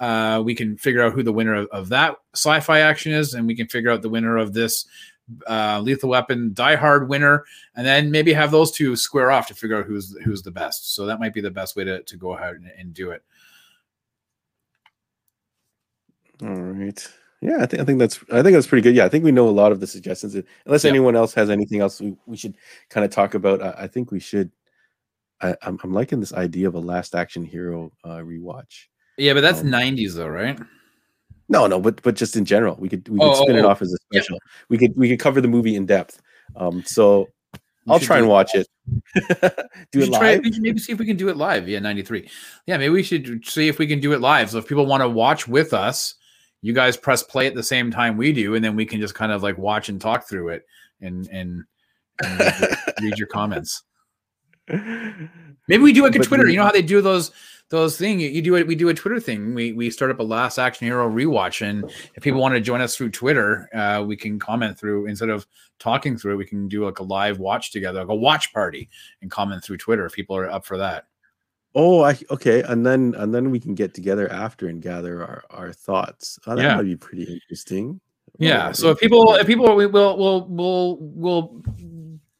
[0.00, 3.46] Uh, we can figure out who the winner of, of that sci-fi action is, and
[3.46, 4.86] we can figure out the winner of this
[5.46, 7.44] uh, Lethal Weapon Die Hard winner,
[7.76, 10.94] and then maybe have those two square off to figure out who's who's the best.
[10.94, 13.22] So that might be the best way to, to go ahead and, and do it.
[16.42, 17.06] All right.
[17.44, 18.94] Yeah, I think I think that's I think that's pretty good.
[18.96, 20.34] Yeah, I think we know a lot of the suggestions.
[20.64, 20.90] Unless Yeah.
[20.90, 22.56] anyone else has anything else we, we should
[22.88, 24.50] kind of talk about, I, I think we should
[25.42, 28.86] I, I'm, I'm liking this idea of a Last Action Hero uh, rewatch.
[29.18, 30.58] Yeah, but that's Um, 90s though, right?
[31.50, 33.64] No, no, but but just in general, we could we could Oh, spin oh, it
[33.66, 33.68] oh.
[33.68, 34.20] off as a Yeah.
[34.22, 34.38] special.
[34.70, 36.22] We could we could cover the movie in depth.
[36.56, 37.28] Um, so
[37.86, 38.66] We I'll try and watch it.
[39.92, 40.44] do We it try- live.
[40.44, 41.68] we maybe see if we can do it live.
[41.68, 42.30] Yeah, 93.
[42.66, 44.48] Yeah, maybe we should see if we can do it live.
[44.50, 46.14] So if people want to watch with us,
[46.64, 49.14] you guys press play at the same time we do, and then we can just
[49.14, 50.64] kind of like watch and talk through it
[51.02, 51.62] and and,
[52.24, 52.68] and read, your,
[53.02, 53.82] read your comments.
[54.68, 56.44] Maybe we do like a But Twitter.
[56.46, 57.32] you- You know how they do those
[57.70, 58.20] those thing.
[58.20, 58.66] You, you do it.
[58.66, 59.54] We do a Twitter thing.
[59.54, 62.80] We we start up a Last Action Hero rewatch, and if people want to join
[62.80, 65.46] us through Twitter, uh, we can comment through instead of
[65.78, 66.36] talking through it.
[66.36, 68.88] We can do like a live watch together, like a watch party,
[69.22, 71.06] and comment through Twitter if people are up for that.
[71.74, 75.42] Oh, I okay, and then and then we can get together after and gather our
[75.50, 76.38] our thoughts.
[76.46, 76.76] Oh, that Yeah.
[76.76, 78.00] might be pretty interesting.
[78.38, 78.72] Yeah.
[78.72, 81.62] So if people, if people, we will, will, will, will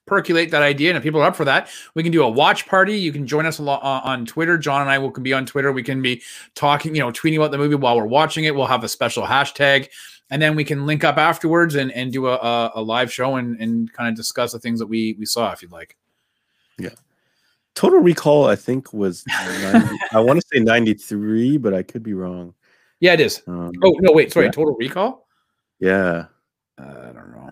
[0.06, 2.66] percolate that idea, and if people are up for that, we can do a watch
[2.66, 2.96] party.
[2.98, 4.58] You can join us a lot on, Twitter.
[4.58, 5.72] John and I will can be on Twitter.
[5.72, 6.22] We can be
[6.54, 8.54] talking, you know, tweeting about the movie while we're watching it.
[8.54, 9.88] We'll have a special hashtag,
[10.30, 13.36] and then we can link up afterwards and and do a a, a live show
[13.36, 15.96] and and kind of discuss the things that we we saw, if you'd like.
[17.74, 19.24] Total Recall, I think was
[19.62, 22.54] 90, I want to say ninety three, but I could be wrong.
[23.00, 23.42] Yeah, it is.
[23.46, 24.46] Um, Oh no, wait, sorry.
[24.46, 24.52] Yeah.
[24.52, 25.26] Total Recall.
[25.80, 26.26] yeah,
[26.78, 27.50] Uh, I don't know.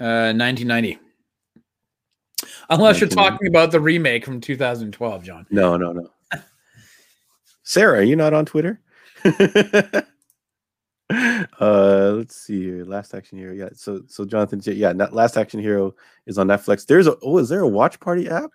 [0.00, 0.98] Uh, 1990.
[2.70, 5.46] Unless you're talking about the remake from 2012, John.
[5.50, 6.08] no, no, no.
[7.62, 8.80] Sarah, are you not on Twitter?
[11.60, 15.60] uh let's see here last action hero yeah so so jonathan yeah not, last action
[15.60, 15.94] hero
[16.26, 18.50] is on netflix there's a oh is there a watch party app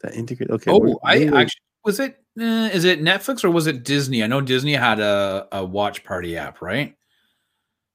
[0.00, 2.18] that integrate okay oh, I actually was it.
[2.38, 4.22] Uh, is it Netflix or was it Disney?
[4.22, 6.94] I know Disney had a, a watch party app, right?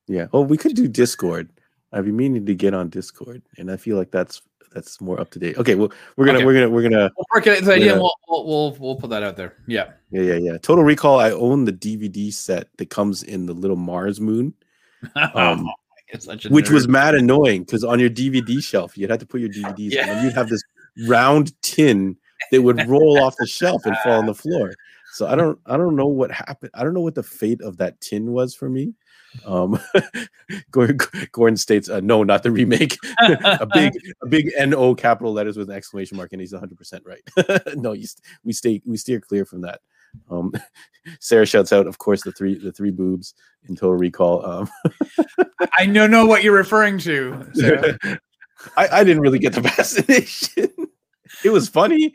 [0.08, 0.28] Yeah.
[0.34, 1.50] Oh, we could do Discord.
[1.92, 4.42] I've been meaning to get on Discord, and I feel like that's
[4.74, 5.58] that's more up to date.
[5.58, 5.76] Okay.
[5.76, 6.46] Well, we're gonna Okay.
[6.46, 7.96] we're gonna we're gonna We'll percolate the idea.
[7.96, 9.56] We'll, we'll we'll we'll put that out there.
[9.68, 9.92] Yeah.
[10.12, 10.58] yeah yeah yeah.
[10.58, 11.20] Total Recall.
[11.20, 14.54] I own the DVD set that comes in the little Mars moon,
[15.16, 15.70] Um,
[16.14, 19.50] a which was mad annoying because on your DVD shelf you'd have to put your
[19.50, 20.10] DVDs, Yeah.
[20.16, 20.62] and you'd have this
[21.08, 22.18] round tin
[22.52, 24.74] that would roll off the shelf and fall on the floor.
[25.14, 26.72] So I don't I don't know what happened.
[26.74, 28.94] I don't know what the fate of that tin was for me.
[29.46, 29.80] Um,
[30.72, 35.70] Gordon, states, uh, "No, not the remake." a big, a big no capital letters with
[35.70, 37.22] an exclamation mark, and he's 100 percent right.
[37.76, 39.82] no, you st- we stay, we steer clear from that.
[40.30, 40.54] Um,
[41.20, 43.34] Sarah shouts out, of course, the three, the three boobs
[43.68, 44.46] in Total Recall.
[44.46, 44.70] Um,
[45.78, 47.46] I know know what you're referring to.
[48.78, 50.70] I, I didn't really get the fascination.
[51.44, 52.14] it was funny.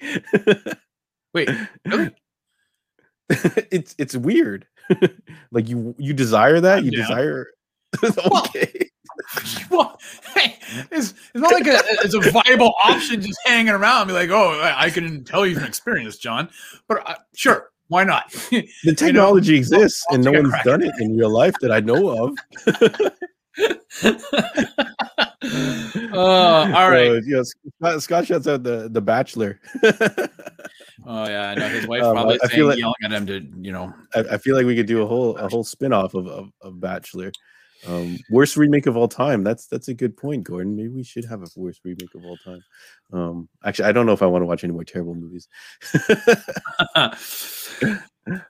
[1.34, 1.50] Wait,
[1.84, 2.14] really?
[3.70, 4.66] it's it's weird.
[5.52, 7.02] like you you desire that you Yeah.
[7.02, 7.46] desire.
[8.04, 8.90] Okay.
[9.70, 9.98] well,
[10.34, 10.56] hey,
[10.92, 14.06] it's, it's not like a, it's a viable option just hanging around.
[14.06, 16.50] Be like, oh, I, I can tell you from experience, John.
[16.86, 18.30] But uh, sure, why not?
[18.50, 22.26] The technology exists, I'll and no one's done it in real life that I know
[22.26, 22.38] of.
[23.58, 23.74] Uh,
[26.74, 27.08] all right.
[27.10, 29.60] Uh, yes, Scott, Scott shouts out the the Bachelor.
[31.06, 33.12] Oh yeah, I know his wife Um, probably I- I saying, feel like- yelling at
[33.12, 33.92] him to, you know.
[34.14, 36.50] I, I feel like we could do a whole a whole spin off of, of
[36.60, 37.32] of Bachelor.
[37.86, 39.44] Um, worst remake of all time.
[39.44, 40.74] That's that's a good point, Gordon.
[40.74, 42.60] Maybe we should have a worst remake of all time.
[43.12, 45.46] Um, actually, I don't know if I want to watch any more terrible movies.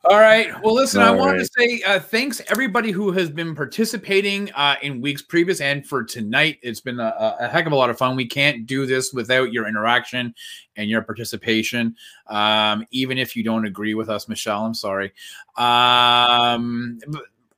[0.05, 0.53] All right.
[0.63, 1.47] Well, listen, I All wanted right.
[1.47, 6.05] to say uh, thanks everybody who has been participating uh, in weeks previous and for
[6.05, 6.59] tonight.
[6.63, 8.17] It's been a, a heck of a lot of fun.
[8.17, 10.35] We can't do this without your interaction
[10.77, 11.97] and your participation.
[12.29, 15.13] Um, even if you don't agree with us, Michelle, I'm sorry.
[15.57, 16.99] Um,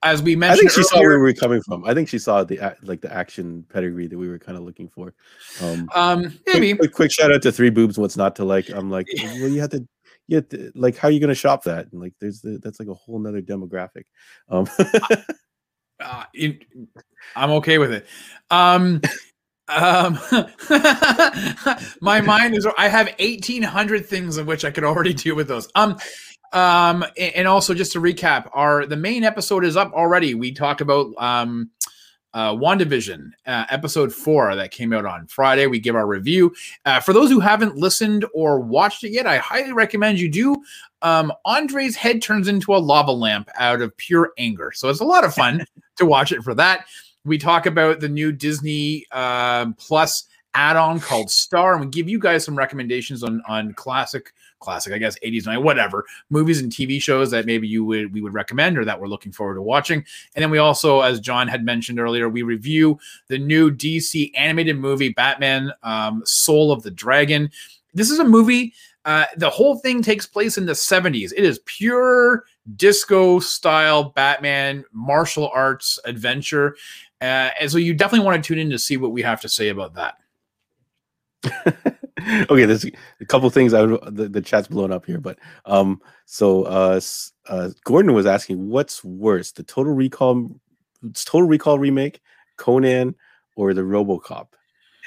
[0.03, 1.85] as we mentioned, I think she saw where we were coming from.
[1.85, 4.89] I think she saw the like the action pedigree that we were kind of looking
[4.89, 5.13] for.
[5.61, 6.69] Um, um, maybe.
[6.69, 7.99] quick, quick, quick shout out to Three Boobs.
[7.99, 8.71] What's not to like?
[8.71, 9.87] I'm like, well, you have to.
[10.37, 11.91] Have like, how are you going to shop that?
[11.93, 14.05] And like, there's the, that's like a whole nother demographic.
[14.49, 14.67] Um,
[16.01, 16.65] uh, it-
[17.37, 18.07] I'm okay with it.
[18.51, 19.01] Um,
[19.69, 20.19] um,
[22.01, 22.67] my mind is.
[22.77, 25.69] I have 1,800 things of which I could already do with those.
[25.75, 25.99] Um,
[26.53, 30.35] um, and also just to recap, our the main episode is up already.
[30.35, 31.71] We talked about um,
[32.35, 35.67] uh, WandaVision, uh, episode four that came out on Friday.
[35.67, 36.55] We give our review.
[36.85, 40.57] Uh, for those who haven't listened or watched it yet, I highly recommend you do.
[41.03, 44.73] Um, Andre's head turns into a lava lamp out of pure anger.
[44.75, 45.65] So it's a lot of fun
[45.97, 46.87] to watch it for that.
[47.25, 50.25] We talk about the new Disney um Plus
[50.55, 54.99] add-on called Star, and we give you guys some recommendations on on classic, classic, I
[54.99, 58.79] guess, 80s, 90s, whatever movies and TV shows that maybe you would we would recommend
[58.79, 60.05] or that we're looking forward to watching.
[60.35, 64.79] And then we also, as John had mentioned earlier, we review the new DC animated
[64.79, 67.51] movie Batman: um, Soul of the Dragon.
[67.95, 68.73] This is a movie.
[69.05, 71.33] Uh, the whole thing takes place in the 70s.
[71.35, 72.45] It is pure
[72.77, 76.77] disco style Batman martial arts adventure.
[77.21, 79.49] Uh, and so you definitely want to tune in to see what we have to
[79.49, 80.17] say about that.
[82.51, 86.01] okay, there's a couple things I would, the, the chat's blown up here, but um,
[86.27, 87.01] so uh,
[87.49, 90.51] uh, Gordon was asking, what's worse, the Total Recall,
[91.15, 92.21] Total Recall remake,
[92.57, 93.15] Conan,
[93.57, 94.49] or the RoboCop?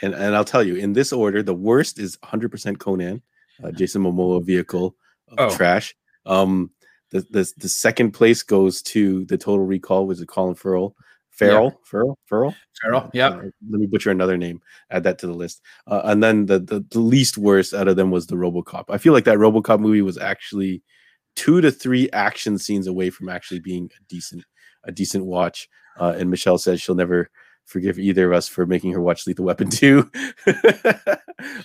[0.02, 3.22] And and I'll tell you, in this order, the worst is 100% Conan,
[3.64, 4.96] uh, Jason Momoa vehicle
[5.30, 5.56] of oh.
[5.56, 5.96] trash.
[6.26, 6.72] Um,
[7.12, 10.96] the, the the second place goes to the Total Recall, was it Colin Farrell?
[11.34, 11.78] Farrell, yeah.
[11.84, 13.10] Farrell, Farrell, Farrell.
[13.14, 13.30] Yeah.
[13.30, 14.62] Uh, let me butcher another name.
[14.92, 15.62] Add that to the list.
[15.88, 18.86] Uh, and then the, the, the least worst out of them was the RoboCop.
[18.90, 20.84] I feel like that RoboCop movie was actually
[21.36, 24.44] two to three action scenes away from actually being a decent
[24.84, 25.68] a decent watch.
[26.00, 27.30] Uh, and Michelle says she'll never
[27.66, 30.12] forgive either of us for making her watch Lethal Weapon 2.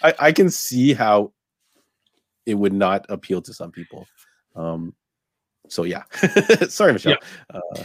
[0.02, 1.32] I, I can see how
[2.46, 4.06] it would not appeal to some people.
[4.56, 4.94] Um,
[5.68, 6.04] so yeah,
[6.68, 7.16] sorry, Michelle.
[7.52, 7.84] Yeah.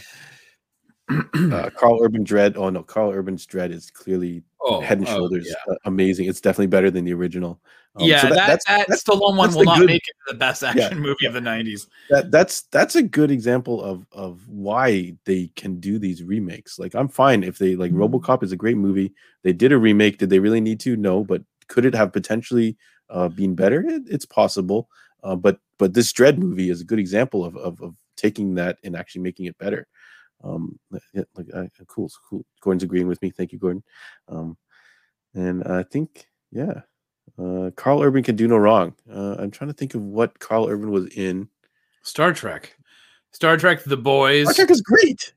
[1.09, 1.21] Uh,
[1.53, 2.55] uh, Karl Urban Dredd.
[2.55, 5.77] Oh no, Karl Urban's Dredd is clearly oh, head and oh, shoulders oh, yeah.
[5.85, 6.27] amazing.
[6.27, 7.59] It's definitely better than the original.
[7.95, 10.15] Um, yeah, so that, that, that's, that that's, Stallone one will not good, make it
[10.27, 11.27] the best action yeah, movie yeah.
[11.27, 11.87] of the '90s.
[12.09, 16.79] That that's that's a good example of of why they can do these remakes.
[16.79, 18.15] Like I'm fine if they like mm-hmm.
[18.15, 19.13] RoboCop is a great movie.
[19.43, 20.17] They did a remake.
[20.17, 20.95] Did they really need to?
[20.95, 22.77] No, but could it have potentially
[23.09, 23.85] uh, been better?
[23.87, 24.89] It, it's possible.
[25.23, 28.77] Uh, but but this Dredd movie is a good example of, of of taking that
[28.83, 29.87] and actually making it better.
[30.43, 30.79] Um,
[31.13, 32.45] yeah, like, uh, cool, cool.
[32.61, 33.31] Gordon's agreeing with me.
[33.31, 33.83] Thank you, Gordon.
[34.27, 34.57] Um,
[35.33, 36.81] and I think, yeah,
[37.39, 38.93] uh, Karl Urban can do no wrong.
[39.11, 41.47] Uh, I'm trying to think of what Karl Urban was in.
[42.03, 42.75] Star Trek.
[43.31, 44.45] Star Trek: The Boys.
[44.45, 45.33] Star Trek is great.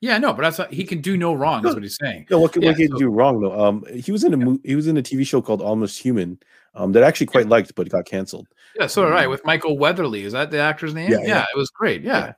[0.00, 1.62] Yeah, no, but that's what, he can do no wrong.
[1.62, 2.26] That's what he's saying.
[2.28, 3.64] No, what, yeah, what can so, do wrong though?
[3.64, 4.56] Um, he was in a yeah.
[4.64, 6.40] he was in a TV show called Almost Human,
[6.74, 8.48] um, that I actually quite liked, but got canceled.
[8.74, 10.24] Yeah, so um, right with Michael Weatherly.
[10.24, 11.12] Is that the actor's name?
[11.12, 11.44] Yeah, yeah, yeah.
[11.54, 12.02] it was great.
[12.02, 12.32] Yeah.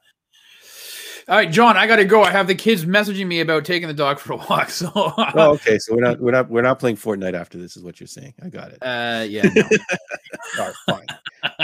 [1.26, 2.22] All right, John, I got to go.
[2.22, 4.68] I have the kids messaging me about taking the dog for a walk.
[4.74, 5.78] So, oh, okay.
[5.78, 8.34] So we're not we're not we're not playing Fortnite after this, is what you're saying.
[8.42, 8.78] I got it.
[8.82, 9.48] Uh, yeah.
[9.54, 9.62] No.
[10.58, 11.06] All right, fine,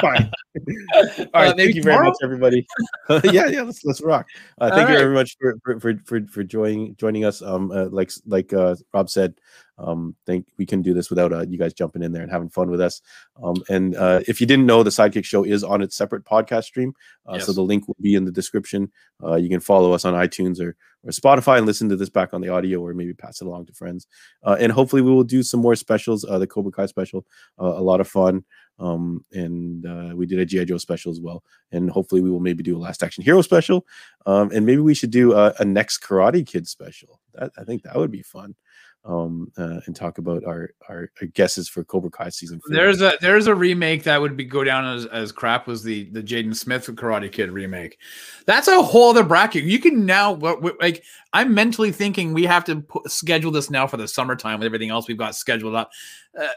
[0.01, 0.31] fine.
[0.97, 2.67] All right, uh, thank you very much, everybody.
[3.25, 3.63] yeah, yeah.
[3.63, 4.27] Let's let's rock.
[4.61, 4.99] Uh, thank All you right.
[5.03, 7.43] very much for for for for joining joining us.
[7.43, 9.35] Um, uh, like like uh, Rob said,
[9.79, 12.49] um, think we can do this without uh, you guys jumping in there and having
[12.49, 13.01] fun with us.
[13.43, 16.65] Um, and uh, if you didn't know, the Sidekick Show is on its separate podcast
[16.65, 16.93] stream,
[17.29, 17.47] uh, yes.
[17.47, 18.91] so the link will be in the description.
[19.23, 22.35] Uh, you can follow us on iTunes or or Spotify and listen to this back
[22.35, 24.07] on the audio, or maybe pass it along to friends.
[24.45, 26.27] Uh, and hopefully, we will do some more specials.
[26.27, 27.25] Uh, the Cobra Kai special,
[27.59, 28.45] a lot of fun.
[28.81, 31.45] Um, and uh, we did a GI Joe special as well.
[31.71, 33.87] And hopefully, we will maybe do a Last Action Hero special.
[34.27, 37.21] Um, and maybe we should do a, a next Karate Kid special.
[37.35, 38.57] That, I think that would be fun
[39.05, 42.61] um, uh, and talk about our, our, our guesses for Cobra Kai season.
[42.61, 42.77] Four.
[42.77, 46.05] There's a there's a remake that would be go down as, as crap was the
[46.11, 47.99] the Jaden Smith Karate Kid remake.
[48.47, 49.65] That's a whole other bracket.
[49.65, 50.35] You can now
[50.81, 51.03] like
[51.33, 54.91] I'm mentally thinking we have to put, schedule this now for the summertime with everything
[54.91, 55.91] else we've got scheduled up.
[56.39, 56.49] Uh,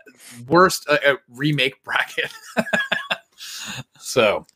[0.48, 2.32] worst uh, uh remake bracket.
[4.00, 4.46] so.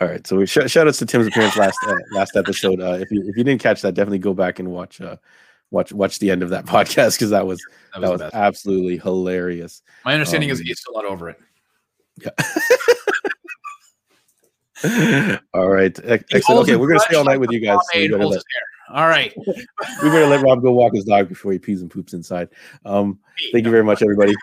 [0.00, 2.80] All right, so we sh- shout outs to Tim's appearance last uh, last episode.
[2.80, 5.16] Uh, if you if you didn't catch that, definitely go back and watch uh,
[5.70, 7.64] watch watch the end of that podcast because that was
[7.94, 9.82] that was, that was absolutely hilarious.
[10.04, 11.40] My understanding um, is he's still not over it.
[12.20, 12.30] Yeah.
[15.54, 16.62] all right, excellent.
[16.62, 17.78] Okay, we're gonna stay all night with you guys.
[17.92, 18.42] So let,
[18.90, 22.12] all right, we better let Rob go walk his dog before he pees and poops
[22.12, 22.48] inside.
[22.84, 23.18] Um,
[23.52, 24.34] thank you very much, everybody.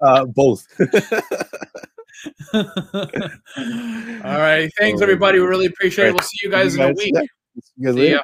[0.00, 0.66] uh, both.
[2.54, 2.62] all
[4.22, 5.40] right, thanks everybody.
[5.40, 6.12] We really appreciate it.
[6.12, 7.12] We'll see you guys in a week.
[7.14, 7.22] Yeah.
[7.60, 8.22] See you guys later.